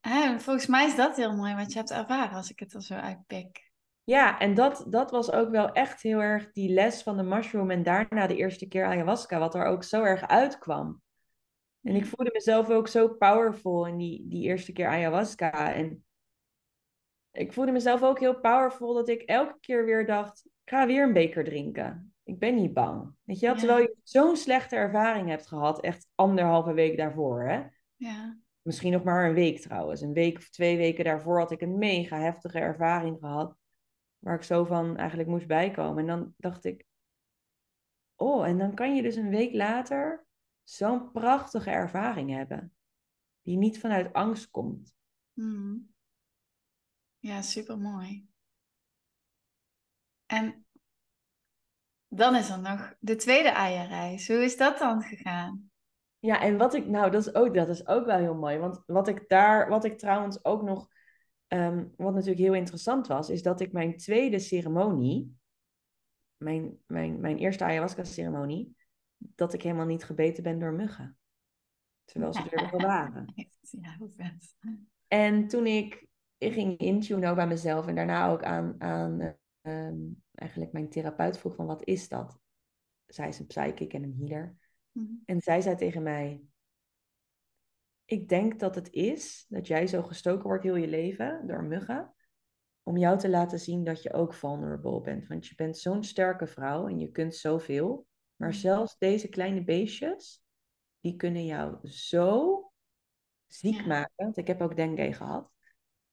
Hè, 0.00 0.40
volgens 0.40 0.66
mij 0.66 0.86
is 0.86 0.96
dat 0.96 1.16
heel 1.16 1.36
mooi 1.36 1.54
wat 1.54 1.72
je 1.72 1.78
hebt 1.78 1.90
ervaren 1.90 2.36
als 2.36 2.50
ik 2.50 2.58
het 2.58 2.74
er 2.74 2.82
zo 2.82 2.94
uitpik. 2.94 3.66
Ja, 4.04 4.38
en 4.38 4.54
dat, 4.54 4.84
dat 4.88 5.10
was 5.10 5.32
ook 5.32 5.50
wel 5.50 5.72
echt 5.72 6.02
heel 6.02 6.20
erg 6.20 6.52
die 6.52 6.72
les 6.72 7.02
van 7.02 7.16
de 7.16 7.22
mushroom 7.22 7.70
en 7.70 7.82
daarna 7.82 8.26
de 8.26 8.36
eerste 8.36 8.68
keer 8.68 8.86
ayahuasca, 8.86 9.38
wat 9.38 9.54
er 9.54 9.64
ook 9.64 9.84
zo 9.84 10.02
erg 10.02 10.26
uitkwam. 10.26 11.02
En 11.88 11.94
ik 11.94 12.06
voelde 12.06 12.30
mezelf 12.32 12.70
ook 12.70 12.88
zo 12.88 13.08
powerful 13.08 13.86
in 13.86 13.96
die, 13.96 14.28
die 14.28 14.42
eerste 14.42 14.72
keer 14.72 14.88
ayahuasca. 14.88 15.74
En 15.74 16.04
ik 17.30 17.52
voelde 17.52 17.72
mezelf 17.72 18.02
ook 18.02 18.18
heel 18.18 18.40
powerful 18.40 18.94
dat 18.94 19.08
ik 19.08 19.22
elke 19.22 19.56
keer 19.60 19.84
weer 19.84 20.06
dacht, 20.06 20.44
ik 20.44 20.70
ga 20.70 20.86
weer 20.86 21.02
een 21.02 21.12
beker 21.12 21.44
drinken. 21.44 22.14
Ik 22.22 22.38
ben 22.38 22.54
niet 22.54 22.72
bang. 22.72 23.14
Weet 23.24 23.38
je 23.40 23.46
wel? 23.46 23.54
Ja. 23.54 23.60
Terwijl 23.60 23.80
je 23.80 23.96
zo'n 24.02 24.36
slechte 24.36 24.76
ervaring 24.76 25.28
hebt 25.28 25.46
gehad, 25.46 25.80
echt 25.80 26.08
anderhalve 26.14 26.72
week 26.72 26.96
daarvoor. 26.96 27.42
Hè? 27.42 27.62
Ja, 27.96 28.38
Misschien 28.62 28.92
nog 28.92 29.04
maar 29.04 29.28
een 29.28 29.34
week 29.34 29.60
trouwens. 29.60 30.00
Een 30.00 30.12
week 30.12 30.36
of 30.36 30.48
twee 30.48 30.76
weken 30.76 31.04
daarvoor 31.04 31.38
had 31.38 31.50
ik 31.50 31.60
een 31.60 31.78
mega 31.78 32.18
heftige 32.18 32.58
ervaring 32.58 33.16
gehad. 33.20 33.56
Waar 34.18 34.34
ik 34.34 34.42
zo 34.42 34.64
van 34.64 34.96
eigenlijk 34.96 35.28
moest 35.28 35.46
bijkomen. 35.46 35.98
En 35.98 36.06
dan 36.06 36.34
dacht 36.36 36.64
ik, 36.64 36.84
oh, 38.16 38.46
en 38.46 38.58
dan 38.58 38.74
kan 38.74 38.94
je 38.94 39.02
dus 39.02 39.16
een 39.16 39.30
week 39.30 39.54
later 39.54 40.26
zo'n 40.68 41.10
prachtige 41.10 41.70
ervaring 41.70 42.30
hebben. 42.30 42.72
Die 43.42 43.56
niet 43.56 43.80
vanuit 43.80 44.12
angst 44.12 44.50
komt. 44.50 44.96
Mhm. 45.32 45.76
ja 47.18 47.42
super 47.42 47.78
mooi. 47.78 48.28
En 50.26 50.66
dan 52.08 52.36
is 52.36 52.48
er 52.50 52.60
nog 52.60 52.94
de 52.98 53.16
tweede 53.16 53.48
eierreis. 53.48 54.28
Hoe 54.28 54.44
is 54.44 54.56
dat 54.56 54.78
dan 54.78 55.02
gegaan? 55.02 55.70
Ja, 56.18 56.40
en 56.40 56.56
wat 56.56 56.74
ik, 56.74 56.86
nou, 56.86 57.10
dat 57.10 57.26
is 57.26 57.34
ook, 57.34 57.54
dat 57.54 57.68
is 57.68 57.86
ook 57.86 58.06
wel 58.06 58.18
heel 58.18 58.34
mooi. 58.34 58.58
Want 58.58 58.82
wat 58.86 59.08
ik 59.08 59.28
daar, 59.28 59.68
wat 59.68 59.84
ik 59.84 59.98
trouwens 59.98 60.44
ook 60.44 60.62
nog, 60.62 60.88
ehm, 61.46 61.86
wat 61.96 62.14
natuurlijk 62.14 62.40
heel 62.40 62.54
interessant 62.54 63.06
was, 63.06 63.28
is 63.30 63.42
dat 63.42 63.60
ik 63.60 63.72
mijn 63.72 63.96
tweede 63.96 64.38
ceremonie, 64.38 65.36
mijn, 66.36 66.78
mijn, 66.86 67.20
mijn 67.20 67.38
eerste 67.38 67.64
ayahuasca-ceremonie, 67.64 68.76
dat 69.18 69.52
ik 69.52 69.62
helemaal 69.62 69.86
niet 69.86 70.04
gebeten 70.04 70.42
ben 70.42 70.58
door 70.58 70.72
muggen. 70.72 71.18
Terwijl 72.04 72.32
ze 72.32 72.50
er 72.50 72.70
wel 72.70 72.80
waren. 72.80 73.32
Ja. 73.70 73.98
En 75.08 75.48
toen 75.48 75.66
ik, 75.66 76.06
ik 76.38 76.52
ging 76.52 76.78
intunen 76.78 77.28
ook 77.28 77.36
bij 77.36 77.46
mezelf 77.46 77.86
en 77.86 77.94
daarna 77.94 78.30
ook 78.30 78.42
aan, 78.42 78.74
aan 78.78 79.20
eh, 79.20 79.32
ehm, 79.60 79.96
eigenlijk 80.34 80.72
mijn 80.72 80.88
therapeut 80.88 81.38
vroeg 81.38 81.54
van 81.54 81.66
wat 81.66 81.84
is 81.84 82.08
dat? 82.08 82.40
Zij 83.06 83.28
is 83.28 83.38
een 83.38 83.46
psychic 83.46 83.92
en 83.92 84.02
een 84.02 84.16
healer. 84.18 84.56
Mhm. 84.92 85.12
En 85.24 85.40
zij 85.40 85.60
zei 85.60 85.76
tegen 85.76 86.02
mij, 86.02 86.42
ik 88.04 88.28
denk 88.28 88.58
dat 88.58 88.74
het 88.74 88.90
is 88.92 89.46
dat 89.48 89.66
jij 89.66 89.86
zo 89.86 90.02
gestoken 90.02 90.46
wordt 90.46 90.64
heel 90.64 90.76
je 90.76 90.88
leven 90.88 91.46
door 91.46 91.64
muggen, 91.64 92.14
om 92.82 92.96
jou 92.96 93.18
te 93.18 93.28
laten 93.28 93.58
zien 93.58 93.84
dat 93.84 94.02
je 94.02 94.12
ook 94.12 94.34
vulnerable 94.34 95.00
bent. 95.00 95.26
Want 95.26 95.46
je 95.46 95.54
bent 95.54 95.78
zo'n 95.78 96.04
sterke 96.04 96.46
vrouw 96.46 96.88
en 96.88 96.98
je 96.98 97.10
kunt 97.10 97.34
zoveel. 97.34 98.06
Maar 98.38 98.54
zelfs 98.54 98.98
deze 98.98 99.28
kleine 99.28 99.64
beestjes, 99.64 100.42
die 101.00 101.16
kunnen 101.16 101.44
jou 101.44 101.88
zo 101.88 102.72
ziek 103.46 103.80
Ja. 103.80 103.86
maken. 103.86 104.12
Want 104.16 104.36
ik 104.36 104.46
heb 104.46 104.60
ook 104.60 104.76
dengue 104.76 105.12
gehad. 105.12 105.50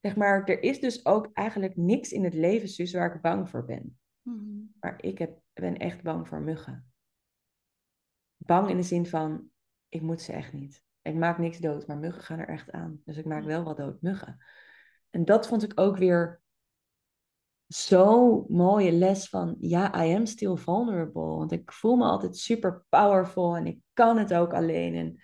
Zeg 0.01 0.15
maar, 0.15 0.43
er 0.43 0.63
is 0.63 0.79
dus 0.79 1.05
ook 1.05 1.29
eigenlijk 1.33 1.75
niks 1.75 2.11
in 2.11 2.23
het 2.23 2.33
leven, 2.33 2.69
Suus, 2.69 2.93
waar 2.93 3.15
ik 3.15 3.21
bang 3.21 3.49
voor 3.49 3.65
ben. 3.65 3.99
Mhm. 4.21 4.61
Maar 4.79 5.03
ik 5.03 5.17
heb, 5.17 5.39
ben 5.53 5.77
echt 5.77 6.03
bang 6.03 6.27
voor 6.27 6.41
muggen. 6.41 6.93
Bang 8.37 8.69
in 8.69 8.75
de 8.77 8.83
zin 8.83 9.05
van, 9.05 9.49
ik 9.89 10.01
moet 10.01 10.21
ze 10.21 10.33
echt 10.33 10.53
niet. 10.53 10.83
Ik 11.01 11.15
maak 11.15 11.37
niks 11.37 11.57
dood, 11.57 11.87
maar 11.87 11.97
muggen 11.97 12.23
gaan 12.23 12.39
er 12.39 12.47
echt 12.47 12.71
aan. 12.71 13.01
Dus 13.05 13.17
ik 13.17 13.25
maak 13.25 13.43
wel 13.43 13.63
wat 13.63 13.77
dood 13.77 14.01
muggen. 14.01 14.45
En 15.09 15.25
dat 15.25 15.47
vond 15.47 15.63
ik 15.63 15.79
ook 15.79 15.97
weer 15.97 16.41
zo'n 17.67 18.45
mooie 18.47 18.91
les 18.91 19.29
van, 19.29 19.55
ja, 19.59 20.05
I 20.05 20.15
am 20.15 20.25
still 20.25 20.55
vulnerable. 20.55 21.21
Want 21.21 21.51
ik 21.51 21.71
voel 21.71 21.95
me 21.95 22.05
altijd 22.05 22.37
super 22.37 22.85
powerful 22.89 23.55
en 23.55 23.65
ik 23.65 23.79
kan 23.93 24.17
het 24.17 24.33
ook 24.33 24.53
alleen. 24.53 24.95
En, 24.95 25.21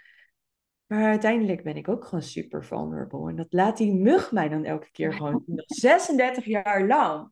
maar 0.85 1.09
uiteindelijk 1.09 1.63
ben 1.63 1.75
ik 1.75 1.87
ook 1.87 2.05
gewoon 2.05 2.23
super 2.23 2.65
vulnerable. 2.65 3.29
En 3.29 3.35
dat 3.35 3.53
laat 3.53 3.77
die 3.77 3.93
mug 3.93 4.31
mij 4.31 4.49
dan 4.49 4.63
elke 4.63 4.91
keer 4.91 5.13
gewoon 5.13 5.43
zien. 5.45 5.55
Nog 5.65 5.65
36 5.65 6.45
jaar 6.45 6.87
lang. 6.87 7.31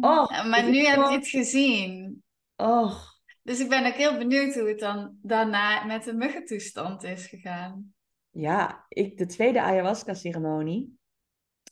Ja, 0.00 0.42
maar 0.44 0.70
nu 0.70 0.78
heb 0.78 0.96
je 0.96 1.10
het 1.10 1.28
gezien. 1.28 2.22
Och, 2.56 3.20
Dus 3.42 3.60
ik 3.60 3.68
ben 3.68 3.86
ook 3.86 3.94
heel 3.94 4.18
benieuwd 4.18 4.54
hoe 4.54 4.68
het 4.68 4.78
dan 4.78 5.18
daarna 5.22 5.84
met 5.84 6.04
de 6.04 6.14
muggentoestand 6.14 7.02
is 7.02 7.26
gegaan. 7.26 7.94
Ja, 8.30 8.84
ik, 8.88 9.18
de 9.18 9.26
tweede 9.26 9.62
ayahuasca-ceremonie, 9.62 10.97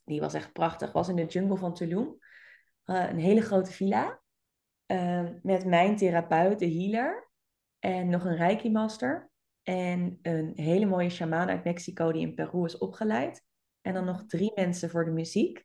die 0.06 0.20
was 0.20 0.34
echt 0.34 0.52
prachtig, 0.52 0.92
was 0.92 1.08
in 1.08 1.16
de 1.16 1.24
jungle 1.24 1.56
van 1.56 1.74
Tulum. 1.74 2.18
Eh, 2.84 3.08
een 3.10 3.18
hele 3.18 3.40
grote 3.40 3.70
villa. 3.72 4.20
eh, 4.86 5.24
met 5.42 5.64
mijn 5.64 5.96
therapeut, 5.96 6.58
de 6.58 6.70
healer. 6.72 7.30
En 7.78 8.08
nog 8.08 8.24
een 8.24 8.36
reiki-master. 8.36 9.30
En 9.62 10.18
een 10.22 10.52
hele 10.54 10.86
mooie 10.86 11.10
shamaan 11.10 11.48
uit 11.48 11.64
Mexico 11.64 12.12
die 12.12 12.22
in 12.22 12.34
Peru 12.34 12.64
is 12.64 12.78
opgeleid. 12.78 13.44
En 13.80 13.94
dan 13.94 14.04
nog 14.04 14.24
drie 14.26 14.52
mensen 14.54 14.90
voor 14.90 15.04
de 15.04 15.10
muziek. 15.10 15.64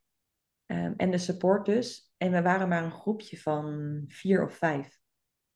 Ehm, 0.66 0.92
en 0.96 1.10
de 1.10 1.18
support 1.18 1.66
dus. 1.66 2.12
En 2.16 2.30
we 2.32 2.42
waren 2.42 2.68
maar 2.68 2.84
een 2.84 2.92
groepje 2.92 3.38
van 3.38 4.04
vier 4.06 4.44
of 4.44 4.54
vijf. 4.54 5.00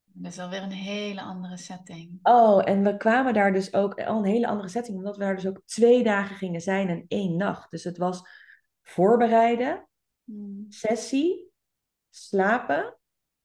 Dat 0.05 0.33
is 0.33 0.39
alweer 0.39 0.63
een 0.63 0.71
hele 0.71 1.21
andere 1.21 1.57
setting. 1.57 2.19
Oh, 2.23 2.69
en 2.69 2.83
we 2.83 2.97
kwamen 2.97 3.35
daar 3.35 3.53
dus 3.53 3.75
ook 3.75 4.01
al 4.01 4.19
een 4.19 4.31
hele 4.31 4.47
andere 4.47 4.69
setting, 4.69 4.97
omdat 4.97 5.17
we 5.17 5.25
daar 5.25 5.35
dus 5.35 5.47
ook 5.47 5.63
twee 5.65 6.03
dagen 6.03 6.37
gingen 6.37 6.61
zijn 6.61 6.89
en 6.89 7.05
één 7.09 7.37
nacht. 7.37 7.71
Dus 7.71 7.85
het 7.85 7.99
was 7.99 8.29
voorbereiden, 8.89 9.89
Mm. 10.25 10.67
sessie, 10.69 11.51
slapen, 12.11 12.99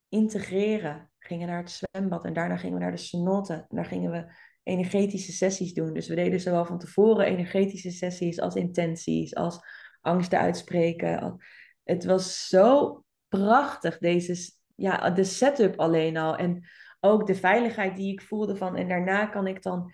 integreren. 0.09 1.09
We 1.19 1.27
gingen 1.27 1.47
naar 1.47 1.57
het 1.57 1.71
zwembad 1.71 2.25
en 2.25 2.33
daarna 2.33 2.57
gingen 2.57 2.77
we 2.77 2.83
naar 2.83 2.91
de 2.91 2.97
cenote. 2.97 3.53
En 3.53 3.75
daar 3.75 3.85
gingen 3.85 4.11
we 4.11 4.33
energetische 4.63 5.31
sessies 5.31 5.73
doen. 5.73 5.93
Dus 5.93 6.07
we 6.07 6.15
deden 6.15 6.39
zowel 6.39 6.65
van 6.65 6.79
tevoren 6.79 7.25
energetische 7.25 7.91
sessies 7.91 8.39
als 8.39 8.55
intenties, 8.55 9.35
als 9.35 9.59
angsten 10.01 10.39
uitspreken. 10.39 11.37
Het 11.83 12.05
was 12.05 12.47
zo 12.47 13.03
prachtig, 13.27 13.97
deze, 13.97 14.53
ja, 14.75 15.09
de 15.09 15.23
setup 15.23 15.79
alleen 15.79 16.17
al. 16.17 16.35
En 16.35 16.65
ook 16.99 17.27
de 17.27 17.35
veiligheid 17.35 17.95
die 17.95 18.11
ik 18.11 18.21
voelde 18.21 18.55
van. 18.55 18.75
En 18.75 18.87
daarna 18.87 19.25
kan 19.25 19.47
ik 19.47 19.61
dan 19.61 19.91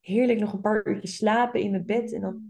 heerlijk 0.00 0.38
nog 0.38 0.52
een 0.52 0.60
paar 0.60 0.86
uurtjes 0.86 1.16
slapen 1.16 1.60
in 1.60 1.70
mijn 1.70 1.86
bed. 1.86 2.12
En 2.12 2.20
dan 2.20 2.49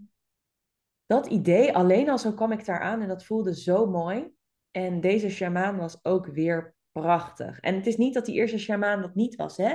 dat 1.10 1.26
idee, 1.26 1.74
alleen 1.74 2.08
al 2.10 2.18
zo 2.18 2.32
kwam 2.32 2.52
ik 2.52 2.64
daar 2.64 2.80
aan 2.80 3.00
en 3.00 3.08
dat 3.08 3.24
voelde 3.24 3.54
zo 3.54 3.86
mooi. 3.86 4.32
En 4.70 5.00
deze 5.00 5.30
shamaan 5.30 5.76
was 5.76 6.04
ook 6.04 6.26
weer 6.26 6.74
prachtig. 6.92 7.60
En 7.60 7.74
het 7.74 7.86
is 7.86 7.96
niet 7.96 8.14
dat 8.14 8.26
die 8.26 8.34
eerste 8.34 8.58
shamaan 8.58 9.02
dat 9.02 9.14
niet 9.14 9.36
was, 9.36 9.56
hè? 9.56 9.74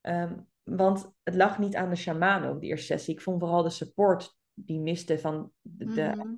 Ehm, 0.00 0.36
want 0.62 1.12
het 1.22 1.34
lag 1.34 1.58
niet 1.58 1.76
aan 1.76 1.90
de 1.90 1.96
shamaan 1.96 2.44
ook, 2.44 2.60
die 2.60 2.70
eerste 2.70 2.86
sessie. 2.86 3.14
Ik 3.14 3.20
vond 3.20 3.40
vooral 3.40 3.62
de 3.62 3.70
support 3.70 4.36
die 4.54 4.80
miste 4.80 5.18
van 5.18 5.52
de, 5.60 5.84
de 5.84 6.12
Mhm. 6.16 6.34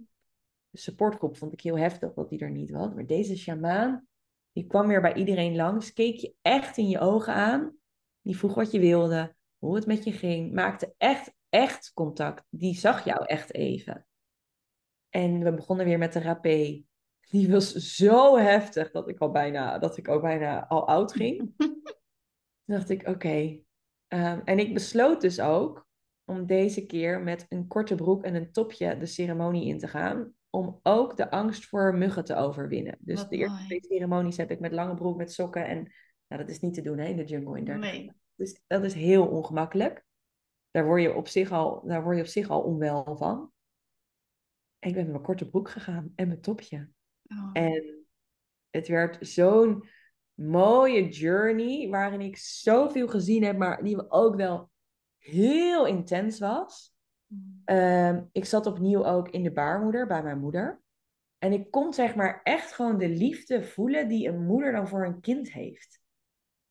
supportgroep. 0.72 1.37
Vond 1.37 1.53
ik 1.53 1.61
heel 1.61 1.78
heftig 1.78 2.12
dat 2.14 2.28
die 2.28 2.39
er 2.39 2.51
niet 2.51 2.70
was. 2.70 2.95
Maar 2.95 3.07
deze 3.07 3.37
shamaan, 3.37 4.07
die 4.53 4.66
kwam 4.66 4.87
weer 4.87 5.01
bij 5.01 5.14
iedereen 5.14 5.57
langs. 5.57 5.93
Keek 5.93 6.16
je 6.16 6.34
echt 6.43 6.76
in 6.76 6.89
je 6.89 6.99
ogen 6.99 7.34
aan. 7.34 7.76
Die 8.20 8.39
vroeg 8.39 8.55
wat 8.55 8.70
je 8.70 8.78
wilde, 8.80 9.34
hoe 9.59 9.74
het 9.74 9.87
met 9.87 10.05
je 10.05 10.12
ging. 10.12 10.53
Maakte 10.53 10.95
echt, 10.97 11.32
echt 11.49 11.91
contact. 11.95 12.45
Die 12.51 12.74
zag 12.74 13.05
jou 13.05 13.24
echt 13.24 13.55
even. 13.55 14.07
En 15.11 15.42
we 15.42 15.54
begonnen 15.54 15.86
weer 15.86 15.98
met 15.98 16.12
de 16.12 16.20
rapé. 16.20 16.82
Die 17.30 17.50
was 17.50 17.72
zo 17.72 18.36
heftig 18.38 18.90
dat 18.90 19.09
ik 19.09 19.18
al 19.18 19.30
bijna, 19.30 19.78
dat 19.78 19.96
ik 19.96 20.09
ook 20.09 20.22
bijna 20.22 20.66
al 20.66 20.88
oud 20.88 21.12
ging. 21.12 21.52
Toen 21.57 21.82
dacht 22.76 22.90
ik, 22.90 23.09
oké. 23.09 23.59
Ehm, 24.09 24.40
en 24.44 24.59
ik 24.59 24.74
besloot 24.74 25.20
dus 25.20 25.40
ook 25.40 25.86
om 26.24 26.46
deze 26.46 26.86
keer 26.86 27.20
met 27.20 27.46
een 27.48 27.66
korte 27.66 27.94
broek 27.94 28.24
en 28.24 28.34
een 28.34 28.52
topje 28.52 28.98
de 28.98 29.07
ceremonie 29.07 29.68
in 29.68 29.78
te 29.78 29.88
gaan. 29.88 30.34
Om 30.50 30.80
ook 30.82 31.16
de 31.16 31.30
angst 31.30 31.66
voor 31.66 31.94
muggen 31.94 32.24
te 32.24 32.34
overwinnen. 32.36 32.96
Dus 33.00 33.20
Wat 33.20 33.30
de 33.30 33.36
eerste 33.36 33.54
mooi. 33.54 33.66
twee 33.66 33.84
ceremonies 33.84 34.36
heb 34.36 34.50
ik 34.50 34.61
met 34.61 34.72
lange 34.72 34.94
broek, 34.94 35.16
met 35.16 35.32
sokken. 35.32 35.66
En 35.66 35.92
nou, 36.28 36.42
dat 36.42 36.50
is 36.50 36.61
niet 36.61 36.74
te 36.74 36.82
doen 36.82 36.98
hè, 36.98 37.04
in 37.09 37.16
de 37.16 37.24
jungle 37.24 37.59
in 37.59 37.64
30 37.64 37.90
Nee. 37.90 38.12
Dus 38.34 38.62
dat 38.66 38.84
is 38.84 38.94
heel 38.94 39.26
ongemakkelijk. 39.26 40.04
Daar 40.70 40.84
word 40.84 41.02
je 41.02 41.14
op 41.14 41.28
zich 41.28 41.52
al, 41.52 41.86
daar 41.86 42.02
word 42.02 42.16
je 42.16 42.22
op 42.22 42.28
zich 42.28 42.48
al 42.48 42.61
onwel 42.61 43.16
van. 43.16 43.50
En 44.79 44.89
ik 44.89 44.95
ben 44.95 45.03
met 45.03 45.12
mijn 45.12 45.24
korte 45.24 45.49
broek 45.49 45.70
gegaan 45.70 46.12
en 46.14 46.29
mijn 46.29 46.41
topje. 46.41 46.89
Oh. 47.22 47.51
En 47.53 48.07
het 48.70 48.89
werd 48.89 49.27
zo'n 49.27 49.85
mooie 50.35 51.09
journey 51.09 51.89
waarin 51.89 52.20
ik 52.20 52.37
zoveel 52.37 53.09
gezien 53.09 53.45
heb, 53.45 53.57
maar 53.57 53.83
die 53.83 54.11
ook 54.11 54.37
wel 54.37 54.70
heel 55.18 55.87
intens 55.87 56.39
was. 56.39 56.95
Mm. 57.27 57.62
Ehm, 57.64 58.24
ik 58.33 58.45
zat 58.45 58.66
opnieuw 58.66 59.05
ook 59.05 59.29
in 59.29 59.43
de 59.43 59.53
baarmoeder 59.53 60.07
bij 60.07 60.22
mijn 60.22 60.39
moeder. 60.39 60.81
En 61.39 61.53
ik 61.53 61.70
kon 61.70 61.93
zeg 61.93 62.14
maar 62.14 62.41
echt 62.43 62.72
gewoon 62.72 62.99
de 62.99 63.09
liefde 63.09 63.62
voelen 63.62 64.09
die 64.09 64.29
een 64.29 64.47
moeder 64.47 64.72
dan 64.72 64.89
voor 64.89 65.05
een 65.05 65.20
kind 65.20 65.53
heeft. 65.53 66.01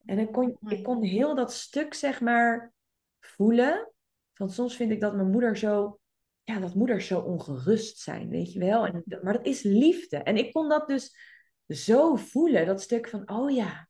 En 0.06 0.20
ik 0.20 0.32
kon, 0.32 0.58
ik 0.68 0.84
kon 0.84 1.04
heel 1.04 1.36
dat 1.36 1.54
stuk 1.54 1.94
zeg 1.94 2.22
maar 2.22 2.74
voelen. 3.20 3.92
Want 4.34 4.52
soms 4.52 4.76
vind 4.76 4.92
ik 4.92 5.02
dat 5.02 5.16
mijn 5.16 5.30
moeder 5.30 5.58
zo, 5.58 6.00
ja, 6.46 6.60
dat 6.60 6.76
moeders 6.76 7.08
zo 7.08 7.20
ongerust 7.20 8.00
zijn, 8.00 8.30
weet 8.30 8.54
je 8.54 8.60
wel. 8.60 8.86
En, 8.86 9.04
maar 9.22 9.34
dat 9.34 9.46
is 9.46 9.62
liefde. 9.62 10.18
En 10.18 10.38
ik 10.38 10.54
kon 10.54 10.70
dat 10.70 10.88
dus 10.88 11.18
zo 11.68 12.16
voelen, 12.16 12.66
dat 12.66 12.82
stuk 12.82 13.08
van, 13.10 13.30
oh 13.30 13.52
ja, 13.52 13.88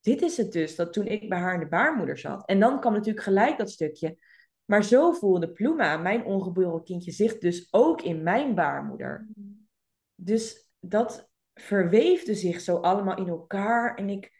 dit 0.00 0.22
is 0.22 0.36
het 0.36 0.52
dus. 0.52 0.76
Dat 0.76 0.92
toen 0.92 1.06
ik 1.06 1.28
bij 1.28 1.38
haar 1.38 1.54
in 1.54 1.60
de 1.60 1.68
baarmoeder 1.68 2.18
zat. 2.18 2.46
En 2.48 2.60
dan 2.60 2.80
kwam 2.80 2.92
natuurlijk 2.92 3.24
gelijk 3.24 3.58
dat 3.58 3.70
stukje. 3.70 4.18
Maar 4.64 4.84
zo 4.84 5.12
voelde 5.12 5.52
Pluma, 5.52 5.96
mijn 5.96 6.24
ongeboren 6.24 6.84
kindje, 6.84 7.10
zich 7.10 7.38
dus 7.38 7.68
ook 7.70 8.02
in 8.02 8.22
mijn 8.22 8.54
baarmoeder. 8.54 9.28
Dus 10.14 10.70
dat 10.80 11.28
verweefde 11.54 12.34
zich 12.34 12.60
zo 12.60 12.76
allemaal 12.76 13.16
in 13.16 13.28
elkaar. 13.28 13.94
En 13.94 14.08
ik, 14.08 14.32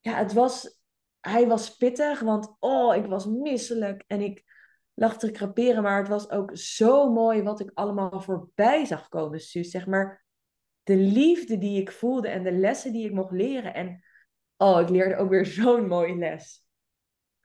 ja, 0.00 0.14
het 0.14 0.32
was, 0.32 0.80
hij 1.20 1.46
was 1.46 1.76
pittig, 1.76 2.20
want 2.20 2.56
oh, 2.58 2.96
ik 2.96 3.06
was 3.06 3.26
misselijk. 3.26 4.04
En 4.06 4.20
ik 4.20 4.47
lag 4.98 5.18
te 5.18 5.30
kraperen, 5.30 5.82
maar 5.82 5.98
het 5.98 6.08
was 6.08 6.30
ook 6.30 6.56
zo 6.56 7.12
mooi 7.12 7.42
wat 7.42 7.60
ik 7.60 7.70
allemaal 7.74 8.20
voorbij 8.20 8.84
zag 8.84 9.08
komen, 9.08 9.40
Suus. 9.40 9.70
Zeg 9.70 9.86
maar, 9.86 10.24
de 10.82 10.96
liefde 10.96 11.58
die 11.58 11.80
ik 11.80 11.92
voelde 11.92 12.28
en 12.28 12.42
de 12.42 12.52
lessen 12.52 12.92
die 12.92 13.04
ik 13.04 13.12
mocht 13.12 13.32
leren. 13.32 13.74
En 13.74 14.04
oh, 14.56 14.80
ik 14.80 14.88
leerde 14.88 15.16
ook 15.16 15.28
weer 15.28 15.46
zo'n 15.60 15.86
mooie 15.86 16.16
les. 16.16 16.64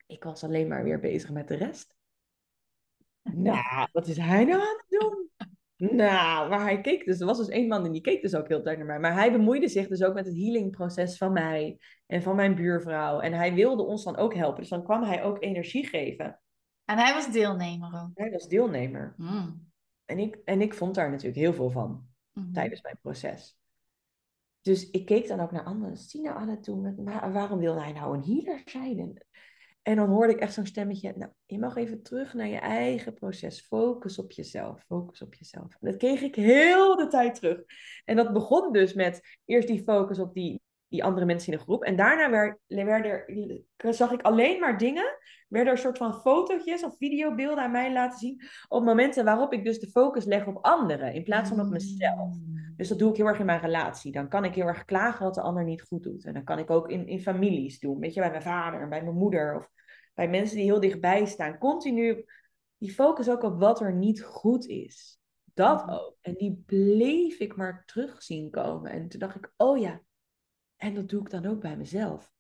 Ik 0.06 0.24
was 0.24 0.44
alleen 0.44 0.68
maar 0.68 0.84
weer 0.84 1.00
bezig 1.00 1.32
met 1.32 1.48
de 1.48 1.56
rest. 1.56 1.96
Nou, 3.34 3.88
wat 3.92 4.08
is 4.08 4.18
hij 4.18 4.46
nou 4.46 4.62
aan 4.62 4.78
het 4.88 5.00
doen? 5.00 5.30
Nou, 5.76 6.50
maar 6.50 6.62
hij 6.62 6.82
keek 6.82 7.06
dus, 7.06 7.20
er 7.20 7.26
was 7.26 7.38
dus 7.38 7.48
één 7.48 7.68
man 7.68 7.86
en 7.86 7.92
die 7.92 8.02
keek 8.02 8.22
dus 8.22 8.36
ook 8.36 8.48
heel 8.48 8.62
tijd 8.62 8.78
naar 8.78 8.88
mij. 8.88 9.00
Maar 9.00 9.14
hij 9.14 9.32
bemoeide 9.32 9.68
zich 9.68 9.88
dus 9.88 10.04
ook 10.04 10.14
met 10.14 10.26
het 10.26 10.36
healingproces 10.36 11.18
van 11.18 11.32
mij 11.32 11.80
en 12.06 12.22
van 12.22 12.36
mijn 12.36 12.56
buurvrouw. 12.56 13.20
En 13.20 13.34
hij 13.34 13.54
wilde 13.54 13.84
ons 13.84 14.04
dan 14.04 14.18
ook 14.18 14.34
helpen. 14.34 14.60
Dus 14.60 14.70
dan 14.70 14.84
kwam 14.84 15.04
hij 15.04 15.24
ook 15.24 15.44
energie 15.44 15.88
geven. 15.88 16.43
En 16.86 16.98
hij 16.98 17.14
was 17.14 17.32
deelnemer 17.32 18.02
ook. 18.02 18.12
Hij 18.14 18.32
was 18.32 18.48
deelnemer. 18.48 19.14
Mm. 19.18 19.72
En 20.06 20.20
ik, 20.20 20.40
en 20.46 20.62
ik 20.62 20.74
vond 20.74 20.96
daar 20.96 21.10
natuurlijk 21.10 21.38
heel 21.38 21.54
veel 21.54 21.70
van 21.70 22.12
Mhm. 22.34 22.52
tijdens 22.52 22.82
mijn 22.82 22.98
proces. 23.02 23.58
Dus 24.62 24.90
ik 24.90 25.06
keek 25.06 25.28
dan 25.28 25.40
ook 25.40 25.52
naar 25.52 25.64
anderen. 25.64 25.98
Nou 26.12 26.38
aan 26.38 26.50
het 26.50 26.64
doen? 26.64 26.82
Met, 26.82 26.96
waarom 27.34 27.60
wil 27.60 27.82
hij 27.82 27.92
nou 27.92 28.18
een 28.18 28.24
healer 28.24 28.62
zijn? 28.66 29.00
En, 29.00 29.26
en 29.82 29.96
dan 29.96 30.10
hoorde 30.10 30.34
ik 30.34 30.40
echt 30.40 30.54
zo'n 30.54 30.66
stemmetje. 30.66 31.14
Nou, 31.18 31.32
je 31.46 31.60
mag 31.60 31.76
even 31.76 32.02
terug 32.04 32.34
naar 32.34 32.48
je 32.48 32.58
eigen 32.58 33.14
proces. 33.14 33.62
Focus 33.62 34.20
op 34.20 34.32
jezelf. 34.32 34.84
Focus 34.84 35.22
op 35.22 35.34
jezelf. 35.34 35.76
En 35.80 35.92
dat 35.92 35.98
kreeg 35.98 36.22
ik 36.22 36.36
heel 36.36 36.96
de 36.96 37.08
tijd 37.08 37.36
terug. 37.36 37.64
En 38.06 38.16
dat 38.16 38.34
begon 38.34 38.72
dus 38.72 38.94
met 38.94 39.38
eerst 39.46 39.68
die 39.68 39.84
focus 39.84 40.20
op 40.20 40.34
die, 40.34 40.62
die 40.94 41.04
andere 41.04 41.26
mensen 41.26 41.52
in 41.52 41.58
de 41.58 41.64
groep. 41.64 41.84
En 41.84 41.96
daarna 41.96 42.30
werd, 42.30 42.58
werd 42.68 43.06
er, 43.06 43.94
zag 43.94 44.12
ik 44.12 44.22
alleen 44.22 44.60
maar 44.60 44.78
dingen. 44.78 45.18
Werden 45.48 45.72
er 45.72 45.78
een 45.78 45.84
soort 45.84 45.98
van 45.98 46.14
fotootjes 46.14 46.84
of 46.84 46.98
videobeelden 46.98 47.64
aan 47.64 47.72
mij 47.72 47.94
laten 47.94 48.20
zien. 48.20 48.42
Op 48.68 48.84
momenten 48.84 49.26
waarop 49.26 49.54
ik 49.54 49.64
dus 49.64 49.80
de 49.80 49.90
focus 49.90 50.26
leg 50.26 50.48
op 50.48 50.58
anderen. 50.66 51.14
In 51.14 51.24
plaats 51.24 51.50
van 51.50 51.60
op 51.60 51.70
mezelf. 51.70 52.38
Mm. 52.38 52.74
Dus 52.78 52.88
dat 52.88 53.00
doe 53.00 53.10
ik 53.10 53.18
heel 53.18 53.26
erg 53.26 53.40
in 53.40 53.46
mijn 53.46 53.60
relatie. 53.60 54.12
Dan 54.12 54.30
kan 54.30 54.46
ik 54.46 54.56
heel 54.56 54.66
erg 54.68 54.86
klagen 54.86 55.26
wat 55.26 55.34
de 55.34 55.42
ander 55.42 55.64
niet 55.64 55.82
goed 55.82 56.04
doet. 56.04 56.26
En 56.26 56.34
dan 56.34 56.44
kan 56.44 56.60
ik 56.60 56.70
ook 56.70 56.90
in, 56.90 57.08
in 57.08 57.22
families 57.22 57.80
doen. 57.80 58.00
Weet 58.00 58.14
je, 58.14 58.20
bij 58.20 58.30
mijn 58.30 58.42
vader 58.42 58.82
en 58.82 58.90
bij 58.90 59.04
mijn 59.04 59.18
moeder. 59.18 59.56
Of 59.56 59.70
bij 60.14 60.30
mensen 60.30 60.56
die 60.56 60.66
heel 60.66 60.80
dichtbij 60.80 61.26
staan. 61.26 61.58
Continu 61.58 62.26
die 62.78 62.94
focus 62.94 63.30
ook 63.30 63.44
op 63.44 63.60
wat 63.60 63.82
er 63.82 63.94
niet 63.94 64.24
goed 64.24 64.68
is. 64.68 65.20
Dat 65.54 65.86
Mhm. 65.86 65.96
ook. 65.96 66.18
En 66.22 66.34
die 66.34 66.64
bleef 66.66 67.40
ik 67.40 67.56
maar 67.56 67.84
terug 67.86 68.24
zien 68.24 68.50
komen. 68.50 68.92
En 68.92 69.08
toen 69.08 69.20
dacht 69.20 69.36
ik, 69.36 69.54
oh 69.58 69.78
ja. 69.78 70.02
En 70.84 70.94
dat 70.94 71.10
doe 71.10 71.22
ik 71.22 71.30
dan 71.30 71.46
ook 71.46 71.60
bij 71.60 71.78
mezelf. 71.78 72.32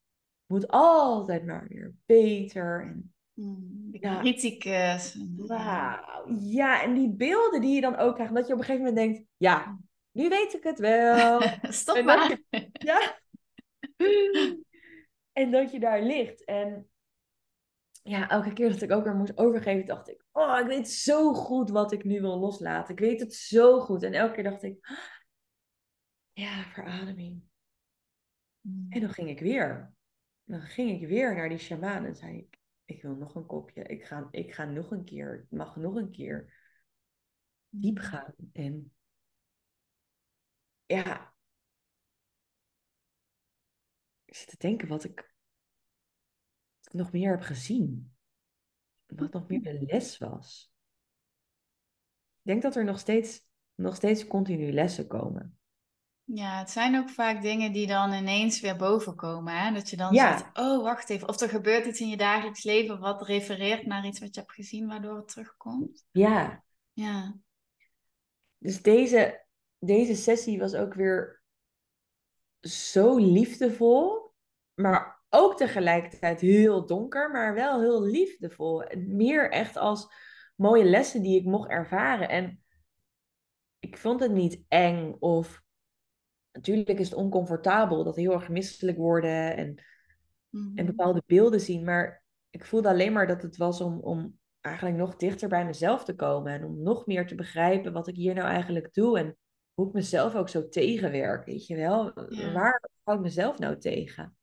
Moet 0.46 0.68
altijd 0.68 1.46
maar 1.46 1.68
weer 1.68 1.94
beter. 2.06 2.82
En 2.82 3.08
Mm, 3.34 3.92
De 3.92 3.98
Ja. 4.02 4.20
criticus. 4.20 5.18
wauw. 5.36 6.38
Ja, 6.40 6.82
en 6.84 6.94
die 6.94 7.10
beelden 7.10 7.62
die 7.62 7.76
je 7.76 7.82
dan 7.82 7.96
ook 7.96 8.16
krijgt. 8.16 8.34
Dat 8.34 8.48
je 8.48 8.54
op 8.54 8.60
een 8.60 8.66
gegeven 8.66 8.86
moment 8.88 9.14
denkt, 9.14 9.30
ja, 9.38 9.80
nu 10.12 10.30
weet 10.30 10.54
ik 10.54 10.64
het 10.64 10.80
wel. 10.80 11.42
Stop 11.62 11.96
En 11.96 12.06
maar. 12.06 12.42
Ja. 12.72 13.18
En 15.32 15.52
dat 15.52 15.72
je 15.72 15.80
daar 15.80 16.02
ligt. 16.02 16.44
En 16.44 16.90
ja, 18.04 18.30
elke 18.30 18.54
keer 18.54 18.70
dat 18.72 18.82
ik 18.82 18.92
ook 18.92 19.04
weer 19.04 19.16
moest 19.16 19.38
overgeven, 19.38 19.86
dacht 19.86 20.10
ik, 20.10 20.24
oh, 20.32 20.60
ik 20.60 20.68
weet 20.68 20.90
zo 20.90 21.34
goed 21.34 21.70
wat 21.70 21.92
ik 21.92 22.04
nu 22.04 22.22
wil 22.22 22.40
loslaten. 22.40 22.94
Ik 22.94 23.00
weet 23.00 23.20
het 23.20 23.34
zo 23.34 23.80
goed. 23.80 24.04
En 24.04 24.14
elke 24.14 24.34
keer 24.34 24.44
dacht 24.44 24.64
ik, 24.64 24.78
ja, 26.44 26.64
verademing. 26.64 27.44
Mm. 28.64 28.86
En 28.90 29.02
dan 29.02 29.10
ging 29.10 29.30
ik 29.30 29.40
weer. 29.40 29.94
Dan 30.44 30.62
ging 30.62 31.02
ik 31.02 31.08
weer 31.08 31.36
naar 31.36 31.50
die 31.50 31.58
shamaan 31.58 32.06
en 32.06 32.16
zei 32.16 32.38
ik, 32.38 32.60
ik 32.86 33.02
wil 33.02 33.16
nog 33.16 33.36
een 33.36 33.46
kopje. 33.46 33.84
Ik 33.84 34.06
ga, 34.06 34.28
ik 34.32 34.54
ga 34.54 34.66
nog 34.66 34.92
een 34.92 35.04
keer. 35.04 35.38
Het 35.38 35.52
mag 35.52 35.76
nog 35.76 35.96
een 35.96 36.12
keer 36.12 36.54
diep 37.70 37.98
gaan. 37.98 38.34
En 38.54 38.94
ja, 40.86 41.34
ik 44.26 44.36
zit 44.36 44.48
te 44.48 44.58
denken 44.58 44.88
wat 44.88 45.04
ik, 45.04 45.34
wat 46.78 46.94
ik 46.94 46.94
nog 46.94 47.12
meer 47.12 47.32
heb 47.32 47.42
gezien. 47.42 48.16
Wat 49.06 49.34
nog 49.34 49.48
meer 49.48 49.62
de 49.62 49.82
les 49.82 50.18
was. 50.18 50.74
Ik 52.42 52.50
denk 52.50 52.62
dat 52.62 52.76
er 52.76 52.84
nog 52.84 53.00
steeds, 53.00 53.48
nog 53.76 53.96
steeds 53.96 54.28
continu 54.28 54.72
lessen 54.72 55.08
komen. 55.08 55.58
Ja, 56.26 56.60
het 56.60 56.70
zijn 56.70 56.98
ook 56.98 57.10
vaak 57.10 57.42
dingen 57.42 57.72
die 57.72 57.88
dan 57.88 58.14
ineens 58.14 58.60
weer 58.60 58.76
boven 58.76 59.16
komen. 59.16 59.54
Hè? 59.54 59.74
Dat 59.74 59.90
je 59.90 59.98
dan 59.98 60.14
Ja. 60.14 60.38
zegt, 60.38 60.58
oh, 60.58 60.84
wacht 60.84 61.10
even. 61.10 61.28
Of 61.28 61.40
er 61.40 61.50
gebeurt 61.50 61.86
iets 61.86 62.00
in 62.00 62.10
je 62.10 62.18
dagelijks 62.18 62.64
leven 62.64 63.00
wat 63.00 63.22
refereert 63.28 63.86
naar 63.86 64.06
iets 64.06 64.20
wat 64.20 64.36
je 64.36 64.42
hebt 64.42 64.54
gezien, 64.54 64.88
waardoor 64.88 65.18
het 65.18 65.28
terugkomt. 65.28 66.06
Ja, 66.12 66.64
Ja. 66.94 67.36
dus 68.58 68.82
deze, 68.82 69.46
deze 69.80 70.16
sessie 70.16 70.60
was 70.60 70.74
ook 70.74 70.94
weer 70.94 71.42
zo 72.62 73.18
liefdevol, 73.18 74.32
maar 74.74 75.22
ook 75.30 75.58
tegelijkertijd 75.58 76.42
heel 76.42 76.86
donker, 76.86 77.32
maar 77.32 77.54
wel 77.54 77.80
heel 77.82 78.02
liefdevol. 78.04 78.84
Meer 78.98 79.52
echt 79.52 79.78
als 79.78 80.14
mooie 80.56 80.84
lessen 80.86 81.22
die 81.22 81.40
ik 81.40 81.46
mocht 81.46 81.70
ervaren. 81.70 82.30
En 82.30 82.64
ik 83.80 83.98
vond 83.98 84.20
het 84.20 84.32
niet 84.32 84.62
eng 84.68 85.16
of 85.20 85.62
natuurlijk 86.54 87.00
is 87.00 87.10
het 87.10 87.18
oncomfortabel 87.18 88.04
dat 88.04 88.16
heel 88.16 88.34
erg 88.34 88.50
misselijk 88.50 88.98
worden 88.98 89.56
en, 89.56 89.84
Mhm. 90.54 90.78
en 90.78 90.86
bepaalde 90.86 91.24
beelden 91.26 91.60
zien, 91.60 91.84
maar 91.84 92.24
ik 92.50 92.66
voelde 92.66 92.90
alleen 92.90 93.14
maar 93.14 93.28
dat 93.28 93.42
het 93.42 93.58
was 93.58 93.82
om, 93.82 94.00
om 94.00 94.40
eigenlijk 94.62 94.98
nog 94.98 95.16
dichter 95.16 95.50
bij 95.50 95.66
mezelf 95.66 96.04
te 96.04 96.16
komen 96.16 96.54
en 96.54 96.64
om 96.64 96.82
nog 96.82 97.06
meer 97.06 97.28
te 97.28 97.36
begrijpen 97.36 97.94
wat 97.94 98.08
ik 98.08 98.16
hier 98.16 98.34
nou 98.34 98.48
eigenlijk 98.48 98.94
doe 98.94 99.20
en 99.20 99.38
hoe 99.74 99.88
ik 99.88 99.94
mezelf 99.94 100.36
ook 100.36 100.50
zo 100.50 100.68
tegenwerk, 100.70 101.46
weet 101.46 101.68
je 101.68 101.76
wel? 101.76 102.30
Ja. 102.30 102.52
Waar 102.52 102.90
hou 103.04 103.18
ik 103.18 103.24
mezelf 103.24 103.58
nou 103.58 103.78
tegen? 103.78 104.36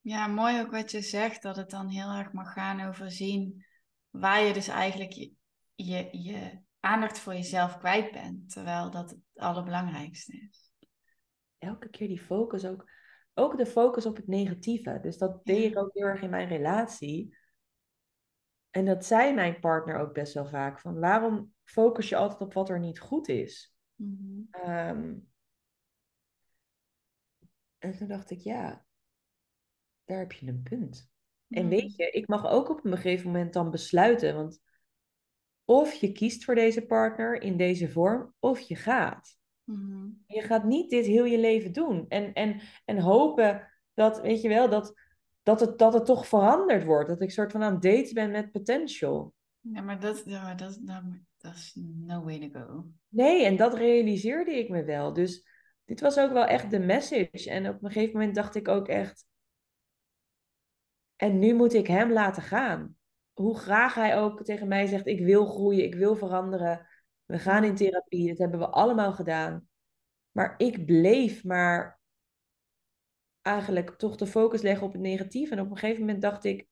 Ja, 0.00 0.26
mooi 0.26 0.60
ook 0.60 0.70
wat 0.70 0.90
je 0.90 1.00
zegt, 1.00 1.42
dat 1.42 1.56
het 1.56 1.70
dan 1.70 1.88
heel 1.88 2.10
erg 2.10 2.32
mag 2.32 2.52
gaan 2.52 2.80
over 2.80 3.10
zien 3.10 3.64
waar 4.10 4.42
je 4.42 4.52
dus 4.52 4.68
eigenlijk 4.68 5.12
je, 5.12 5.32
je, 5.74 6.08
je 6.12 6.58
aandacht 6.88 7.18
voor 7.18 7.32
jezelf 7.32 7.78
kwijt 7.78 8.12
bent, 8.12 8.50
terwijl 8.50 8.90
dat 8.90 9.10
het 9.10 9.20
allerbelangrijkste 9.34 10.48
is. 10.50 10.72
Elke 11.58 11.88
keer 11.88 12.08
die 12.08 12.20
focus 12.20 12.64
ook, 12.64 12.90
ook 13.34 13.56
de 13.56 13.66
focus 13.66 14.06
op 14.06 14.16
het 14.16 14.26
negatieve. 14.26 14.98
Dus 15.02 15.18
dat 15.18 15.44
deed 15.44 15.70
ik 15.70 15.78
ook 15.78 15.90
heel 15.92 16.06
erg 16.06 16.22
in 16.22 16.30
mijn 16.30 16.48
relatie. 16.48 17.36
En 18.70 18.84
dat 18.84 19.04
zei 19.04 19.34
mijn 19.34 19.60
partner 19.60 19.98
ook 19.98 20.12
best 20.12 20.34
wel 20.34 20.46
vaak, 20.46 20.80
van 20.80 20.98
waarom 20.98 21.54
focus 21.64 22.08
je 22.08 22.16
altijd 22.16 22.40
op 22.40 22.52
wat 22.52 22.68
er 22.68 22.78
niet 22.78 23.00
goed 23.00 23.28
is? 23.28 23.74
Mhm. 23.94 24.40
Ehm, 24.50 25.14
en 27.78 27.96
toen 27.96 28.08
dacht 28.08 28.30
ik, 28.30 28.38
ja, 28.38 28.86
daar 30.04 30.18
heb 30.18 30.32
je 30.32 30.46
een 30.46 30.62
punt. 30.62 31.10
En 31.48 31.68
weet 31.68 31.96
je, 31.96 32.10
ik 32.10 32.28
mag 32.28 32.46
ook 32.46 32.68
op 32.68 32.84
een 32.84 32.96
gegeven 32.96 33.26
moment 33.26 33.52
dan 33.52 33.70
besluiten, 33.70 34.34
want 34.34 34.60
of 35.70 35.92
je 35.94 36.12
kiest 36.12 36.44
voor 36.44 36.54
deze 36.54 36.86
partner 36.86 37.42
in 37.42 37.56
deze 37.56 37.88
vorm, 37.88 38.34
of 38.38 38.60
je 38.60 38.76
gaat. 38.76 39.36
Mhm. 39.64 40.08
Je 40.26 40.42
gaat 40.42 40.64
niet 40.64 40.90
dit 40.90 41.06
heel 41.06 41.24
je 41.24 41.38
leven 41.38 41.72
doen. 41.72 42.04
En, 42.08 42.32
en, 42.32 42.60
en 42.84 42.98
hopen 42.98 43.68
dat, 43.94 44.20
weet 44.20 44.42
je 44.42 44.48
wel, 44.48 44.68
dat, 44.68 44.94
dat, 45.42 45.60
het, 45.60 45.78
dat 45.78 45.92
het 45.92 46.04
toch 46.04 46.26
veranderd 46.26 46.84
wordt. 46.84 47.08
Dat 47.08 47.20
ik 47.20 47.30
soort 47.30 47.52
van 47.52 47.62
aan 47.62 47.72
het 47.72 47.82
daten 47.82 48.14
ben 48.14 48.30
met 48.30 48.52
potential. 48.52 49.34
Ja, 49.60 49.80
maar 49.80 50.00
dat, 50.00 50.22
ja, 50.24 50.54
dat, 50.54 50.78
dat, 50.82 51.02
dat 51.38 51.54
is 51.54 51.72
no 51.80 52.22
way 52.24 52.48
to 52.48 52.60
go. 52.60 52.86
Nee, 53.08 53.44
en 53.44 53.56
dat 53.56 53.74
realiseerde 53.74 54.58
ik 54.58 54.68
me 54.68 54.84
wel. 54.84 55.12
Dus 55.12 55.48
dit 55.84 56.00
was 56.00 56.18
ook 56.18 56.32
wel 56.32 56.44
echt 56.44 56.70
de 56.70 56.80
message. 56.80 57.50
En 57.50 57.68
op 57.68 57.82
een 57.82 57.90
gegeven 57.90 58.18
moment 58.18 58.34
dacht 58.34 58.54
ik 58.54 58.68
ook 58.68 58.88
echt. 58.88 59.26
En 61.16 61.38
nu 61.38 61.54
moet 61.54 61.74
ik 61.74 61.86
hem 61.86 62.12
laten 62.12 62.42
gaan. 62.42 62.97
Hoe 63.38 63.58
graag 63.58 63.94
hij 63.94 64.18
ook 64.18 64.44
tegen 64.44 64.68
mij 64.68 64.86
zegt: 64.86 65.06
Ik 65.06 65.20
wil 65.20 65.46
groeien, 65.46 65.84
ik 65.84 65.94
wil 65.94 66.16
veranderen. 66.16 66.86
We 67.24 67.38
gaan 67.38 67.64
in 67.64 67.74
therapie, 67.74 68.28
dat 68.28 68.38
hebben 68.38 68.58
we 68.58 68.68
allemaal 68.68 69.12
gedaan. 69.12 69.68
Maar 70.30 70.54
ik 70.56 70.86
bleef 70.86 71.44
maar 71.44 72.00
eigenlijk 73.42 73.90
toch 73.90 74.16
de 74.16 74.26
focus 74.26 74.62
leggen 74.62 74.86
op 74.86 74.92
het 74.92 75.00
negatief. 75.00 75.50
En 75.50 75.60
op 75.60 75.70
een 75.70 75.78
gegeven 75.78 76.00
moment 76.00 76.22
dacht 76.22 76.44
ik: 76.44 76.66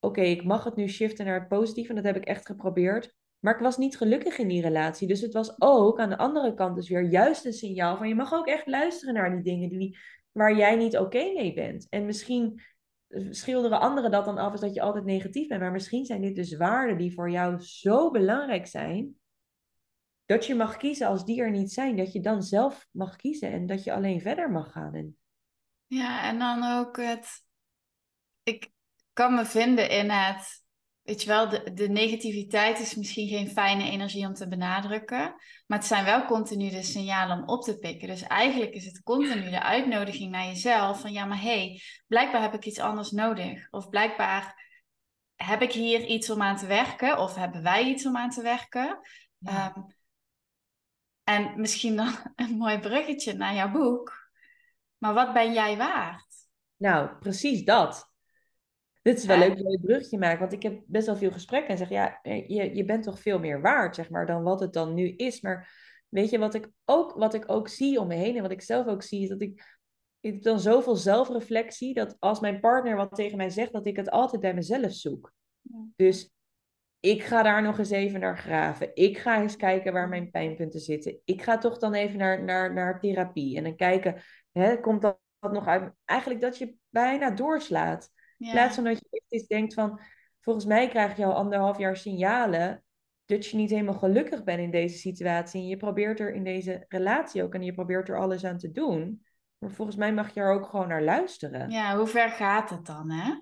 Oké, 0.00 0.20
ik 0.20 0.44
mag 0.44 0.64
het 0.64 0.76
nu 0.76 0.88
shiften 0.88 1.26
naar 1.26 1.38
het 1.38 1.48
positieve. 1.48 1.88
En 1.88 1.96
dat 1.96 2.04
heb 2.04 2.16
ik 2.16 2.24
echt 2.24 2.46
geprobeerd. 2.46 3.14
Maar 3.38 3.54
ik 3.54 3.60
was 3.60 3.76
niet 3.76 3.96
gelukkig 3.96 4.38
in 4.38 4.48
die 4.48 4.62
relatie. 4.62 5.08
Dus 5.08 5.20
het 5.20 5.32
was 5.32 5.60
ook 5.60 6.00
aan 6.00 6.08
de 6.08 6.18
andere 6.18 6.54
kant 6.54 6.76
dus 6.76 6.88
weer 6.88 7.10
juist 7.10 7.44
een 7.44 7.52
signaal 7.52 7.96
van 7.96 8.08
je 8.08 8.14
mag 8.14 8.32
ook 8.32 8.46
echt 8.46 8.66
luisteren 8.66 9.14
naar 9.14 9.30
die 9.30 9.42
dingen 9.42 9.68
die, 9.68 9.98
waar 10.32 10.56
jij 10.56 10.76
niet 10.76 10.98
oké 10.98 11.32
mee 11.32 11.54
bent. 11.54 11.86
En 11.88 12.06
misschien 12.06 12.60
schilderen 13.30 13.80
anderen 13.80 14.10
dat 14.10 14.24
dan 14.24 14.38
af 14.38 14.52
als 14.52 14.60
dat 14.60 14.74
je 14.74 14.80
altijd 14.80 15.04
negatief 15.04 15.48
bent. 15.48 15.60
Maar 15.60 15.72
misschien 15.72 16.04
zijn 16.04 16.20
dit 16.20 16.34
dus 16.34 16.56
waarden 16.56 16.98
die 16.98 17.14
voor 17.14 17.30
jou 17.30 17.60
zo 17.60 18.10
belangrijk 18.10 18.66
zijn. 18.66 19.20
Dat 20.24 20.46
je 20.46 20.54
mag 20.54 20.76
kiezen 20.76 21.06
als 21.06 21.24
die 21.24 21.40
er 21.40 21.50
niet 21.50 21.72
zijn. 21.72 21.96
Dat 21.96 22.12
je 22.12 22.20
dan 22.20 22.42
zelf 22.42 22.88
mag 22.90 23.16
kiezen 23.16 23.52
en 23.52 23.66
dat 23.66 23.84
je 23.84 23.92
alleen 23.92 24.20
verder 24.20 24.50
mag 24.50 24.72
gaan. 24.72 25.16
Ja, 25.86 26.28
en 26.28 26.38
dan 26.38 26.78
ook 26.78 26.96
het. 26.96 27.44
Ik 28.42 28.70
kan 29.12 29.34
me 29.34 29.44
vinden 29.44 29.90
in 29.90 30.10
het. 30.10 30.61
Weet 31.02 31.22
je 31.22 31.28
wel, 31.28 31.48
de, 31.48 31.72
de 31.72 31.88
negativiteit 31.88 32.78
is 32.78 32.94
misschien 32.94 33.28
geen 33.28 33.50
fijne 33.50 33.90
energie 33.90 34.26
om 34.26 34.34
te 34.34 34.48
benadrukken. 34.48 35.34
Maar 35.66 35.78
het 35.78 35.86
zijn 35.86 36.04
wel 36.04 36.24
continu 36.24 36.70
de 36.70 36.82
signalen 36.82 37.38
om 37.38 37.48
op 37.48 37.62
te 37.62 37.78
pikken. 37.78 38.08
Dus 38.08 38.22
eigenlijk 38.22 38.70
is 38.72 38.84
het 38.84 39.02
continu 39.02 39.50
de 39.50 39.62
uitnodiging 39.62 40.30
naar 40.30 40.46
jezelf. 40.46 41.00
Van 41.00 41.12
ja, 41.12 41.24
maar 41.24 41.40
hé, 41.40 41.66
hey, 41.66 41.80
blijkbaar 42.06 42.42
heb 42.42 42.54
ik 42.54 42.64
iets 42.64 42.78
anders 42.78 43.10
nodig. 43.10 43.70
Of 43.70 43.88
blijkbaar 43.88 44.70
heb 45.36 45.62
ik 45.62 45.72
hier 45.72 46.04
iets 46.04 46.30
om 46.30 46.42
aan 46.42 46.56
te 46.56 46.66
werken. 46.66 47.18
Of 47.18 47.34
hebben 47.34 47.62
wij 47.62 47.84
iets 47.84 48.06
om 48.06 48.16
aan 48.16 48.30
te 48.30 48.42
werken. 48.42 49.00
Ja. 49.38 49.74
Um, 49.76 49.86
en 51.24 51.60
misschien 51.60 51.96
dan 51.96 52.14
een 52.36 52.56
mooi 52.56 52.78
bruggetje 52.78 53.32
naar 53.32 53.54
jouw 53.54 53.70
boek. 53.70 54.30
Maar 54.98 55.14
wat 55.14 55.32
ben 55.32 55.52
jij 55.52 55.76
waard? 55.76 56.26
Nou, 56.76 57.18
precies 57.18 57.64
dat. 57.64 58.11
Dit 59.02 59.18
is 59.18 59.24
wel 59.24 59.38
leuk 59.38 59.48
dat 59.48 59.58
je 59.58 59.64
een 59.64 59.80
bruggetje 59.80 60.18
maakt, 60.18 60.38
want 60.38 60.52
ik 60.52 60.62
heb 60.62 60.82
best 60.86 61.06
wel 61.06 61.16
veel 61.16 61.30
gesprekken 61.30 61.70
en 61.70 61.78
zeg, 61.78 61.88
ja, 61.88 62.18
je, 62.22 62.74
je 62.74 62.84
bent 62.84 63.02
toch 63.02 63.20
veel 63.20 63.38
meer 63.38 63.60
waard, 63.60 63.94
zeg 63.94 64.10
maar, 64.10 64.26
dan 64.26 64.42
wat 64.42 64.60
het 64.60 64.72
dan 64.72 64.94
nu 64.94 65.08
is. 65.08 65.40
Maar 65.40 65.70
weet 66.08 66.30
je, 66.30 66.38
wat 66.38 66.54
ik 66.54 66.68
ook, 66.84 67.12
wat 67.12 67.34
ik 67.34 67.50
ook 67.50 67.68
zie 67.68 68.00
om 68.00 68.06
me 68.06 68.14
heen 68.14 68.36
en 68.36 68.42
wat 68.42 68.50
ik 68.50 68.62
zelf 68.62 68.86
ook 68.86 69.02
zie, 69.02 69.22
is 69.22 69.28
dat 69.28 69.40
ik, 69.40 69.80
ik 70.20 70.32
heb 70.32 70.42
dan 70.42 70.60
zoveel 70.60 70.96
zelfreflectie, 70.96 71.94
dat 71.94 72.16
als 72.18 72.40
mijn 72.40 72.60
partner 72.60 72.96
wat 72.96 73.14
tegen 73.14 73.36
mij 73.36 73.50
zegt, 73.50 73.72
dat 73.72 73.86
ik 73.86 73.96
het 73.96 74.10
altijd 74.10 74.40
bij 74.40 74.54
mezelf 74.54 74.92
zoek. 74.92 75.32
Ja. 75.60 75.86
Dus 75.96 76.32
ik 77.00 77.22
ga 77.22 77.42
daar 77.42 77.62
nog 77.62 77.78
eens 77.78 77.90
even 77.90 78.20
naar 78.20 78.38
graven. 78.38 78.90
Ik 78.94 79.18
ga 79.18 79.40
eens 79.40 79.56
kijken 79.56 79.92
waar 79.92 80.08
mijn 80.08 80.30
pijnpunten 80.30 80.80
zitten. 80.80 81.20
Ik 81.24 81.42
ga 81.42 81.58
toch 81.58 81.78
dan 81.78 81.94
even 81.94 82.18
naar, 82.18 82.44
naar, 82.44 82.72
naar 82.72 83.00
therapie 83.00 83.56
en 83.56 83.62
dan 83.62 83.76
kijken, 83.76 84.22
hè, 84.52 84.80
komt 84.80 85.02
dat, 85.02 85.18
dat 85.38 85.52
nog 85.52 85.66
uit? 85.66 85.92
Eigenlijk 86.04 86.40
dat 86.40 86.58
je 86.58 86.74
bijna 86.88 87.30
doorslaat. 87.30 88.10
Ja. 88.42 88.48
In 88.48 88.52
plaats 88.52 88.74
van 88.74 88.84
dat 88.84 88.98
je 89.10 89.22
eens 89.28 89.46
denkt 89.46 89.74
van, 89.74 90.00
volgens 90.40 90.64
mij 90.64 90.88
krijg 90.88 91.16
je 91.16 91.24
al 91.24 91.34
anderhalf 91.34 91.78
jaar 91.78 91.96
signalen 91.96 92.84
dat 93.24 93.46
je 93.46 93.56
niet 93.56 93.70
helemaal 93.70 93.98
gelukkig 93.98 94.44
bent 94.44 94.60
in 94.60 94.70
deze 94.70 94.96
situatie. 94.98 95.60
En 95.60 95.66
je 95.66 95.76
probeert 95.76 96.20
er 96.20 96.34
in 96.34 96.44
deze 96.44 96.84
relatie 96.88 97.42
ook 97.42 97.54
en 97.54 97.62
je 97.62 97.72
probeert 97.72 98.08
er 98.08 98.18
alles 98.20 98.44
aan 98.44 98.58
te 98.58 98.70
doen. 98.70 99.24
Maar 99.58 99.70
volgens 99.70 99.96
mij 99.96 100.12
mag 100.12 100.34
je 100.34 100.40
er 100.40 100.52
ook 100.52 100.66
gewoon 100.66 100.88
naar 100.88 101.02
luisteren. 101.02 101.70
Ja, 101.70 101.96
hoe 101.96 102.06
ver 102.06 102.30
gaat 102.30 102.70
het 102.70 102.86
dan, 102.86 103.10
hè? 103.10 103.32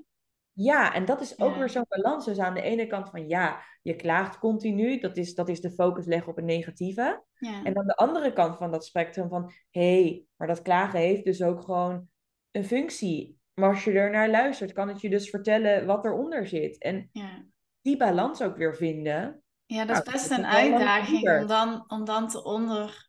Ja, 0.53 0.95
en 0.95 1.05
dat 1.05 1.21
is 1.21 1.39
ook 1.41 1.53
Ja. 1.53 1.59
weer 1.59 1.69
zo'n 1.69 1.87
balans. 1.89 2.25
Dus 2.25 2.39
aan 2.39 2.55
de 2.55 2.63
ene 2.63 2.87
kant 2.87 3.11
van 3.11 3.29
ja, 3.29 3.63
je 3.83 3.97
klaagt 3.97 4.39
continu. 4.39 4.99
Dat 4.99 5.17
is, 5.17 5.35
dat 5.35 5.49
is 5.49 5.61
de 5.61 5.71
focus 5.71 6.07
leggen 6.07 6.31
op 6.31 6.37
het 6.37 6.45
negatieve. 6.45 7.25
Ja. 7.35 7.65
En 7.65 7.79
aan 7.79 7.87
de 7.87 7.97
andere 7.97 8.33
kant 8.33 8.57
van 8.57 8.71
dat 8.71 8.85
spectrum 8.85 9.29
van 9.29 9.53
hé, 9.71 10.03
hey, 10.03 10.25
maar 10.37 10.49
dat 10.49 10.63
klagen 10.63 10.99
heeft 10.99 11.25
dus 11.25 11.43
ook 11.43 11.63
gewoon 11.63 12.09
een 12.51 12.65
functie. 12.65 13.40
Maar 13.61 13.69
als 13.69 13.85
je 13.85 13.93
er 13.93 14.11
naar 14.11 14.29
luistert, 14.29 14.73
kan 14.73 14.89
het 14.89 15.01
je 15.01 15.11
dus 15.11 15.31
vertellen 15.31 15.87
wat 15.87 16.05
eronder 16.05 16.47
zit. 16.47 16.79
En 16.79 17.09
ja. 17.13 17.45
die 17.83 17.97
balans 17.97 18.43
ook 18.43 18.57
weer 18.57 18.77
vinden. 18.77 19.43
Ja, 19.67 19.85
dat 19.85 19.97
Nou, 19.97 20.07
is 20.07 20.13
best 20.13 20.29
dat 20.29 20.39
een 20.39 20.45
is 20.45 20.55
uitdaging 20.55 21.41
om 21.41 21.47
dan, 21.47 21.85
om 21.87 22.05
dan 22.05 22.29
te 22.29 22.45
onderzoeken 22.45 23.09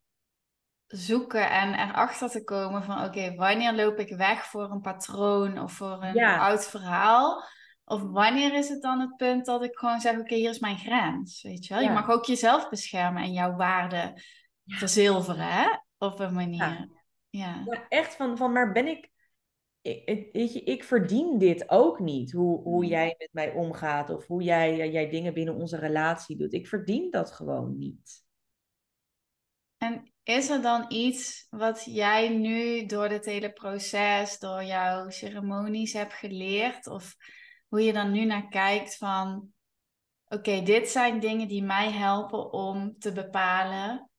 en 1.49 1.73
erachter 1.73 2.29
te 2.29 2.43
komen 2.43 2.83
van 2.83 3.03
oké, 3.03 3.35
wanneer 3.35 3.73
loop 3.73 3.99
ik 3.99 4.15
weg 4.15 4.45
voor 4.45 4.71
een 4.71 4.81
patroon 4.81 5.59
of 5.59 5.71
voor 5.71 6.03
een 6.03 6.13
Ja. 6.13 6.37
oud 6.37 6.67
verhaal? 6.67 7.43
Of 7.85 8.01
wanneer 8.01 8.53
is 8.53 8.69
het 8.69 8.81
dan 8.81 8.99
het 8.99 9.15
punt 9.15 9.45
dat 9.45 9.63
ik 9.63 9.77
gewoon 9.77 9.99
zeg, 9.99 10.19
oké, 10.19 10.35
hier 10.35 10.49
is 10.49 10.59
mijn 10.59 10.77
grens, 10.77 11.41
weet 11.41 11.65
je 11.65 11.73
wel? 11.73 11.83
Je 11.83 11.89
mag 11.89 12.09
ook 12.09 12.25
jezelf 12.25 12.69
beschermen 12.69 13.23
en 13.23 13.31
jouw 13.31 13.55
waarde 13.55 14.21
verzilveren, 14.65 15.47
hè? 15.47 15.65
Op 15.97 16.19
een 16.19 16.33
manier. 16.33 16.89
Ja, 17.29 17.63
echt 17.89 18.15
van, 18.15 18.37
van 18.37 18.51
maar 18.51 18.71
ben 18.71 18.87
ik, 18.87 19.09
ik, 19.81 20.29
ik- 20.31 20.53
ik 20.53 20.83
verdien 20.83 21.37
dit 21.37 21.69
ook 21.69 21.99
niet. 21.99 22.31
Hoe, 22.31 22.61
hoe 22.61 22.83
Mm. 22.83 22.89
jij 22.89 23.15
met 23.17 23.29
mij 23.31 23.53
omgaat 23.53 24.09
of 24.09 24.27
hoe 24.27 24.43
jij, 24.43 24.91
jij 24.91 25.09
dingen 25.09 25.33
binnen 25.33 25.55
onze 25.55 25.77
relatie 25.77 26.37
doet. 26.37 26.53
Ik 26.53 26.67
verdien 26.67 27.11
dat 27.11 27.31
gewoon 27.31 27.77
niet. 27.77 28.23
En 29.77 30.13
is 30.23 30.49
er 30.49 30.61
dan 30.61 30.85
iets 30.87 31.47
wat 31.49 31.85
jij 31.85 32.29
nu 32.29 32.85
door 32.85 33.09
dit 33.09 33.25
hele 33.25 33.51
proces, 33.53 34.39
door 34.39 34.63
jouw 34.63 35.09
ceremonies 35.09 35.93
hebt 35.93 36.13
geleerd? 36.13 36.87
Of 36.87 37.15
hoe 37.67 37.81
je 37.81 37.93
dan 37.93 38.11
nu 38.11 38.25
naar 38.25 38.47
kijkt 38.47 38.97
van, 38.97 39.53
oké, 40.27 40.61
dit 40.61 40.89
zijn 40.89 41.19
dingen 41.19 41.47
die 41.47 41.63
mij 41.63 41.91
helpen 41.91 42.53
om 42.53 42.95
te 42.99 43.11
bepalen, 43.11 44.09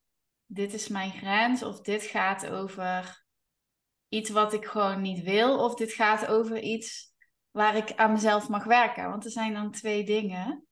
dit 0.47 0.73
is 0.75 0.89
mijn 0.89 1.11
grens, 1.11 1.63
of 1.63 1.81
dit 1.81 2.03
gaat 2.03 2.47
over 2.47 3.22
iets 4.13 4.31
wat 4.31 4.53
ik 4.53 4.65
gewoon 4.65 5.01
niet 5.01 5.23
wil, 5.23 5.59
of 5.65 5.75
dit 5.75 5.93
gaat 5.93 6.27
over 6.27 6.59
iets 6.59 7.15
waar 7.51 7.77
ik 7.77 7.93
aan 7.97 8.13
mezelf 8.13 8.49
mag 8.49 8.65
werken. 8.65 9.09
Want 9.09 9.25
er 9.25 9.31
zijn 9.31 9.53
dan 9.53 9.71
twee 9.71 10.05
dingen. 10.05 10.67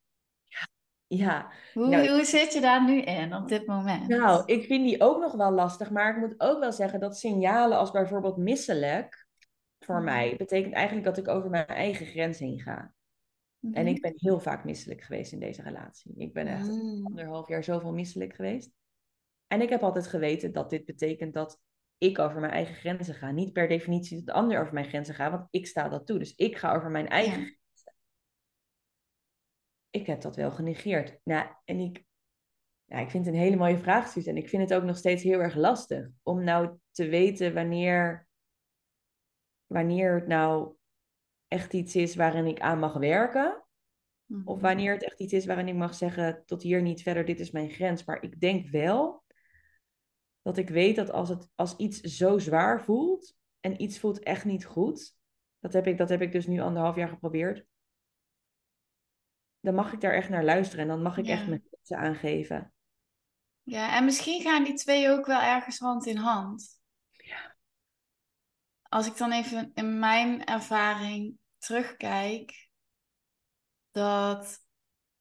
Ja, 1.06 1.52
Hoe, 1.74 1.88
Nou, 1.88 2.08
hoe 2.08 2.24
zit 2.24 2.52
je 2.52 2.60
daar 2.60 2.84
nu 2.84 3.00
in 3.00 3.34
op 3.34 3.48
dit 3.48 3.66
moment? 3.66 4.08
nou, 4.08 4.42
ik 4.46 4.64
vind 4.64 4.84
die 4.84 5.00
ook 5.00 5.20
nog 5.20 5.32
wel 5.34 5.50
lastig. 5.52 5.90
Maar 5.90 6.14
ik 6.16 6.20
moet 6.20 6.40
ook 6.40 6.58
wel 6.60 6.72
zeggen 6.72 7.00
dat 7.00 7.18
signalen 7.18 7.78
als 7.78 7.90
bijvoorbeeld 7.90 8.36
misselijk, 8.36 9.26
voor 9.78 9.94
Mhm. 9.94 10.04
mij, 10.04 10.34
betekent 10.36 10.74
eigenlijk 10.74 11.06
dat 11.06 11.18
ik 11.18 11.28
over 11.28 11.50
mijn 11.50 11.66
eigen 11.66 12.06
grens 12.06 12.38
heen 12.38 12.60
ga. 12.60 12.92
En 13.60 13.70
Mhm. 13.70 13.86
ik 13.86 14.00
ben 14.00 14.12
heel 14.16 14.40
vaak 14.40 14.64
misselijk 14.64 15.02
geweest 15.02 15.32
in 15.32 15.40
deze 15.40 15.62
relatie. 15.62 16.14
Ik 16.16 16.32
ben 16.32 16.46
echt 16.46 16.66
Mm. 16.68 17.06
anderhalf 17.06 17.48
jaar 17.48 17.64
zoveel 17.64 17.92
misselijk 17.92 18.34
geweest. 18.34 18.70
En 19.46 19.60
ik 19.60 19.68
heb 19.68 19.82
altijd 19.82 20.06
geweten 20.06 20.52
dat 20.52 20.70
dit 20.70 20.84
betekent 20.84 21.34
dat 21.34 21.58
ik 22.00 22.18
over 22.18 22.40
mijn 22.40 22.52
eigen 22.52 22.74
grenzen 22.74 23.14
ga. 23.14 23.30
Niet 23.30 23.52
per 23.52 23.68
definitie 23.68 24.16
dat 24.16 24.26
de 24.26 24.32
ander 24.32 24.60
over 24.60 24.74
mijn 24.74 24.88
grenzen 24.88 25.14
gaat, 25.14 25.30
want 25.30 25.46
ik 25.50 25.66
sta 25.66 25.88
dat 25.88 26.06
toe. 26.06 26.18
Dus 26.18 26.34
ik 26.34 26.56
ga 26.56 26.74
over 26.74 26.90
mijn 26.90 27.08
eigen 27.08 27.40
Ja. 27.40 27.44
grenzen. 27.46 27.58
Ik 29.90 30.06
heb 30.06 30.20
dat 30.20 30.36
wel 30.36 30.50
genegeerd. 30.50 31.20
Nou, 31.24 31.48
en 31.64 31.78
ik, 31.78 32.04
ja, 32.84 32.98
ik 32.98 33.10
vind 33.10 33.24
het 33.26 33.34
een 33.34 33.40
hele 33.40 33.56
mooie 33.56 33.78
vraag, 33.78 34.08
Suus. 34.08 34.26
En 34.26 34.36
ik 34.36 34.48
vind 34.48 34.62
het 34.70 34.78
ook 34.78 34.84
nog 34.86 34.96
steeds 34.96 35.22
heel 35.22 35.40
erg 35.40 35.54
lastig 35.54 36.08
om 36.22 36.44
nou 36.44 36.78
te 36.90 37.08
weten 37.08 37.54
wanneer, 37.54 38.28
wanneer 39.66 40.14
het 40.14 40.26
nou 40.26 40.76
echt 41.48 41.72
iets 41.72 41.96
is 41.96 42.14
waarin 42.14 42.46
ik 42.46 42.60
aan 42.60 42.78
mag 42.78 42.92
werken. 42.94 43.64
Of 44.44 44.54
Mhm. 44.56 44.60
wanneer 44.60 44.92
het 44.92 45.02
echt 45.04 45.20
iets 45.20 45.32
is 45.32 45.46
waarin 45.46 45.68
ik 45.68 45.74
mag 45.74 45.94
zeggen, 45.94 46.42
tot 46.46 46.62
hier 46.62 46.82
niet 46.82 47.02
verder, 47.02 47.24
dit 47.24 47.40
is 47.40 47.50
mijn 47.50 47.70
grens. 47.70 48.04
Maar 48.04 48.22
ik 48.22 48.40
denk 48.40 48.68
wel 48.68 49.19
dat 50.42 50.56
ik 50.56 50.68
weet 50.68 50.96
dat 50.96 51.10
als, 51.10 51.28
het, 51.28 51.48
als 51.54 51.76
iets 51.76 52.00
zo 52.00 52.38
zwaar 52.38 52.84
voelt 52.84 53.36
en 53.60 53.82
iets 53.82 53.98
voelt 53.98 54.22
echt 54.22 54.44
niet 54.44 54.64
goed, 54.64 55.16
dat 55.58 55.72
heb 55.72 55.86
ik, 55.86 55.98
dat 55.98 56.08
heb 56.08 56.20
ik 56.20 56.32
dus 56.32 56.46
nu 56.46 56.60
anderhalf 56.60 56.96
jaar 56.96 57.08
geprobeerd, 57.08 57.66
dan 59.60 59.74
mag 59.74 59.92
ik 59.92 60.00
daar 60.00 60.12
echt 60.14 60.28
naar 60.28 60.44
luisteren 60.44 60.82
en 60.82 60.90
dan 60.90 61.02
mag 61.02 61.18
ik 61.18 61.26
Ja. 61.26 61.32
echt 61.32 61.46
mijn 61.48 61.64
grenzen 61.70 61.98
aangeven. 62.08 62.72
Ja, 63.62 63.96
en 63.96 64.04
misschien 64.04 64.40
gaan 64.42 64.64
die 64.64 64.74
twee 64.74 65.10
ook 65.10 65.26
wel 65.26 65.40
ergens 65.40 65.78
hand 65.78 66.06
in 66.06 66.16
hand. 66.16 66.80
Ja. 67.10 67.56
Als 68.82 69.06
ik 69.06 69.16
dan 69.16 69.32
even 69.32 69.70
in 69.74 69.98
mijn 69.98 70.44
ervaring 70.44 71.38
terugkijk, 71.58 72.68
dat 73.90 74.64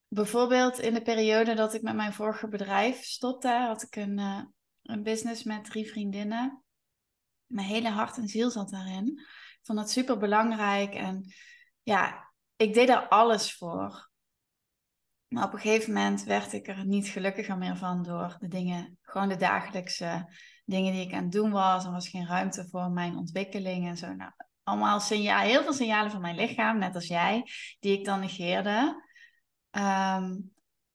bijvoorbeeld 0.08 0.80
in 0.80 0.94
de 0.94 1.02
periode 1.02 1.54
dat 1.54 1.74
ik 1.74 1.82
met 1.82 1.96
mijn 1.96 2.14
vorige 2.14 2.48
bedrijf 2.48 3.04
stopte, 3.04 3.50
had 3.50 3.82
ik 3.82 3.96
een, 3.96 4.20
eh, 4.20 4.44
een 4.90 5.04
business 5.04 5.44
met 5.44 5.66
drie 5.66 5.90
vriendinnen. 5.90 6.64
Mijn 7.46 7.68
hele 7.68 7.90
hart 7.90 8.18
en 8.18 8.28
ziel 8.28 8.52
zat 8.52 8.70
daarin. 8.70 9.08
Ik 9.60 9.60
vond 9.62 9.78
dat 9.78 9.92
super 9.92 10.18
belangrijk 10.18 10.94
en 10.94 11.34
ja, 11.84 12.32
ik 12.56 12.74
deed 12.74 12.90
er 12.90 13.08
alles 13.08 13.54
voor. 13.54 14.10
Maar 15.28 15.46
op 15.46 15.54
een 15.54 15.60
gegeven 15.60 15.94
moment 15.94 16.24
werd 16.24 16.54
ik 16.54 16.68
er 16.68 16.86
niet 16.86 17.08
gelukkiger 17.08 17.58
meer 17.58 17.78
van 17.78 18.04
door 18.04 18.38
de 18.40 18.48
dingen, 18.48 18.98
gewoon 19.02 19.30
de 19.30 19.36
dagelijkse 19.36 20.34
dingen 20.66 20.94
die 20.94 21.06
ik 21.06 21.14
aan 21.14 21.24
het 21.24 21.32
doen 21.32 21.52
was. 21.52 21.86
Er 21.86 21.92
was 21.92 22.10
geen 22.10 22.28
ruimte 22.28 22.68
voor 22.68 22.92
mijn 22.92 23.18
ontwikkeling 23.18 23.88
en 23.88 23.98
zo. 23.98 24.14
Nou, 24.14 24.32
allemaal 24.64 25.00
signaal, 25.00 25.42
heel 25.42 25.64
veel 25.64 25.74
signalen 25.74 26.12
van 26.12 26.22
mijn 26.22 26.36
lichaam, 26.36 26.78
net 26.78 26.96
als 26.96 27.08
jij, 27.08 27.44
die 27.80 27.98
ik 27.98 28.06
dan 28.06 28.20
negeerde. 28.20 29.04
Ehm, 29.70 30.36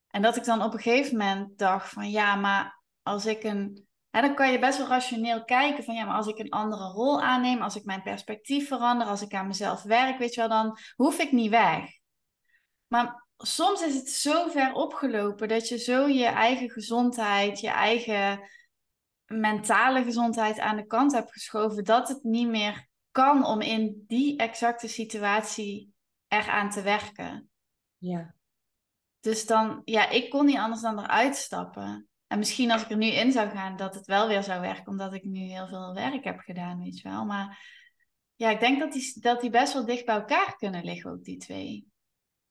en 0.08 0.22
dat 0.22 0.36
ik 0.36 0.44
dan 0.44 0.62
op 0.62 0.72
een 0.72 0.80
gegeven 0.80 1.16
moment 1.16 1.58
dacht 1.58 1.88
van 1.88 2.10
ja, 2.10 2.34
maar 2.34 2.82
als 3.02 3.26
ik 3.26 3.44
een. 3.44 3.83
Hè, 4.14 4.20
dan 4.20 4.34
kan 4.34 4.52
je 4.52 4.58
best 4.58 4.78
wel 4.78 4.86
rationeel 4.86 5.44
kijken 5.44 5.84
van 5.84 5.94
ja, 5.94 6.04
maar 6.04 6.16
als 6.16 6.26
ik 6.26 6.38
een 6.38 6.50
andere 6.50 6.84
rol 6.84 7.22
aanneem, 7.22 7.62
als 7.62 7.76
ik 7.76 7.84
mijn 7.84 8.02
perspectief 8.02 8.68
verander, 8.68 9.06
als 9.06 9.22
ik 9.22 9.34
aan 9.34 9.46
mezelf 9.46 9.82
werk, 9.82 10.18
weet 10.18 10.34
je 10.34 10.40
wel, 10.40 10.48
dan 10.48 10.78
hoef 10.96 11.18
ik 11.18 11.32
niet 11.32 11.50
weg. 11.50 11.90
Maar 12.86 13.26
soms 13.36 13.82
is 13.82 13.94
het 13.94 14.08
zo 14.08 14.48
ver 14.48 14.72
opgelopen 14.72 15.48
dat 15.48 15.68
je 15.68 15.78
zo 15.78 16.06
je 16.06 16.24
eigen 16.24 16.70
gezondheid, 16.70 17.60
je 17.60 17.68
eigen 17.68 18.48
mentale 19.26 20.02
gezondheid 20.02 20.58
aan 20.58 20.76
de 20.76 20.86
kant 20.86 21.12
hebt 21.12 21.32
geschoven, 21.32 21.84
dat 21.84 22.08
het 22.08 22.22
niet 22.22 22.48
meer 22.48 22.86
kan 23.10 23.44
om 23.44 23.60
in 23.60 24.04
die 24.06 24.36
exacte 24.36 24.88
situatie 24.88 25.92
eraan 26.28 26.70
te 26.70 26.82
werken. 26.82 27.50
Ja, 27.98 28.34
Dus 29.20 29.46
dan, 29.46 29.82
ja, 29.84 30.08
ik 30.08 30.30
kon 30.30 30.46
niet 30.46 30.58
anders 30.58 30.80
dan 30.80 30.98
eruit 30.98 31.36
stappen. 31.36 32.08
En 32.34 32.40
misschien 32.40 32.70
als 32.70 32.82
ik 32.82 32.90
er 32.90 32.96
nu 32.96 33.06
in 33.06 33.32
zou 33.32 33.48
gaan, 33.48 33.76
dat 33.76 33.94
het 33.94 34.06
wel 34.06 34.28
weer 34.28 34.42
zou 34.42 34.60
werken, 34.60 34.86
omdat 34.86 35.12
ik 35.12 35.24
nu 35.24 35.40
heel 35.40 35.66
veel 35.66 35.94
werk 35.94 36.24
heb 36.24 36.38
gedaan, 36.38 36.82
weet 36.82 37.00
je 37.00 37.08
wel. 37.08 37.24
Maar 37.24 37.58
ja, 38.34 38.50
ik 38.50 38.60
denk 38.60 38.78
dat 38.78 38.92
die, 38.92 39.20
dat 39.20 39.40
die 39.40 39.50
best 39.50 39.72
wel 39.72 39.84
dicht 39.84 40.04
bij 40.04 40.14
elkaar 40.14 40.56
kunnen 40.56 40.84
liggen, 40.84 41.10
ook 41.10 41.24
die 41.24 41.36
twee. 41.36 41.86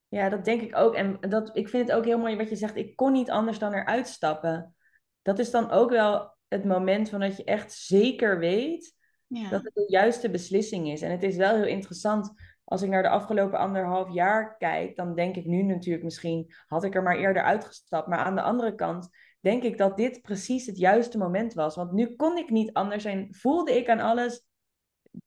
ja, 0.08 0.30
dat 0.30 0.46
denk 0.46 0.62
ik 0.62 0.76
ook. 0.76 0.96
En 0.96 1.18
dat, 1.20 1.58
ik 1.58 1.70
vind 1.70 1.88
het 1.88 1.98
ook 1.98 2.06
heel 2.06 2.18
mooi 2.18 2.36
wat 2.36 2.50
je 2.50 2.56
zegt, 2.56 2.76
ik 2.76 2.96
kon 2.96 3.12
niet 3.12 3.30
anders 3.30 3.60
dan 3.60 3.74
eruit 3.74 4.08
stappen. 4.08 4.76
Dat 5.22 5.40
is 5.40 5.52
dan 5.52 5.72
ook 5.72 5.90
wel 5.90 6.36
het 6.48 6.66
moment 6.66 7.10
van 7.10 7.20
dat 7.20 7.38
je 7.38 7.44
echt 7.44 7.74
zeker 7.74 8.40
weet 8.40 8.96
Ja, 9.28 9.50
dat 9.50 9.64
het 9.64 9.74
de 9.74 9.86
juiste 9.88 10.30
beslissing 10.30 10.88
is. 10.88 11.02
En 11.02 11.12
het 11.12 11.24
is 11.24 11.36
wel 11.36 11.56
heel 11.56 11.66
interessant, 11.66 12.34
als 12.64 12.82
ik 12.82 12.90
naar 12.90 13.04
de 13.04 13.10
afgelopen 13.10 13.60
anderhalf 13.60 14.14
jaar 14.14 14.58
kijk, 14.58 14.96
dan 14.96 15.16
denk 15.16 15.36
ik 15.36 15.46
nu 15.46 15.64
natuurlijk 15.64 16.04
misschien, 16.04 16.54
had 16.68 16.84
ik 16.84 16.96
er 16.96 17.04
maar 17.04 17.18
eerder 17.18 17.44
uitgestapt. 17.44 18.08
Maar 18.08 18.20
aan 18.20 18.36
de 18.36 18.42
andere 18.42 18.76
kant 18.76 19.10
denk 19.44 19.64
ik 19.64 19.78
dat 19.78 19.98
dit 19.98 20.22
precies 20.22 20.66
het 20.66 20.78
juiste 20.78 21.18
moment 21.18 21.54
was. 21.54 21.76
Want 21.76 21.92
nu 21.92 22.16
kon 22.16 22.38
ik 22.38 22.50
niet 22.50 22.74
anders 22.74 23.06
en 23.06 23.36
voelde 23.36 23.78
ik 23.78 23.90
aan 23.90 24.00
alles, 24.00 24.44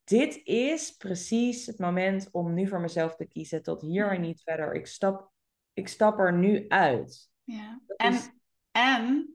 dit 0.05 0.41
is 0.45 0.91
precies 0.91 1.67
het 1.67 1.79
moment 1.79 2.29
om 2.33 2.55
nu 2.55 2.69
voor 2.69 2.81
mezelf 2.81 3.17
te 3.17 3.27
kiezen. 3.27 3.63
Tot 3.63 3.81
hier 3.81 4.11
en 4.11 4.21
niet 4.21 4.43
verder. 4.43 4.75
Ik 4.75 4.87
stap, 4.87 5.31
ik 5.73 5.89
stap 5.89 6.19
er 6.19 6.33
nu 6.39 6.69
uit. 6.69 7.31
ja. 7.45 7.81
Dat 7.87 7.97
En, 7.97 8.13
is- 8.13 8.31
en 8.71 9.35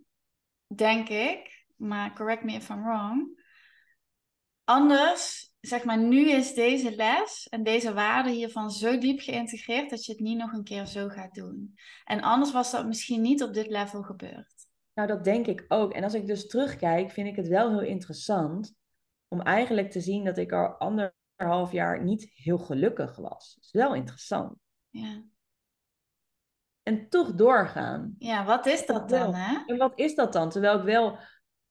denk 0.76 1.10
ik, 1.10 1.66
maar 1.76 2.14
correct 2.16 2.44
me 2.44 2.52
if 2.54 2.70
I'm 2.70 2.84
wrong, 2.84 3.40
anders, 4.64 5.54
zeg 5.60 5.84
maar, 5.84 5.98
nu 5.98 6.30
is 6.30 6.54
deze 6.54 6.96
les 6.96 7.48
en 7.50 7.64
deze 7.64 7.94
waarde 7.94 8.30
hiervan 8.30 8.72
zo 8.72 8.98
diep 8.98 9.20
geïntegreerd 9.20 9.90
dat 9.90 10.06
je 10.06 10.12
het 10.12 10.22
niet 10.22 10.38
nog 10.38 10.52
een 10.52 10.64
keer 10.64 10.86
zo 10.86 11.08
gaat 11.08 11.34
doen. 11.34 11.76
En 12.04 12.22
anders 12.22 12.52
was 12.52 12.72
dat 12.72 12.88
misschien 12.88 13.22
niet 13.22 13.44
op 13.44 13.54
dit 13.54 13.68
level 13.68 14.02
gebeurd. 14.02 14.70
Nou, 14.94 15.08
dat 15.08 15.24
denk 15.24 15.48
ik 15.48 15.66
ook. 15.68 15.94
En 15.94 16.04
als 16.04 16.14
ik 16.14 16.28
dus 16.28 16.48
terugkijk, 16.48 17.12
vind 17.12 17.28
ik 17.28 17.36
het 17.36 17.48
wel 17.48 17.70
heel 17.70 17.88
interessant 17.88 18.74
om 19.28 19.42
eigenlijk 19.42 19.92
te 19.92 20.02
zien 20.02 20.24
dat 20.24 20.38
ik 20.38 20.52
al 20.52 20.68
anderhalf 20.68 21.72
jaar 21.72 22.04
niet 22.04 22.32
heel 22.34 22.58
gelukkig 22.58 23.16
was. 23.16 23.56
Dat 23.56 23.64
is 23.64 23.72
wel 23.72 23.96
interessant. 23.96 24.56
Ja. 24.90 25.24
En 26.84 27.10
toch 27.10 27.34
doorgaan. 27.34 28.16
Ja, 28.18 28.46
wat 28.46 28.66
is 28.66 28.86
dat 28.86 29.10
dan, 29.10 29.34
hè? 29.34 29.64
En 29.66 29.78
wat 29.78 30.00
is 30.00 30.16
dat 30.16 30.34
dan? 30.34 30.50
Terwijl 30.50 30.78
ik 30.78 30.84
wel 30.84 31.18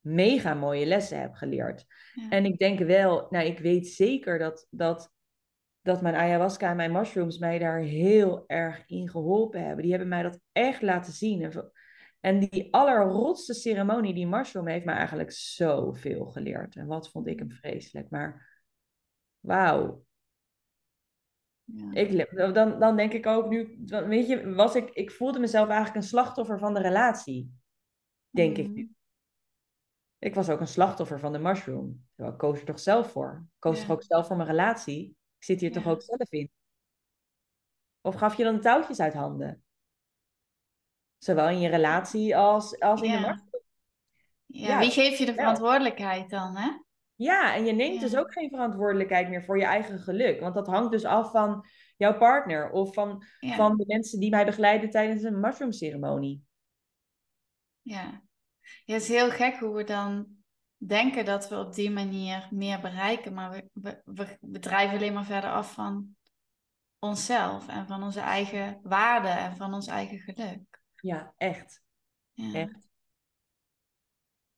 mega 0.00 0.54
mooie 0.54 0.86
lessen 0.86 1.20
heb 1.20 1.34
geleerd. 1.34 1.84
Ja. 2.14 2.28
En 2.28 2.44
ik 2.44 2.58
denk 2.58 2.78
wel, 2.78 3.26
nou, 3.30 3.46
ik 3.46 3.58
weet 3.58 3.88
zeker 3.88 4.38
dat, 4.38 4.66
dat, 4.70 5.12
dat 5.80 6.02
mijn 6.02 6.14
ayahuasca 6.14 6.70
en 6.70 6.76
mijn 6.76 6.92
mushrooms 6.92 7.38
mij 7.38 7.58
daar 7.58 7.78
heel 7.78 8.44
erg 8.46 8.82
in 8.86 9.10
geholpen 9.10 9.64
hebben. 9.64 9.82
Die 9.82 9.90
hebben 9.90 10.08
mij 10.08 10.22
dat 10.22 10.40
echt 10.52 10.82
laten 10.82 11.12
zien. 11.12 11.42
En, 11.42 11.72
en 12.20 12.38
die 12.38 12.72
allerrotste 12.74 13.54
ceremonie, 13.54 14.14
die 14.14 14.26
mushroom, 14.26 14.66
heeft 14.66 14.84
mij 14.84 14.94
eigenlijk 14.94 15.32
zoveel 15.32 16.26
geleerd. 16.26 16.76
En 16.76 16.86
wat 16.86 17.10
vond 17.10 17.26
ik 17.26 17.38
hem 17.38 17.50
vreselijk. 17.50 18.10
Maar 18.10 18.62
wauw, 19.40 20.04
Ja. 21.64 21.90
ik, 21.92 22.30
dan, 22.54 22.78
dan 22.78 22.96
denk 22.96 23.12
ik 23.12 23.26
ook 23.26 23.48
nu, 23.48 23.82
weet 23.86 24.26
je, 24.28 24.54
was 24.54 24.74
ik, 24.74 24.90
ik 24.90 25.10
voelde 25.10 25.38
mezelf 25.38 25.68
eigenlijk 25.68 25.96
een 25.96 26.08
slachtoffer 26.08 26.58
van 26.58 26.74
de 26.74 26.80
relatie. 26.80 27.52
Denk 28.30 28.56
ik 28.56 28.66
Mhm. 28.66 28.74
nu. 28.74 28.94
Ik 30.18 30.34
was 30.34 30.48
ook 30.50 30.60
een 30.60 30.66
slachtoffer 30.66 31.18
van 31.18 31.32
de 31.32 31.38
mushroom. 31.38 32.06
Terwijl 32.14 32.34
ik 32.34 32.40
koos 32.40 32.58
er 32.58 32.64
toch 32.66 32.80
zelf 32.80 33.10
voor. 33.12 33.40
Ik 33.44 33.50
koos 33.58 33.76
Ja. 33.80 33.86
toch 33.86 33.96
ook 33.96 34.02
zelf 34.02 34.26
voor 34.26 34.36
mijn 34.36 34.48
relatie. 34.48 35.08
Ik 35.38 35.44
zit 35.44 35.60
hier 35.60 35.68
Ja. 35.68 35.74
toch 35.80 35.86
ook 35.92 36.02
zelf 36.02 36.30
in. 36.30 36.50
Of 38.00 38.14
gaf 38.14 38.36
je 38.36 38.44
dan 38.44 38.60
touwtjes 38.60 39.00
uit 39.00 39.14
handen? 39.14 39.64
Zowel 41.20 41.48
in 41.48 41.60
je 41.60 41.68
relatie 41.68 42.36
als, 42.36 42.80
als 42.80 43.00
in 43.00 43.10
de 43.10 43.16
mushroom. 43.16 43.48
Ja, 44.46 44.68
Ja, 44.68 44.78
wie 44.78 44.90
geeft 44.90 45.18
je 45.18 45.26
de 45.26 45.34
verantwoordelijkheid 45.34 46.30
dan, 46.30 46.56
hè? 46.56 46.70
Ja, 47.14 47.54
en 47.54 47.64
je 47.64 47.72
neemt 47.72 48.00
dus 48.00 48.16
ook 48.16 48.32
geen 48.32 48.48
verantwoordelijkheid 48.48 49.28
meer 49.28 49.44
voor 49.44 49.58
je 49.58 49.64
eigen 49.64 49.98
geluk. 49.98 50.40
Want 50.40 50.54
dat 50.54 50.66
hangt 50.66 50.90
dus 50.90 51.04
af 51.04 51.30
van 51.30 51.66
jouw 51.96 52.18
partner 52.18 52.70
of 52.70 52.94
van, 52.94 53.24
van 53.40 53.76
de 53.76 53.84
mensen 53.86 54.20
die 54.20 54.30
mij 54.30 54.44
begeleiden 54.44 54.90
tijdens 54.90 55.22
een 55.22 55.40
mushroom 55.40 55.72
ceremonie. 55.72 56.42
Ja. 57.82 58.22
ja, 58.84 58.94
het 58.94 59.02
is 59.02 59.08
heel 59.08 59.30
gek 59.30 59.56
hoe 59.56 59.74
we 59.74 59.84
dan 59.84 60.26
denken 60.76 61.24
dat 61.24 61.48
we 61.48 61.58
op 61.58 61.74
die 61.74 61.90
manier 61.90 62.48
meer 62.50 62.80
bereiken, 62.80 63.34
maar 63.34 63.50
we, 63.50 63.68
we, 63.72 64.02
we, 64.04 64.38
we 64.40 64.58
drijven 64.58 64.96
alleen 64.96 65.12
maar 65.12 65.24
verder 65.24 65.50
af 65.50 65.72
van 65.72 66.16
onszelf 66.98 67.68
en 67.68 67.86
van 67.86 68.02
onze 68.02 68.20
eigen 68.20 68.80
waarde 68.82 69.28
en 69.28 69.56
van 69.56 69.74
ons 69.74 69.86
eigen 69.86 70.18
geluk. 70.18 70.69
Ja, 71.00 71.34
echt. 71.36 71.82
Ja. 72.32 72.52
Echt. 72.52 72.88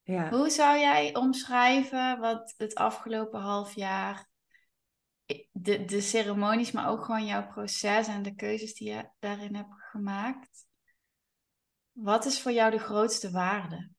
Ja. 0.03 0.30
Hoe 0.30 0.51
zou 0.51 0.78
jij 0.78 1.16
omschrijven 1.16 2.20
wat 2.20 2.55
het 2.57 2.74
afgelopen 2.74 3.40
half 3.40 3.74
jaar, 3.74 4.28
de, 5.53 5.84
de 5.84 6.01
ceremonies, 6.01 6.72
maar 6.72 6.88
ook 6.88 7.05
gewoon 7.05 7.26
jouw 7.26 7.47
proces 7.47 8.07
en 8.07 8.22
de 8.22 8.34
keuzes 8.34 8.74
die 8.74 8.93
je 8.93 9.11
daarin 9.18 9.55
hebt 9.55 9.74
gemaakt? 9.74 10.66
Wat 11.93 12.24
is 12.24 12.43
voor 12.43 12.53
jou 12.53 12.70
de 12.70 12.78
grootste 12.78 13.30
waarde 13.30 13.90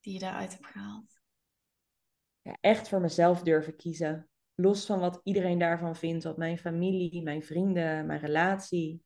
die 0.00 0.12
je 0.12 0.18
daaruit 0.18 0.52
hebt 0.52 0.66
gehaald? 0.66 1.20
ja, 2.42 2.56
echt 2.60 2.88
voor 2.88 3.00
mezelf 3.00 3.42
durven 3.42 3.76
kiezen. 3.76 4.28
Los 4.54 4.86
van 4.86 4.98
wat 4.98 5.20
iedereen 5.22 5.58
daarvan 5.58 5.96
vindt, 5.96 6.24
wat 6.24 6.36
mijn 6.36 6.58
familie, 6.58 7.22
mijn 7.22 7.42
vrienden, 7.42 8.06
mijn 8.06 8.20
relatie 8.20 9.02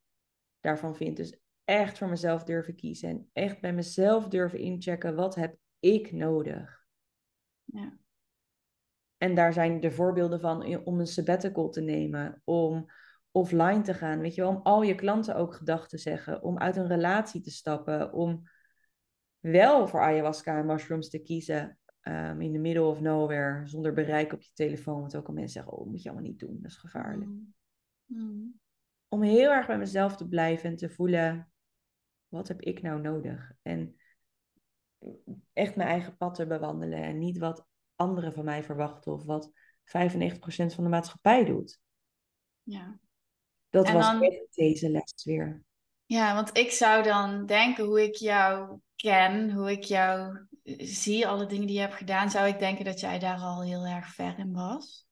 daarvan 0.61 0.97
vindt. 0.97 1.17
Dus 1.17 1.39
echt 1.67 1.99
voor 1.99 2.09
mezelf 2.09 2.45
durven 2.45 2.75
kiezen 2.75 3.09
en 3.09 3.29
echt 3.33 3.61
bij 3.61 3.73
mezelf 3.73 4.29
durven 4.29 4.59
inchecken, 4.59 5.15
wat 5.15 5.35
heb 5.35 5.57
ik 5.81 6.13
nodig? 6.13 6.87
Ja. 7.65 7.99
En 9.17 9.35
daar 9.35 9.53
zijn 9.53 9.81
de 9.81 9.91
voorbeelden 9.91 10.41
van 10.41 10.85
om 10.85 11.01
een 11.01 11.07
sabbatical 11.07 11.69
te 11.69 11.81
nemen, 11.81 12.43
om 12.45 12.91
offline 13.31 13.81
te 13.81 13.95
gaan, 13.95 14.21
weet 14.21 14.35
je 14.35 14.41
wel, 14.41 14.51
om 14.51 14.61
al 14.63 14.83
je 14.83 14.95
klanten 14.95 15.37
ook 15.37 15.55
gedag 15.55 15.89
te 15.89 15.99
zeggen, 15.99 16.43
om 16.43 16.59
uit 16.59 16.77
een 16.77 16.87
relatie 16.87 17.41
te 17.41 17.51
stappen, 17.51 18.13
om 18.13 18.43
wel 19.39 19.89
voor 19.89 20.01
ayahuasca 20.01 20.59
en 20.59 20.67
mushrooms 20.67 21.11
te 21.11 21.19
kiezen 21.19 21.79
ehm, 22.01 22.41
in 22.41 22.53
the 22.53 22.59
middle 22.59 22.85
of 22.85 23.01
nowhere, 23.01 23.67
zonder 23.67 23.93
bereik 23.93 24.33
op 24.33 24.41
je 24.43 24.51
telefoon, 24.55 25.01
want 25.01 25.17
ook 25.17 25.29
al 25.29 25.35
mensen 25.35 25.53
zeggen, 25.53 25.73
oh, 25.73 25.79
dat 25.79 25.89
moet 25.89 26.03
je 26.03 26.09
allemaal 26.09 26.29
niet 26.29 26.39
doen, 26.39 26.59
dat 26.61 26.71
is 26.71 26.77
gevaarlijk. 26.77 27.31
Mm. 27.31 27.55
Mm. 28.05 28.61
Om 29.09 29.23
heel 29.23 29.51
erg 29.51 29.67
bij 29.67 29.79
mezelf 29.79 30.17
te 30.17 30.29
blijven 30.29 30.71
en 30.71 30.77
te 30.77 30.89
voelen, 30.89 31.51
wat 32.37 32.49
heb 32.49 32.61
ik 32.61 32.83
nou 32.83 33.01
nodig? 33.01 33.53
En 33.63 33.97
echt 35.53 35.77
mijn 35.77 35.89
eigen 35.89 36.17
pad 36.17 36.35
te 36.35 36.47
bewandelen 36.47 37.03
en 37.03 37.19
niet 37.19 37.39
wat 37.39 37.67
anderen 37.95 38.33
van 38.33 38.45
mij 38.45 38.63
verwachten 38.65 39.13
of 39.13 39.25
wat 39.25 39.51
95% 39.85 40.75
van 40.75 40.85
de 40.85 40.91
maatschappij 40.91 41.45
doet. 41.45 41.81
Ja. 42.63 42.99
Dat 43.69 43.87
En 43.87 43.95
was 43.95 44.07
dan- 44.07 44.47
deze 44.51 44.91
les 44.91 45.25
weer. 45.25 45.63
ja, 46.07 46.35
want 46.35 46.57
ik 46.57 46.71
zou 46.71 47.03
dan 47.03 47.47
denken 47.47 47.85
hoe 47.85 48.03
ik 48.03 48.15
jou 48.15 48.81
ken, 48.97 49.51
hoe 49.53 49.71
ik 49.71 49.83
jou 49.85 50.47
zie, 50.79 51.27
alle 51.27 51.47
dingen 51.47 51.67
die 51.67 51.75
je 51.77 51.81
hebt 51.83 51.95
gedaan, 51.95 52.31
zou 52.31 52.49
ik 52.49 52.59
denken 52.59 52.85
dat 52.85 53.01
jij 53.01 53.19
daar 53.19 53.39
al 53.39 53.63
heel 53.63 53.85
erg 53.85 54.09
ver 54.15 54.39
in 54.39 54.53
was. 54.53 55.07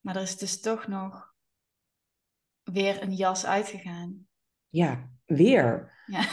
Maar 0.00 0.16
er 0.16 0.22
is 0.22 0.36
dus 0.38 0.60
toch 0.60 0.86
nog 0.86 1.34
weer 2.62 3.02
een 3.02 3.14
jas 3.14 3.46
uitgegaan. 3.46 4.28
Ja, 4.68 5.10
weer. 5.26 5.94
Ja. 6.06 6.24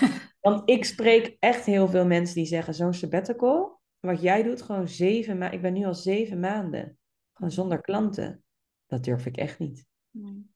Want 0.41 0.69
ik 0.69 0.85
spreek 0.85 1.35
echt 1.39 1.65
heel 1.65 1.87
veel 1.87 2.05
mensen 2.05 2.35
die 2.35 2.45
zeggen, 2.45 2.73
zo'n 2.73 2.93
sabbatical, 2.93 3.81
wat 3.99 4.21
jij 4.21 4.43
doet, 4.43 4.61
gewoon 4.61 4.87
zeven 4.87 5.37
maanden. 5.37 5.57
Ik 5.57 5.61
ben 5.61 5.73
nu 5.73 5.85
al 5.85 5.93
zeven 5.93 6.39
maanden, 6.39 6.97
gewoon 7.33 7.51
zonder 7.51 7.81
klanten. 7.81 8.43
Dat 8.85 9.03
durf 9.03 9.25
ik 9.25 9.37
echt 9.37 9.59
niet. 9.59 9.85
Nee. 10.11 10.51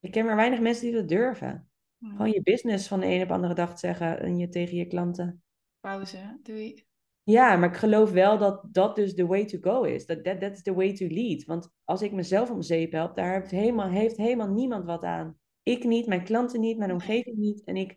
Ik 0.00 0.10
ken 0.10 0.24
maar 0.24 0.36
weinig 0.36 0.60
mensen 0.60 0.84
die 0.84 0.94
dat 0.94 1.08
durven. 1.08 1.68
Nee. 1.98 2.10
Gewoon 2.10 2.30
je 2.30 2.42
business 2.42 2.88
van 2.88 3.00
de 3.00 3.06
een 3.06 3.22
op 3.22 3.28
de 3.28 3.34
andere 3.34 3.54
dag 3.54 3.78
zeggen 3.78 4.20
en 4.20 4.38
je 4.38 4.48
tegen 4.48 4.76
je 4.76 4.86
klanten. 4.86 5.42
Pauze, 5.80 6.38
doei. 6.42 6.86
Ja, 7.22 7.56
maar 7.56 7.68
ik 7.68 7.76
geloof 7.76 8.10
wel 8.10 8.38
dat 8.38 8.66
dat 8.70 8.96
dus 8.96 9.14
de 9.14 9.26
way 9.26 9.44
to 9.44 9.58
go 9.60 9.82
is. 9.82 10.06
Dat 10.06 10.24
that, 10.24 10.40
that's 10.40 10.62
the 10.62 10.74
way 10.74 10.94
to 10.94 11.06
lead. 11.06 11.44
Want 11.44 11.70
als 11.84 12.02
ik 12.02 12.12
mezelf 12.12 12.50
om 12.50 12.62
zeep 12.62 12.92
help, 12.92 13.16
daar 13.16 13.32
heeft 13.32 13.50
helemaal, 13.50 13.88
heeft 13.88 14.16
helemaal 14.16 14.48
niemand 14.48 14.84
wat 14.84 15.04
aan. 15.04 15.38
Ik 15.64 15.84
niet, 15.84 16.06
mijn 16.06 16.24
klanten 16.24 16.60
niet, 16.60 16.78
mijn 16.78 16.92
omgeving 16.92 17.36
niet. 17.36 17.64
En 17.64 17.76
ik 17.76 17.96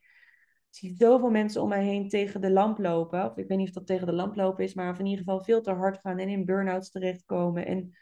zie 0.69 0.95
zoveel 0.97 1.29
mensen 1.29 1.61
om 1.61 1.69
mij 1.69 1.83
heen 1.83 2.09
tegen 2.09 2.41
de 2.41 2.51
lamp 2.51 2.77
lopen. 2.77 3.25
Of 3.31 3.37
ik 3.37 3.47
weet 3.47 3.57
niet 3.57 3.67
of 3.67 3.73
dat 3.73 3.87
tegen 3.87 4.07
de 4.07 4.13
lamp 4.13 4.35
lopen 4.35 4.63
is, 4.63 4.73
maar 4.73 4.91
of 4.91 4.99
in 4.99 5.05
ieder 5.05 5.23
geval 5.23 5.43
veel 5.43 5.61
te 5.61 5.71
hard 5.71 5.99
gaan 5.99 6.17
en 6.17 6.29
in 6.29 6.45
burn-outs 6.45 6.89
terechtkomen. 6.89 7.65
En 7.65 7.97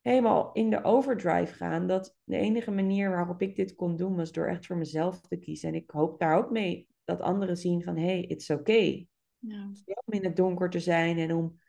helemaal 0.00 0.52
in 0.52 0.70
de 0.70 0.84
overdrive 0.84 1.54
gaan. 1.54 1.86
Dat 1.86 2.16
de 2.24 2.36
enige 2.36 2.70
manier 2.70 3.10
waarop 3.10 3.42
ik 3.42 3.56
dit 3.56 3.74
kon 3.74 3.96
doen 3.96 4.16
was 4.16 4.32
door 4.32 4.46
echt 4.46 4.66
voor 4.66 4.76
mezelf 4.76 5.20
te 5.20 5.36
kiezen. 5.36 5.68
En 5.68 5.74
ik 5.74 5.90
hoop 5.90 6.18
daar 6.18 6.36
ook 6.36 6.50
mee 6.50 6.88
dat 7.04 7.20
anderen 7.20 7.56
zien 7.56 7.82
van, 7.82 7.96
hey, 7.96 8.20
it's 8.22 8.50
okay 8.50 9.08
Ja. 9.38 9.70
om 10.04 10.12
in 10.12 10.24
het 10.24 10.36
donker 10.36 10.70
te 10.70 10.80
zijn 10.80 11.18
en 11.18 11.32
om 11.32 11.60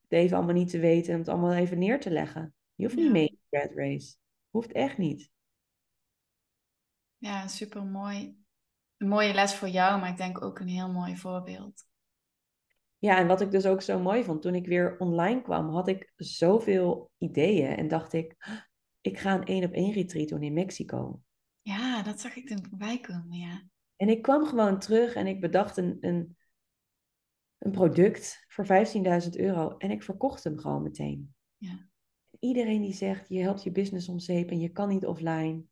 het 0.00 0.12
even 0.12 0.36
allemaal 0.36 0.54
niet 0.54 0.70
te 0.70 0.78
weten 0.78 1.12
en 1.12 1.18
het 1.18 1.28
allemaal 1.28 1.52
even 1.52 1.78
neer 1.78 2.00
te 2.00 2.10
leggen. 2.10 2.54
Je 2.74 2.84
hoeft 2.84 2.96
Ja. 2.96 3.02
niet 3.02 3.12
mee 3.12 3.26
in 3.26 3.38
de 3.48 3.58
red 3.58 3.72
race. 3.74 4.16
Hoeft 4.50 4.72
echt 4.72 4.98
niet. 4.98 5.30
Ja, 7.20 7.48
super 7.48 7.84
mooi. 7.84 8.38
Een 8.96 9.08
mooie 9.08 9.34
les 9.34 9.54
voor 9.54 9.68
jou, 9.68 10.00
maar 10.00 10.10
ik 10.10 10.16
denk 10.16 10.42
ook 10.42 10.58
een 10.58 10.68
heel 10.68 10.92
mooi 10.92 11.16
voorbeeld. 11.16 11.84
Ja, 12.98 13.18
en 13.18 13.26
wat 13.26 13.40
ik 13.40 13.50
dus 13.50 13.66
ook 13.66 13.82
zo 13.82 13.98
mooi 13.98 14.24
vond, 14.24 14.42
toen 14.42 14.54
ik 14.54 14.66
weer 14.66 14.98
online 14.98 15.42
kwam, 15.42 15.68
had 15.68 15.88
ik 15.88 16.12
zoveel 16.16 17.10
ideeën 17.18 17.76
en 17.76 17.88
dacht 17.88 18.12
ik, 18.12 18.34
"Ah, 18.38 18.60
ik 19.00 19.18
ga 19.18 19.34
een 19.34 19.44
één 19.44 19.64
op 19.64 19.72
één 19.72 19.92
retreat 19.92 20.28
doen 20.28 20.42
in 20.42 20.52
Mexico. 20.52 21.22
Ja, 21.62 22.02
dat 22.02 22.20
zag 22.20 22.36
ik 22.36 22.46
toen 22.46 22.66
voorbij 22.68 23.00
komen, 23.00 23.38
ja. 23.38 23.62
En 23.96 24.08
ik 24.08 24.22
kwam 24.22 24.46
gewoon 24.46 24.78
terug 24.78 25.14
en 25.14 25.26
ik 25.26 25.40
bedacht 25.40 25.76
een, 25.76 25.96
een, 26.00 26.36
een 27.58 27.70
product 27.70 28.44
voor 28.48 28.66
15.000 28.66 29.36
euro 29.36 29.76
en 29.76 29.90
ik 29.90 30.02
verkocht 30.02 30.44
hem 30.44 30.58
gewoon 30.58 30.82
meteen. 30.82 31.34
Ja. 31.56 31.88
Iedereen 32.38 32.82
die 32.82 32.92
zegt, 32.92 33.28
je 33.28 33.40
helpt 33.40 33.62
je 33.62 33.72
business 33.72 34.08
om 34.08 34.18
zeep 34.18 34.50
en 34.50 34.60
je 34.60 34.68
kan 34.68 34.88
niet 34.88 35.06
offline. 35.06 35.62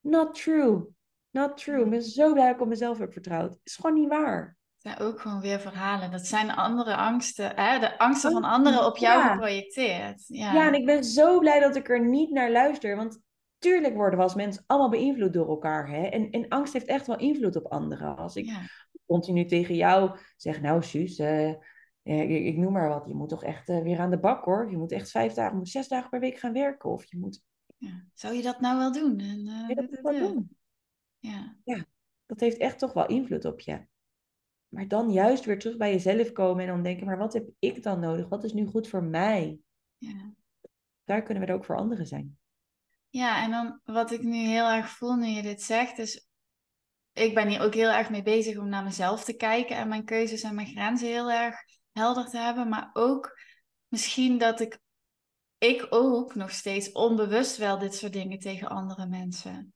Not 0.00 0.34
true. 0.34 0.94
Not 1.36 1.56
true. 1.56 1.84
Ik 1.84 1.90
ben 1.90 2.02
zo 2.02 2.32
blij 2.32 2.46
dat 2.46 2.54
ik 2.54 2.60
op 2.60 2.68
mezelf 2.68 2.98
heb 2.98 3.12
vertrouwd. 3.12 3.58
Is 3.62 3.76
gewoon 3.76 4.00
niet 4.00 4.08
waar. 4.08 4.56
Het 4.72 4.94
zijn 4.94 5.08
ook 5.08 5.20
gewoon 5.20 5.40
weer 5.40 5.60
verhalen. 5.60 6.10
Dat 6.10 6.26
zijn 6.26 6.50
andere 6.50 6.94
angsten, 6.94 7.52
hè? 7.56 7.78
de 7.78 7.98
angsten 7.98 8.32
van 8.32 8.44
Angsten, 8.44 8.64
anderen 8.64 8.86
op 8.86 8.96
jou 8.96 9.18
ja. 9.18 9.32
geprojecteerd. 9.32 10.24
Ja, 10.26 10.52
Ja, 10.52 10.66
en 10.66 10.74
ik 10.74 10.86
ben 10.86 11.04
zo 11.04 11.38
blij 11.38 11.60
dat 11.60 11.76
ik 11.76 11.88
er 11.88 12.06
niet 12.06 12.30
naar 12.30 12.50
luister. 12.50 12.96
Want 12.96 13.20
tuurlijk 13.58 13.94
worden 13.94 14.18
we 14.18 14.24
als 14.24 14.34
mensen 14.34 14.64
allemaal 14.66 14.90
beïnvloed 14.90 15.32
door 15.32 15.48
elkaar. 15.48 15.88
Hè? 15.88 16.02
En, 16.06 16.30
en 16.30 16.48
angst 16.48 16.72
heeft 16.72 16.86
echt 16.86 17.06
wel 17.06 17.18
invloed 17.18 17.56
op 17.56 17.66
anderen. 17.66 18.16
Als 18.16 18.36
ik 18.36 18.44
ja. 18.44 18.60
continu 19.06 19.44
tegen 19.44 19.74
jou 19.74 20.18
zeg, 20.36 20.60
nou 20.60 20.82
Suus, 20.82 21.18
eh, 21.18 21.48
eh, 21.48 21.56
ik, 22.02 22.44
ik 22.44 22.56
noem 22.56 22.72
maar 22.72 22.88
wat. 22.88 23.06
Je 23.06 23.14
moet 23.14 23.28
toch 23.28 23.44
echt 23.44 23.68
eh, 23.68 23.82
weer 23.82 23.98
aan 23.98 24.10
de 24.10 24.18
bak 24.18 24.44
hoor. 24.44 24.70
Je 24.70 24.76
moet 24.76 24.92
echt 24.92 25.10
vijf 25.10 25.32
dagen, 25.32 25.56
moet 25.56 25.68
zes 25.68 25.88
dagen 25.88 26.10
per 26.10 26.20
week 26.20 26.38
gaan 26.38 26.52
werken. 26.52 26.90
Of 26.90 27.04
je 27.04 27.18
moet 27.18 27.44
ja. 27.78 28.04
Zou 28.14 28.34
je 28.34 28.42
dat 28.42 28.60
nou 28.60 28.78
wel 28.78 28.92
doen? 28.92 29.18
En, 29.18 29.44
ja, 29.44 29.74
dat 29.74 30.00
wel 30.02 30.18
doen. 30.18 30.56
Ja. 31.18 31.56
Dat 32.26 32.40
heeft 32.40 32.56
echt 32.56 32.78
toch 32.78 32.92
wel 32.92 33.06
invloed 33.06 33.44
op 33.44 33.60
je. 33.60 33.86
Maar 34.68 34.88
dan 34.88 35.12
juist 35.12 35.44
weer 35.44 35.58
terug 35.58 35.76
bij 35.76 35.92
jezelf 35.92 36.32
komen 36.32 36.62
en 36.62 36.68
dan 36.68 36.82
denken, 36.82 37.06
maar 37.06 37.18
wat 37.18 37.32
heb 37.32 37.48
ik 37.58 37.82
dan 37.82 38.00
nodig? 38.00 38.28
Wat 38.28 38.44
is 38.44 38.52
nu 38.52 38.66
goed 38.66 38.88
voor 38.88 39.02
mij? 39.02 39.58
Ja. 39.98 40.34
Daar 41.04 41.22
kunnen 41.22 41.42
we 41.42 41.48
er 41.48 41.54
ook 41.54 41.64
voor 41.64 41.76
anderen 41.76 42.06
zijn. 42.06 42.38
ja, 43.08 43.44
en 43.44 43.50
dan 43.50 43.80
wat 43.84 44.10
ik 44.10 44.22
nu 44.22 44.36
heel 44.36 44.68
erg 44.68 44.88
voel 44.88 45.14
nu 45.14 45.26
je 45.26 45.42
dit 45.42 45.62
zegt, 45.62 45.98
is 45.98 46.28
ik 47.12 47.34
ben 47.34 47.48
hier 47.48 47.60
ook 47.60 47.74
heel 47.74 47.90
erg 47.90 48.10
mee 48.10 48.22
bezig 48.22 48.58
om 48.58 48.68
naar 48.68 48.84
mezelf 48.84 49.24
te 49.24 49.36
kijken 49.36 49.76
en 49.76 49.88
mijn 49.88 50.04
keuzes 50.04 50.42
en 50.42 50.54
mijn 50.54 50.66
grenzen 50.66 51.08
heel 51.08 51.30
erg 51.30 51.56
helder 51.92 52.26
te 52.26 52.38
hebben. 52.38 52.68
Maar 52.68 52.90
ook 52.92 53.38
misschien 53.88 54.38
dat 54.38 54.60
ik, 54.60 54.78
ik 55.58 55.86
ook 55.90 56.34
nog 56.34 56.50
steeds 56.50 56.92
onbewust 56.92 57.56
wel 57.56 57.78
dit 57.78 57.94
soort 57.94 58.12
dingen 58.12 58.38
tegen 58.38 58.68
andere 58.68 59.06
mensen 59.06 59.74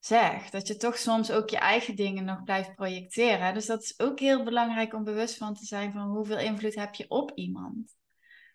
zeg. 0.00 0.50
Dat 0.50 0.66
je 0.66 0.76
toch 0.76 0.98
soms 0.98 1.30
ook 1.30 1.50
je 1.50 1.58
eigen 1.58 1.96
dingen 1.96 2.24
nog 2.24 2.44
blijft 2.44 2.74
projecteren. 2.74 3.54
Dus 3.54 3.66
dat 3.66 3.82
is 3.82 4.00
ook 4.00 4.18
heel 4.18 4.44
belangrijk 4.44 4.94
om 4.94 5.04
bewust 5.04 5.36
van 5.36 5.54
te 5.54 5.64
zijn 5.64 5.92
van 5.92 6.08
hoeveel 6.08 6.38
invloed 6.38 6.74
heb 6.74 6.94
je 6.94 7.08
op 7.08 7.32
iemand. 7.34 7.96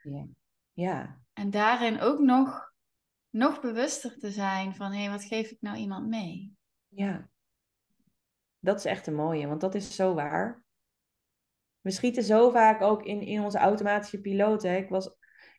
Ja. 0.02 0.28
ja. 0.74 1.20
En 1.34 1.50
daarin 1.50 2.00
ook 2.00 2.20
nog, 2.20 2.74
nog 3.30 3.62
bewuster 3.62 4.20
te 4.20 4.32
zijn 4.32 4.76
van 4.76 4.92
hé, 4.92 5.02
hey, 5.02 5.10
wat 5.10 5.24
geef 5.24 5.50
ik 5.50 5.58
nou 5.62 5.78
iemand 5.78 6.08
mee? 6.08 6.54
Ja. 6.88 7.30
Dat 8.60 8.78
is 8.78 8.86
echt 8.86 9.08
een 9.08 9.16
mooie, 9.16 9.48
want 9.48 9.62
dat 9.62 9.76
is 9.76 9.96
zo 9.96 10.14
waar. 10.14 10.64
We 11.82 11.92
schieten 11.92 12.24
zo 12.24 12.50
vaak 12.50 12.82
ook 12.82 13.04
in, 13.04 13.22
in 13.22 13.42
onze 13.42 13.58
automatische 13.58 14.22
piloot. 14.22 14.64
Hè. 14.64 14.76
Ik, 14.76 14.90
was, 14.90 15.10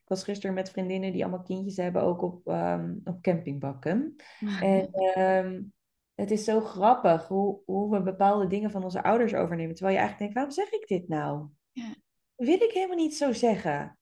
was 0.09 0.25
gisteren 0.25 0.55
met 0.55 0.71
vriendinnen 0.71 1.13
die 1.13 1.23
allemaal 1.23 1.43
kindjes 1.43 1.77
hebben, 1.77 2.03
ook 2.03 2.23
op, 2.23 2.47
um, 2.47 3.01
op 3.05 3.23
campingbakken. 3.23 4.17
En 4.61 4.91
um, 5.21 5.73
het 6.15 6.31
is 6.31 6.45
zo 6.45 6.61
grappig 6.61 7.29
hoe, 7.29 7.63
hoe 7.65 7.91
we 7.91 8.03
bepaalde 8.03 8.47
dingen 8.47 8.71
van 8.71 8.85
onze 8.85 9.03
ouders 9.03 9.35
overnemen. 9.35 9.75
Terwijl 9.75 9.97
je 9.97 10.03
eigenlijk 10.03 10.19
denkt, 10.19 10.35
waarom 10.35 10.53
zeg 10.53 10.81
ik 10.81 10.89
dit 10.89 11.09
nou? 11.09 11.49
Ja. 11.73 11.95
wil 12.37 12.61
ik 12.61 12.71
helemaal 12.73 12.97
niet 12.97 13.17
zo 13.17 13.33
zeggen. 13.33 13.99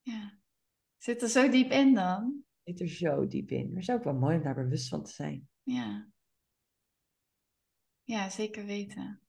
Ja. 0.00 0.38
Zit 0.96 1.22
er 1.22 1.28
zo 1.28 1.48
diep 1.48 1.70
in 1.70 1.94
dan? 1.94 2.44
Zit 2.64 2.80
er 2.80 2.88
zo 2.88 3.26
diep 3.26 3.50
in. 3.50 3.66
Maar 3.66 3.80
het 3.80 3.88
is 3.88 3.94
ook 3.94 4.04
wel 4.04 4.14
mooi 4.14 4.36
om 4.36 4.42
daar 4.42 4.54
bewust 4.54 4.88
van 4.88 5.04
te 5.04 5.12
zijn. 5.12 5.48
Ja. 5.62 6.08
Ja, 8.02 8.28
zeker 8.28 8.64
weten. 8.64 9.20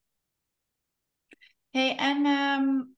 hey, 1.70 1.96
en 1.96 2.26
um, 2.26 2.97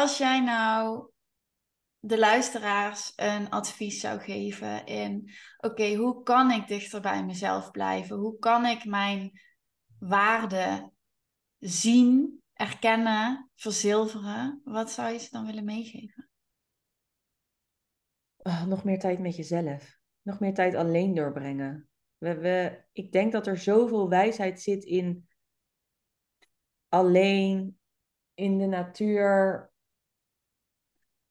als 0.00 0.18
jij 0.18 0.40
nou 0.40 1.10
de 1.98 2.18
luisteraars 2.18 3.12
een 3.16 3.50
advies 3.50 4.00
zou 4.00 4.20
geven 4.20 4.86
in, 4.86 5.30
oké, 5.56 5.94
hoe 5.94 6.22
kan 6.22 6.50
ik 6.50 6.68
dichter 6.68 7.00
bij 7.00 7.24
mezelf 7.24 7.70
blijven? 7.70 8.16
Hoe 8.16 8.38
kan 8.38 8.66
ik 8.66 8.84
mijn 8.84 9.40
waarde 9.98 10.92
zien, 11.58 12.42
erkennen, 12.52 13.50
verzilveren? 13.54 14.60
Wat 14.64 14.90
zou 14.90 15.12
je 15.12 15.18
ze 15.18 15.28
dan 15.30 15.46
willen 15.46 15.64
meegeven? 15.64 16.28
Oh, 18.36 18.64
nog 18.64 18.84
meer 18.84 18.98
tijd 18.98 19.18
met 19.18 19.36
jezelf. 19.36 19.98
Nog 20.22 20.40
meer 20.40 20.54
tijd 20.54 20.74
alleen 20.74 21.14
doorbrengen. 21.14 21.88
We, 22.18 22.38
we, 22.38 22.84
ik 22.92 23.12
denk 23.12 23.32
dat 23.32 23.46
er 23.46 23.58
zoveel 23.58 24.08
wijsheid 24.08 24.60
zit 24.60 24.84
in 24.84 25.28
alleen 26.88 27.78
in 28.34 28.58
de 28.58 28.66
natuur 28.66 29.72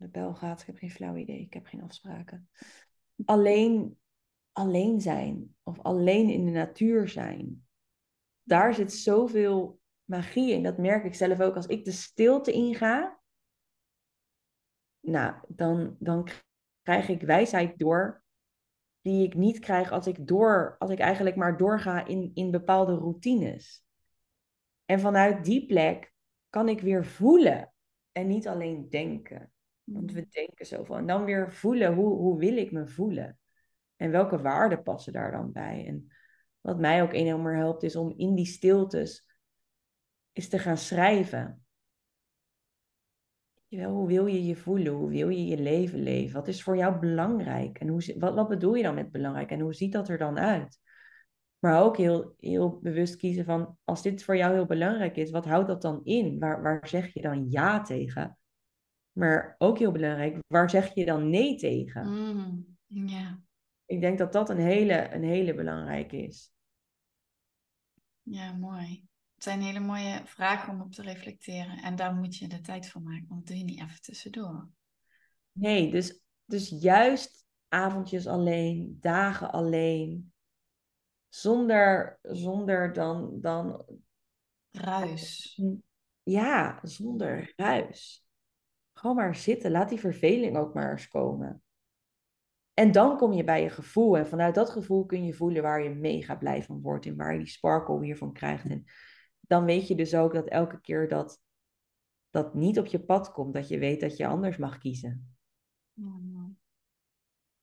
bel 0.08 0.34
gaat. 0.34 0.62
Ik 0.62 0.68
heb 0.68 0.78
geen 0.78 0.92
flauw 0.92 1.16
idee. 1.16 1.40
Ik 1.40 1.54
heb 1.54 1.66
geen 1.66 1.84
afspraken. 1.84 2.50
Alleen, 3.26 3.98
alleen 4.52 5.02
zijn 5.02 5.56
of 5.64 5.80
alleen 5.80 6.30
in 6.30 6.46
de 6.46 6.52
natuur 6.52 7.08
zijn. 7.08 7.68
Daar 8.44 8.74
zit 8.74 8.94
zoveel 8.94 9.80
magie 10.04 10.52
in. 10.52 10.64
Dat 10.64 10.78
merk 10.78 11.04
ik 11.04 11.16
zelf 11.16 11.40
ook. 11.40 11.56
Als 11.56 11.68
ik 11.68 11.86
de 11.86 11.92
stilte 11.92 12.52
inga, 12.52 13.20
nou, 15.00 15.36
dan, 15.48 15.96
dan 16.00 16.28
krijg 16.82 17.10
ik 17.10 17.22
wijsheid 17.22 17.80
door 17.80 18.24
die 19.02 19.26
ik 19.26 19.36
niet 19.36 19.60
krijg 19.60 19.92
als 19.92 20.08
ik, 20.08 20.28
door, 20.28 20.76
als 20.80 20.92
ik 20.92 21.00
eigenlijk 21.00 21.36
maar 21.36 21.58
doorga 21.58 22.06
in, 22.06 22.32
in 22.34 22.52
bepaalde 22.52 22.96
routines. 22.96 23.86
En 24.86 25.00
vanuit 25.00 25.46
die 25.46 25.66
plek 25.66 26.14
kan 26.50 26.70
ik 26.70 26.82
weer 26.82 27.06
voelen 27.06 27.74
en 28.12 28.28
niet 28.28 28.48
alleen 28.48 28.90
denken. 28.90 29.54
Want 29.84 30.12
we 30.12 30.28
denken 30.30 30.66
zo 30.66 30.84
van. 30.84 30.98
En 30.98 31.08
dan 31.08 31.24
weer 31.24 31.54
voelen, 31.54 31.94
hoe, 31.94 32.18
hoe 32.18 32.40
wil 32.40 32.58
ik 32.58 32.72
me 32.72 32.88
voelen? 32.88 33.40
En 33.96 34.12
welke 34.12 34.42
waarden 34.42 34.84
passen 34.84 35.14
daar 35.14 35.32
dan 35.32 35.52
bij? 35.52 35.86
En 35.88 36.08
wat 36.62 36.80
mij 36.80 37.02
ook 37.02 37.14
enorm 37.14 37.46
helpt, 37.46 37.84
is 37.84 37.96
om 37.96 38.14
in 38.18 38.36
die 38.36 38.46
stiltes 38.46 39.28
is 40.32 40.50
te 40.50 40.60
gaan 40.60 40.78
schrijven. 40.78 41.66
hoe 43.70 44.08
wil 44.08 44.26
je 44.26 44.46
je 44.46 44.56
voelen? 44.56 44.94
Hoe 44.94 45.10
wil 45.10 45.30
je 45.30 45.46
je 45.46 45.58
leven 45.58 46.00
leven? 46.04 46.34
Wat 46.34 46.48
is 46.48 46.64
voor 46.64 46.78
jou 46.78 47.00
belangrijk? 47.00 47.80
En 47.80 47.88
hoe, 47.88 48.16
wat, 48.18 48.36
wat 48.36 48.48
bedoel 48.48 48.76
je 48.76 48.84
dan 48.84 48.96
met 48.96 49.12
belangrijk? 49.12 49.52
En 49.52 49.60
hoe 49.60 49.74
ziet 49.74 49.92
dat 49.92 50.10
er 50.10 50.18
dan 50.18 50.40
uit? 50.40 50.80
Maar 51.60 51.82
ook 51.82 51.98
heel, 51.98 52.36
heel 52.38 52.80
bewust 52.80 53.16
kiezen 53.16 53.46
van, 53.46 53.78
als 53.84 54.02
dit 54.02 54.24
voor 54.24 54.38
jou 54.38 54.54
heel 54.54 54.66
belangrijk 54.66 55.16
is, 55.16 55.32
wat 55.32 55.46
houdt 55.46 55.68
dat 55.68 55.82
dan 55.82 56.00
in? 56.04 56.40
Waar, 56.40 56.62
waar 56.62 56.88
zeg 56.88 57.14
je 57.14 57.22
dan 57.22 57.50
ja 57.50 57.82
tegen? 57.82 58.38
Maar 59.14 59.56
ook 59.58 59.80
heel 59.80 59.92
belangrijk, 59.92 60.38
waar 60.48 60.70
zeg 60.70 60.94
je 60.94 61.06
dan 61.06 61.30
nee 61.30 61.56
tegen? 61.56 62.08
Mm. 62.08 62.78
Ik 63.86 64.02
denk 64.02 64.18
dat 64.18 64.34
dat 64.34 64.50
een 64.50 64.60
hele, 64.60 65.14
een 65.14 65.24
hele 65.24 65.54
belangrijke 65.54 66.18
is. 66.18 66.54
Ja, 68.22 68.54
mooi. 68.54 69.08
Het 69.34 69.44
zijn 69.44 69.62
hele 69.62 69.80
mooie 69.80 70.22
vragen 70.26 70.74
om 70.74 70.82
op 70.82 70.92
te 70.92 71.02
reflecteren. 71.02 71.78
En 71.78 71.96
daar 71.96 72.14
moet 72.14 72.38
je 72.38 72.48
de 72.48 72.62
tijd 72.62 72.90
voor 72.90 73.02
maken, 73.02 73.26
want 73.28 73.40
dat 73.40 73.48
doe 73.48 73.58
je 73.58 73.64
niet 73.64 73.82
even 73.82 74.02
tussendoor. 74.02 74.70
Nee, 75.52 75.92
dus, 75.92 76.20
dus 76.46 76.70
juist 76.70 77.46
avondjes 77.68 78.28
alleen, 78.28 78.98
dagen 79.00 79.52
alleen. 79.52 80.34
Zonder, 81.30 82.20
zonder 82.22 82.94
dan, 82.94 83.42
dan. 83.42 83.86
Ruis. 84.72 85.62
Ja, 86.24 86.80
zonder 86.84 87.54
ruis. 87.56 88.23
Gewoon 89.04 89.18
maar 89.18 89.36
zitten. 89.36 89.72
Laat 89.72 89.90
die 89.90 90.00
verveling 90.00 90.58
ook 90.58 90.74
maar 90.74 90.92
eens 90.92 91.08
komen. 91.08 91.64
En 92.74 92.92
dan 92.92 93.18
kom 93.18 93.34
je 93.34 93.44
bij 93.44 93.64
je 93.64 93.70
gevoel. 93.70 94.18
En 94.18 94.28
vanuit 94.28 94.56
dat 94.56 94.70
gevoel 94.70 95.06
kun 95.06 95.26
je 95.26 95.34
voelen 95.34 95.62
waar 95.62 95.84
je 95.84 95.90
mega 95.90 96.36
blij 96.36 96.64
van 96.64 96.82
wordt. 96.82 97.06
En 97.06 97.16
waar 97.16 97.32
je 97.32 97.38
die 97.38 97.48
sparkle 97.48 98.04
hiervan 98.04 98.34
krijgt. 98.34 98.66
En 98.66 98.84
dan 99.40 99.66
weet 99.66 99.88
je 99.88 99.96
dus 99.96 100.16
ook 100.16 100.34
dat 100.34 100.48
elke 100.48 100.82
keer 100.82 101.08
dat 101.08 101.42
dat 102.30 102.54
niet 102.54 102.80
op 102.80 102.86
je 102.86 103.04
pad 103.04 103.32
komt, 103.32 103.54
dat 103.54 103.68
je 103.68 103.78
weet 103.78 104.00
dat 104.00 104.18
je 104.18 104.28
anders 104.28 104.58
mag 104.58 104.78
kiezen. 104.78 105.36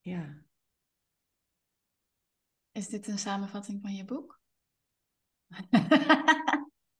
Ja. 0.00 0.44
Is 2.72 2.88
dit 2.88 3.06
een 3.06 3.18
samenvatting 3.18 3.80
van 3.80 3.94
je 3.94 4.04
boek? 4.04 4.40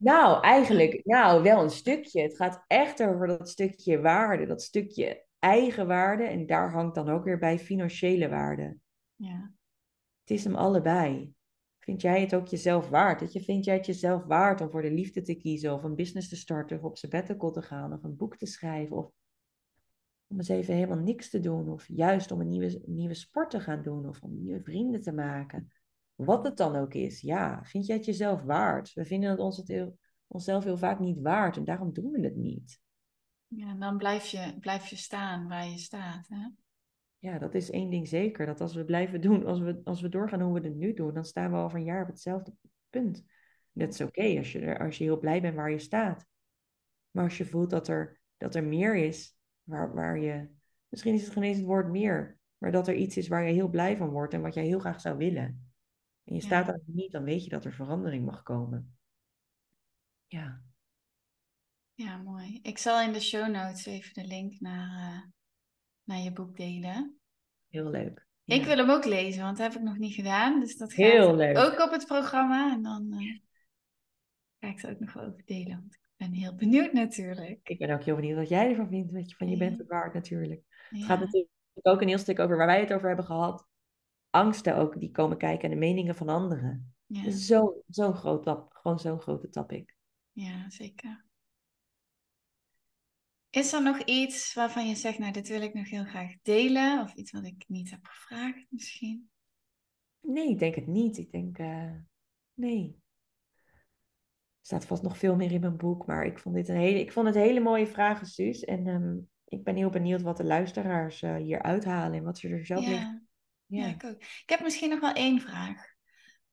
Nou, 0.01 0.43
eigenlijk 0.43 1.05
nou, 1.05 1.43
wel 1.43 1.63
een 1.63 1.71
stukje. 1.71 2.23
Het 2.23 2.37
gaat 2.37 2.65
echt 2.67 3.03
over 3.03 3.27
dat 3.27 3.49
stukje 3.49 4.01
waarde, 4.01 4.47
dat 4.47 4.63
stukje 4.63 5.25
eigenwaarde. 5.39 6.25
En 6.25 6.47
daar 6.47 6.73
hangt 6.73 6.95
dan 6.95 7.09
ook 7.09 7.25
weer 7.25 7.39
bij 7.39 7.59
financiële 7.59 8.29
waarde. 8.29 8.77
Ja. 9.15 9.53
Het 10.21 10.31
is 10.31 10.45
hem 10.45 10.55
allebei. 10.55 11.35
Vind 11.79 12.01
jij 12.01 12.21
het 12.21 12.35
ook 12.35 12.47
jezelf 12.47 12.89
waard? 12.89 13.21
Dat 13.21 13.33
je, 13.33 13.41
vind 13.41 13.65
jij 13.65 13.77
het 13.77 13.87
jezelf 13.87 14.25
waard 14.25 14.61
om 14.61 14.71
voor 14.71 14.83
de 14.83 14.93
liefde 14.93 15.21
te 15.21 15.35
kiezen, 15.35 15.75
of 15.75 15.83
een 15.83 15.95
business 15.95 16.29
te 16.29 16.37
starten, 16.37 16.77
of 16.77 16.83
op 16.83 16.97
sabbatical 16.97 17.51
te 17.51 17.63
gaan, 17.63 17.93
of 17.93 18.03
een 18.03 18.17
boek 18.17 18.37
te 18.37 18.47
schrijven, 18.47 18.97
of 18.97 19.13
om 20.27 20.37
eens 20.37 20.49
even 20.49 20.75
helemaal 20.75 20.99
niks 20.99 21.31
te 21.31 21.41
doen, 21.41 21.69
of 21.69 21.89
juist 21.89 22.31
om 22.31 22.41
een 22.41 22.49
nieuwe, 22.49 22.83
nieuwe 22.87 23.15
sport 23.15 23.51
te 23.51 23.61
gaan 23.61 23.83
doen, 23.83 24.09
of 24.09 24.23
om 24.23 24.43
nieuwe 24.43 24.63
vrienden 24.63 25.01
te 25.01 25.13
maken? 25.13 25.73
Wat 26.25 26.45
het 26.45 26.57
dan 26.57 26.77
ook 26.77 26.95
is, 26.95 27.21
ja, 27.21 27.65
vind 27.65 27.87
jij 27.87 27.97
het 27.97 28.05
jezelf 28.05 28.43
waard? 28.43 28.93
We 28.93 29.05
vinden 29.05 29.31
het 29.31 29.39
ons 29.39 29.57
het 29.57 29.69
heel, 29.69 29.99
onszelf 30.27 30.65
heel 30.65 30.77
vaak 30.77 30.99
niet 30.99 31.21
waard 31.21 31.57
en 31.57 31.65
daarom 31.65 31.93
doen 31.93 32.11
we 32.11 32.21
het 32.21 32.37
niet. 32.37 32.81
Ja, 33.47 33.69
en 33.69 33.81
dan 33.81 33.97
blijf 33.97 34.27
je, 34.27 34.57
blijf 34.61 34.87
je 34.87 34.97
staan 34.97 35.49
waar 35.49 35.69
je 35.69 35.79
staat. 35.79 36.29
Hè? 36.29 36.49
Ja, 37.19 37.39
dat 37.39 37.55
is 37.55 37.71
één 37.71 37.91
ding 37.91 38.09
zeker. 38.09 38.47
Dat 38.47 38.61
als 38.61 38.75
we 38.75 38.85
blijven 38.85 39.21
doen, 39.21 39.47
als 39.47 39.61
we, 39.61 39.81
als 39.85 40.01
we 40.01 40.09
doorgaan 40.09 40.41
hoe 40.41 40.61
we 40.61 40.69
het 40.69 40.77
nu 40.77 40.93
doen, 40.93 41.15
dan 41.15 41.25
staan 41.25 41.51
we 41.51 41.57
over 41.57 41.79
een 41.79 41.85
jaar 41.85 42.03
op 42.03 42.09
hetzelfde 42.09 42.53
punt. 42.91 43.25
Dat 43.73 43.93
is 43.93 44.01
oké 44.01 44.37
als, 44.39 44.53
je 44.53 44.79
als 44.79 44.99
je 44.99 45.05
heel 45.05 45.19
blij 45.19 45.41
bent 45.41 45.55
waar 45.55 45.71
je 45.71 45.79
staat. 45.79 46.27
Maar 47.11 47.25
als 47.25 47.39
je 47.39 47.45
voelt 47.45 47.71
dat 47.71 47.89
er, 47.89 48.21
dat 48.37 48.55
er 48.55 48.65
meer 48.65 48.95
is, 48.95 49.37
waar, 49.63 49.95
waar 49.95 50.19
je, 50.19 50.49
misschien 50.89 51.15
is 51.15 51.25
het 51.25 51.33
geen 51.33 51.43
eens 51.43 51.57
het 51.57 51.67
woord 51.67 51.91
meer, 51.91 52.39
maar 52.59 52.73
dat 52.73 52.89
er 52.89 52.95
iets 52.95 53.17
is 53.17 53.29
waar 53.29 53.47
je 53.47 53.53
heel 53.53 53.69
blij 53.69 53.97
van 53.97 54.09
wordt 54.09 54.35
en 54.35 54.41
wat 54.41 54.55
jij 54.55 54.65
heel 54.65 54.79
graag 54.79 55.01
zou 55.01 55.17
willen 55.17 55.70
en 56.31 56.37
je 56.37 56.43
staat 56.43 56.67
daar 56.67 56.81
niet, 56.85 57.13
dan 57.13 57.25
weet 57.25 57.45
je 57.45 57.51
dat 57.51 57.65
er 57.65 57.73
verandering 57.73 58.25
mag 58.25 58.43
komen. 58.43 58.97
Ja. 60.27 60.63
Ja, 61.95 62.17
mooi. 62.17 62.59
Ik 62.63 62.79
zal 62.79 63.01
in 63.01 63.13
de 63.13 63.21
show 63.21 63.49
notes 63.49 63.87
even 63.87 64.23
de 64.23 64.29
link 64.29 64.61
naar, 64.61 65.13
uh, 65.13 65.23
naar 66.05 66.19
je 66.19 66.33
boek 66.33 66.57
delen. 66.57 67.21
Heel 67.69 67.91
leuk. 67.91 68.27
Ik 68.45 68.65
wil 68.65 68.77
hem 68.77 68.91
ook 68.91 69.05
lezen, 69.05 69.43
want 69.43 69.57
dat 69.57 69.73
heb 69.73 69.83
ik 69.83 69.89
nog 69.89 69.99
niet 69.99 70.15
gedaan. 70.15 70.61
Dus 70.61 70.77
dat 70.77 70.93
gaat 70.93 71.13
Heel 71.13 71.37
leuk. 71.37 71.59
ook 71.59 71.81
op 71.81 71.91
het 71.91 72.07
programma. 72.07 72.73
En 72.73 72.83
dan 72.83 73.07
uh, 73.13 73.39
ga 74.59 74.69
ik 74.69 74.83
er 74.83 74.91
ook 74.91 75.01
nog 75.01 75.13
wel 75.13 75.25
over 75.25 75.43
delen. 75.45 75.81
Want 75.81 75.95
ik 75.95 76.11
ben 76.17 76.33
heel 76.33 76.55
benieuwd 76.55 76.93
natuurlijk. 76.93 77.69
Ik 77.69 77.79
ben 77.79 77.91
ook 77.91 78.05
heel 78.05 78.17
benieuwd 78.17 78.37
wat 78.37 78.49
jij 78.49 78.69
ervan 78.69 78.89
vindt. 78.89 79.13
Wat 79.13 79.31
je 79.31 79.37
van 79.37 79.49
je 79.49 79.57
bent 79.57 79.79
het 79.79 79.89
waard 79.89 80.15
natuurlijk. 80.15 80.63
Het 80.89 81.05
gaat 81.05 81.21
natuurlijk 81.21 81.51
ook 81.83 82.01
een 82.01 82.09
heel 82.09 82.19
stuk 82.19 82.39
over 82.39 82.57
waar 82.57 82.67
wij 82.67 82.81
het 82.81 82.93
over 82.93 83.07
hebben 83.07 83.27
gehad 83.27 83.69
angsten 84.31 84.77
ook 84.77 85.01
die 85.01 85.11
komen 85.11 85.37
kijken 85.37 85.65
en 85.65 85.71
de 85.71 85.77
meningen 85.87 86.15
van 86.15 86.29
anderen. 86.29 86.95
Ja, 87.07 87.31
Zo, 87.31 87.83
zo'n 87.89 88.15
groot 88.15 88.43
tap, 88.43 88.73
gewoon 88.73 88.99
zo'n 88.99 89.21
grote 89.21 89.49
topic. 89.49 89.95
ja, 90.33 90.71
zeker. 90.71 91.29
Is 93.51 93.73
er 93.73 93.83
nog 93.83 93.99
iets 93.99 94.55
waarvan 94.55 94.89
je 94.89 94.95
zegt, 94.95 95.19
nou, 95.19 95.33
dit 95.33 95.49
wil 95.49 95.63
ik 95.63 95.75
nog 95.75 95.89
heel 95.89 96.05
graag 96.05 96.35
delen? 96.43 97.01
Of 97.03 97.15
iets 97.15 97.31
wat 97.31 97.45
ik 97.45 97.65
niet 97.69 97.91
heb 97.91 98.05
gevraagd 98.05 98.67
misschien? 98.69 99.31
Nee, 100.21 100.49
ik 100.49 100.59
denk 100.59 100.75
het 100.75 100.87
niet. 100.87 101.19
Ik 101.19 101.31
denk, 101.31 101.59
eh, 101.59 101.93
nee. 102.55 102.97
Er 103.65 104.67
staat 104.67 104.87
vast 104.87 105.03
nog 105.03 105.19
veel 105.19 105.37
meer 105.37 105.53
in 105.53 105.61
mijn 105.61 105.77
boek, 105.77 106.07
maar 106.07 106.25
ik 106.25 106.39
vond 106.39 106.55
dit 106.55 106.69
een 106.69 106.77
hele, 106.77 107.01
ik 107.01 107.13
vond 107.13 107.27
het 107.27 107.35
hele 107.35 107.61
mooie 107.61 107.87
vragen, 107.87 108.27
Suus. 108.27 108.65
En 108.65 108.87
ehm, 108.87 109.17
ik 109.45 109.65
ben 109.65 109.77
heel 109.77 109.91
benieuwd 109.91 110.23
wat 110.23 110.37
de 110.37 110.45
luisteraars 110.45 111.23
eh, 111.23 111.37
hier 111.37 111.63
uithalen 111.63 112.19
en 112.19 112.25
wat 112.25 112.39
ze 112.39 112.49
er 112.49 112.67
zelf 112.67 112.87
mee... 112.87 112.95
Ja, 112.95 113.23
ja, 113.71 113.87
Ja. 113.87 113.89
ik 113.93 114.05
ook. 114.05 114.21
Ik 114.21 114.43
heb 114.47 114.61
misschien 114.61 114.91
nog 114.91 115.01
wel 115.01 115.13
één 115.13 115.41
vraag. 115.41 115.87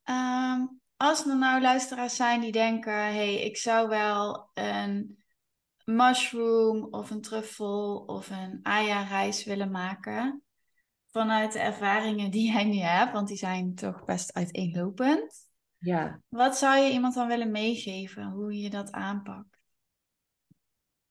Ehm, 0.03 0.65
als 0.97 1.25
er 1.25 1.37
nou 1.37 1.61
luisteraars 1.61 2.15
zijn 2.15 2.41
die 2.41 2.51
denken, 2.51 2.93
hey, 2.93 3.41
ik 3.41 3.57
zou 3.57 3.89
wel 3.89 4.49
een 4.53 5.23
mushroom 5.83 6.87
of 6.91 7.09
een 7.09 7.21
truffel 7.21 8.03
of 8.05 8.29
een 8.29 8.59
Aya-reis 8.63 9.43
willen 9.43 9.71
maken. 9.71 10.41
Vanuit 11.11 11.53
de 11.53 11.59
ervaringen 11.59 12.31
die 12.31 12.51
jij 12.51 12.63
nu 12.63 12.77
hebt, 12.77 13.11
want 13.13 13.27
die 13.27 13.37
zijn 13.37 13.75
toch 13.75 14.03
best 14.05 14.33
uiteenlopend. 14.33 15.45
ja. 15.77 16.21
Wat 16.29 16.57
zou 16.57 16.77
je 16.79 16.91
iemand 16.91 17.13
dan 17.13 17.27
willen 17.27 17.51
meegeven, 17.51 18.23
hoe 18.23 18.57
je 18.57 18.69
dat 18.69 18.91
aanpakt? 18.91 19.59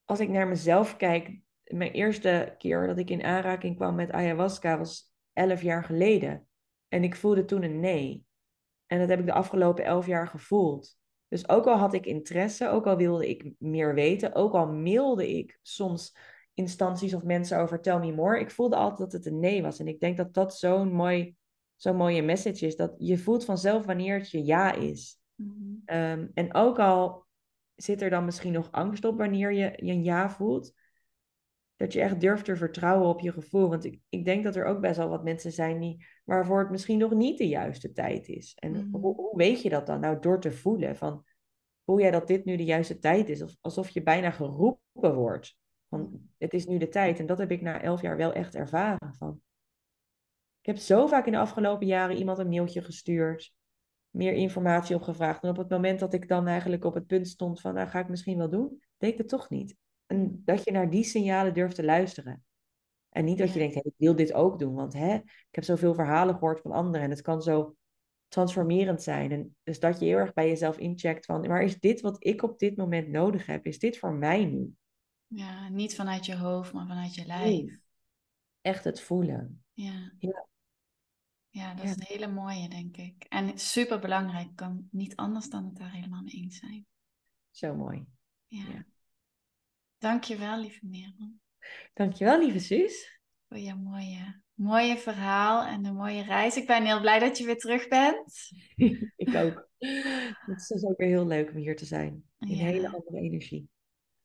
Als 0.04 0.20
ik 0.20 0.28
naar 0.28 0.48
mezelf 0.48 0.96
kijk, 0.96 1.38
mijn 1.64 1.90
eerste 1.90 2.54
keer 2.58 2.86
dat 2.86 2.98
ik 2.98 3.10
in 3.10 3.24
aanraking 3.24 3.76
kwam 3.76 3.94
met 3.94 4.10
ayahuasca 4.10 4.78
was 4.78 5.14
elf 5.36 5.62
jaar 5.62 5.84
geleden. 5.84 6.46
En 6.88 7.04
ik 7.04 7.16
voelde 7.16 7.44
toen 7.44 7.62
een 7.62 7.80
nee. 7.80 8.24
En 8.86 8.98
dat 8.98 9.08
heb 9.08 9.18
ik 9.18 9.26
de 9.26 9.32
afgelopen 9.32 9.84
elf 9.84 10.06
jaar 10.06 10.28
gevoeld. 10.28 10.98
Dus 11.28 11.48
ook 11.48 11.66
al 11.66 11.76
had 11.76 11.94
ik 11.94 12.06
interesse, 12.06 12.68
ook 12.68 12.86
al 12.86 12.96
wilde 12.96 13.28
ik 13.28 13.52
meer 13.58 13.94
weten, 13.94 14.34
ook 14.34 14.52
al 14.52 14.66
mailde 14.66 15.36
ik 15.38 15.58
soms 15.62 16.16
instanties 16.54 17.14
of 17.14 17.24
mensen 17.24 17.58
over 17.58 17.80
tell 17.80 17.98
me 17.98 18.12
more, 18.12 18.40
ik 18.40 18.50
voelde 18.50 18.76
altijd 18.76 18.98
dat 18.98 19.12
het 19.12 19.32
een 19.32 19.40
nee 19.40 19.62
was. 19.62 19.78
En 19.78 19.88
ik 19.88 20.00
denk 20.00 20.16
dat 20.16 20.34
dat 20.34 20.56
zo'n 20.56 20.92
mooi, 20.92 21.36
zo'n 21.76 21.96
mooie 21.96 22.22
message 22.22 22.66
is, 22.66 22.76
dat 22.76 22.94
je 22.98 23.18
voelt 23.18 23.44
vanzelf 23.44 23.84
wanneer 23.84 24.18
het 24.18 24.30
je 24.30 24.44
ja 24.44 24.72
is. 24.72 25.20
Mhm. 25.34 25.74
Ehm, 25.84 26.26
en 26.34 26.54
ook 26.54 26.78
al 26.78 27.26
zit 27.74 28.02
er 28.02 28.10
dan 28.10 28.24
misschien 28.24 28.52
nog 28.52 28.72
angst 28.72 29.04
op 29.04 29.18
wanneer 29.18 29.52
je, 29.52 29.72
je 29.76 29.92
een 29.92 30.04
ja 30.04 30.30
voelt, 30.30 30.72
dat 31.76 31.92
je 31.92 32.00
echt 32.00 32.20
durft 32.20 32.44
te 32.44 32.56
vertrouwen 32.56 33.08
op 33.08 33.20
je 33.20 33.32
gevoel. 33.32 33.68
Want 33.68 33.84
ik, 33.84 34.00
ik 34.08 34.24
denk 34.24 34.44
dat 34.44 34.56
er 34.56 34.64
ook 34.64 34.80
best 34.80 34.96
wel 34.96 35.08
wat 35.08 35.24
mensen 35.24 35.52
zijn 35.52 35.80
die, 35.80 36.06
waarvoor 36.24 36.58
het 36.58 36.70
misschien 36.70 36.98
nog 36.98 37.12
niet 37.12 37.38
de 37.38 37.48
juiste 37.48 37.92
tijd 37.92 38.28
is. 38.28 38.54
En 38.54 38.70
Mhm. 38.72 38.96
hoe, 38.96 39.14
hoe 39.14 39.36
weet 39.36 39.62
je 39.62 39.68
dat 39.68 39.86
dan? 39.86 40.00
Nou, 40.00 40.20
door 40.20 40.40
te 40.40 40.52
voelen 40.52 40.96
van, 40.96 41.24
voel 41.84 42.00
jij 42.00 42.10
dat 42.10 42.26
dit 42.26 42.44
nu 42.44 42.56
de 42.56 42.64
juiste 42.64 42.98
tijd 42.98 43.28
is? 43.28 43.42
Of, 43.42 43.56
alsof 43.60 43.88
je 43.88 44.02
bijna 44.02 44.30
geroepen 44.30 45.14
wordt. 45.14 45.56
Van, 45.88 46.28
het 46.38 46.52
is 46.52 46.66
nu 46.66 46.78
de 46.78 46.88
tijd. 46.88 47.18
En 47.18 47.26
dat 47.26 47.38
heb 47.38 47.50
ik 47.50 47.60
na 47.60 47.82
elf 47.82 48.00
jaar 48.02 48.16
wel 48.16 48.32
echt 48.32 48.54
ervaren. 48.54 49.14
Van, 49.14 49.40
ik 50.60 50.66
heb 50.66 50.76
zo 50.76 51.06
vaak 51.06 51.26
in 51.26 51.32
de 51.32 51.38
afgelopen 51.38 51.86
jaren 51.86 52.16
iemand 52.16 52.38
een 52.38 52.48
mailtje 52.48 52.82
gestuurd 52.82 53.54
meer 54.10 54.32
informatie 54.32 54.96
opgevraagd. 54.96 55.42
En 55.42 55.50
op 55.50 55.56
het 55.56 55.68
moment 55.68 56.00
dat 56.00 56.12
ik 56.12 56.28
dan 56.28 56.46
eigenlijk 56.46 56.84
op 56.84 56.94
het 56.94 57.06
punt 57.06 57.28
stond 57.28 57.60
van, 57.60 57.74
nou 57.74 57.88
ga 57.88 57.98
ik 57.98 58.08
misschien 58.08 58.38
wel 58.38 58.50
doen, 58.50 58.82
deed 58.96 59.12
ik 59.12 59.18
het 59.18 59.28
toch 59.28 59.50
niet. 59.50 59.76
En 60.06 60.42
dat 60.44 60.64
je 60.64 60.72
naar 60.72 60.90
die 60.90 61.04
signalen 61.04 61.54
durft 61.54 61.74
te 61.74 61.84
luisteren. 61.84 62.44
En 63.08 63.24
niet 63.24 63.38
dat 63.38 63.52
je 63.52 63.58
denkt, 63.58 63.74
hey, 63.74 63.82
ik 63.86 63.94
wil 63.96 64.16
dit 64.16 64.32
ook 64.32 64.58
doen, 64.58 64.74
want 64.74 64.92
hè, 64.92 65.14
ik 65.14 65.48
heb 65.50 65.64
zoveel 65.64 65.94
verhalen 65.94 66.34
gehoord 66.34 66.60
van 66.60 66.72
anderen 66.72 67.02
en 67.02 67.10
het 67.10 67.20
kan 67.22 67.42
zo 67.42 67.76
transformerend 68.28 69.02
zijn. 69.02 69.32
En 69.32 69.56
dus 69.62 69.80
dat 69.80 69.98
je 69.98 70.04
heel 70.04 70.18
erg 70.18 70.32
bij 70.32 70.48
jezelf 70.48 70.78
incheckt 70.78 71.24
van, 71.26 71.46
maar 71.46 71.62
is 71.62 71.80
dit 71.80 72.00
wat 72.00 72.24
ik 72.24 72.42
op 72.42 72.58
dit 72.58 72.76
moment 72.76 73.08
nodig 73.08 73.46
heb? 73.46 73.66
Is 73.66 73.78
dit 73.78 73.98
voor 73.98 74.14
mij 74.14 74.44
nu? 74.44 74.74
Ja, 75.26 75.68
niet 75.68 75.94
vanuit 75.94 76.26
je 76.26 76.36
hoofd, 76.36 76.72
maar 76.72 76.86
vanuit 76.86 77.14
je 77.14 77.26
lijf. 77.26 77.42
Nee. 77.42 77.80
Echt 78.60 78.84
het 78.84 79.00
voelen. 79.00 79.64
Ja. 79.72 80.12
Ja. 80.18 80.46
Ja, 81.48 81.74
dat 81.74 81.84
Ja. 81.84 81.90
is 81.90 81.96
een 81.96 82.06
hele 82.06 82.28
mooie, 82.28 82.68
denk 82.68 82.96
ik. 82.96 83.24
En 83.28 83.58
super 83.58 83.98
belangrijk. 83.98 84.48
Ik 84.48 84.56
kan 84.56 84.88
niet 84.90 85.16
anders 85.16 85.50
dan 85.50 85.64
het 85.64 85.76
daar 85.76 85.92
helemaal 85.92 86.22
mee 86.22 86.34
eens 86.34 86.58
zijn. 86.58 86.86
Zo 87.50 87.74
mooi. 87.74 88.06
Ja. 88.46 88.64
Ja. 88.68 88.84
Dankjewel, 90.10 90.60
lieve 90.60 90.86
Merel, 90.86 91.32
Dankjewel, 91.94 92.38
lieve 92.38 92.58
Suus. 92.58 93.20
voor 93.48 93.58
je 93.58 93.74
mooie, 93.74 94.40
mooie 94.54 94.96
verhaal 94.96 95.66
en 95.66 95.82
de 95.82 95.92
mooie 95.92 96.22
reis. 96.22 96.56
Ik 96.56 96.66
ben 96.66 96.84
heel 96.84 97.00
blij 97.00 97.18
dat 97.18 97.38
je 97.38 97.44
weer 97.44 97.58
terug 97.58 97.88
bent. 97.88 98.50
ik 99.16 99.34
ook. 99.34 99.68
Het 99.78 100.56
is 100.60 100.66
dus 100.66 100.84
ook 100.84 100.96
weer 100.96 101.08
heel 101.08 101.26
leuk 101.26 101.50
om 101.50 101.56
hier 101.56 101.76
te 101.76 101.84
zijn. 101.84 102.24
In 102.38 102.48
Ja. 102.48 102.64
hele 102.64 102.86
andere 102.88 103.18
energie. 103.18 103.68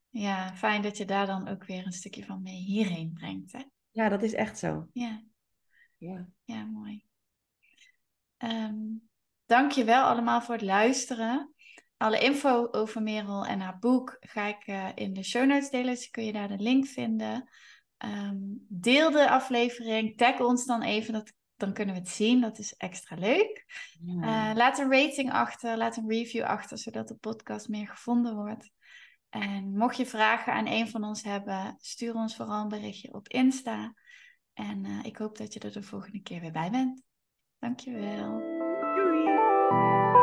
Ja, 0.09 0.55
fijn 0.55 0.81
dat 0.81 0.97
je 0.97 1.05
daar 1.05 1.25
dan 1.25 1.47
ook 1.47 1.63
weer 1.65 1.85
een 1.85 1.91
stukje 1.91 2.25
van 2.25 2.41
mee 2.41 2.59
hierheen 2.59 3.13
brengt. 3.13 3.51
Hè? 3.51 3.61
Ja, 3.91 4.09
dat 4.09 4.23
is 4.23 4.33
echt 4.33 4.59
zo. 4.59 4.87
Ja, 4.93 5.23
Ja. 5.97 6.27
ja, 6.43 6.65
mooi. 6.65 7.03
Ehm 8.37 8.75
Dank 9.45 9.71
je 9.71 9.83
wel 9.83 10.03
allemaal 10.03 10.41
voor 10.41 10.53
het 10.55 10.63
luisteren. 10.63 11.50
Alle 12.01 12.19
info 12.19 12.67
over 12.71 13.01
Merel 13.01 13.45
en 13.45 13.59
haar 13.59 13.79
boek 13.79 14.17
ga 14.19 14.45
ik 14.45 14.63
eh, 14.65 14.87
in 14.95 15.13
de 15.13 15.23
show 15.23 15.45
notes 15.45 15.69
delen. 15.69 15.93
Dus 15.93 16.09
kun 16.09 16.25
je 16.25 16.31
daar 16.31 16.47
de 16.47 16.57
link 16.57 16.85
vinden. 16.85 17.49
Ehm, 17.97 18.37
deel 18.67 19.11
de 19.11 19.29
aflevering. 19.29 20.17
Tag 20.17 20.39
ons 20.39 20.65
dan 20.65 20.81
even. 20.81 21.13
Dat, 21.13 21.33
dan 21.55 21.73
kunnen 21.73 21.95
we 21.95 22.01
het 22.01 22.09
zien. 22.09 22.41
Dat 22.41 22.59
is 22.59 22.73
extra 22.73 23.15
leuk. 23.15 23.65
Ja. 23.99 24.49
Eh, 24.49 24.55
laat 24.55 24.79
een 24.79 24.91
rating 24.91 25.31
achter. 25.31 25.77
Laat 25.77 25.97
een 25.97 26.09
review 26.09 26.43
achter. 26.43 26.77
Zodat 26.77 27.07
de 27.07 27.15
podcast 27.15 27.67
meer 27.67 27.87
gevonden 27.87 28.35
wordt. 28.35 28.71
En 29.29 29.77
mocht 29.77 29.97
je 29.97 30.05
vragen 30.05 30.53
aan 30.53 30.67
een 30.67 30.89
van 30.89 31.03
ons 31.03 31.23
hebben. 31.23 31.75
Stuur 31.79 32.13
ons 32.13 32.35
vooral 32.35 32.61
een 32.61 32.67
berichtje 32.67 33.13
op 33.13 33.27
Insta. 33.27 33.93
En 34.53 34.85
eh, 34.85 35.03
ik 35.03 35.17
hoop 35.17 35.37
dat 35.37 35.53
je 35.53 35.59
er 35.59 35.71
de 35.71 35.83
volgende 35.83 36.21
keer 36.21 36.41
weer 36.41 36.51
bij 36.51 36.69
bent. 36.69 37.03
Dankjewel. 37.59 38.39
Doei. 38.95 40.20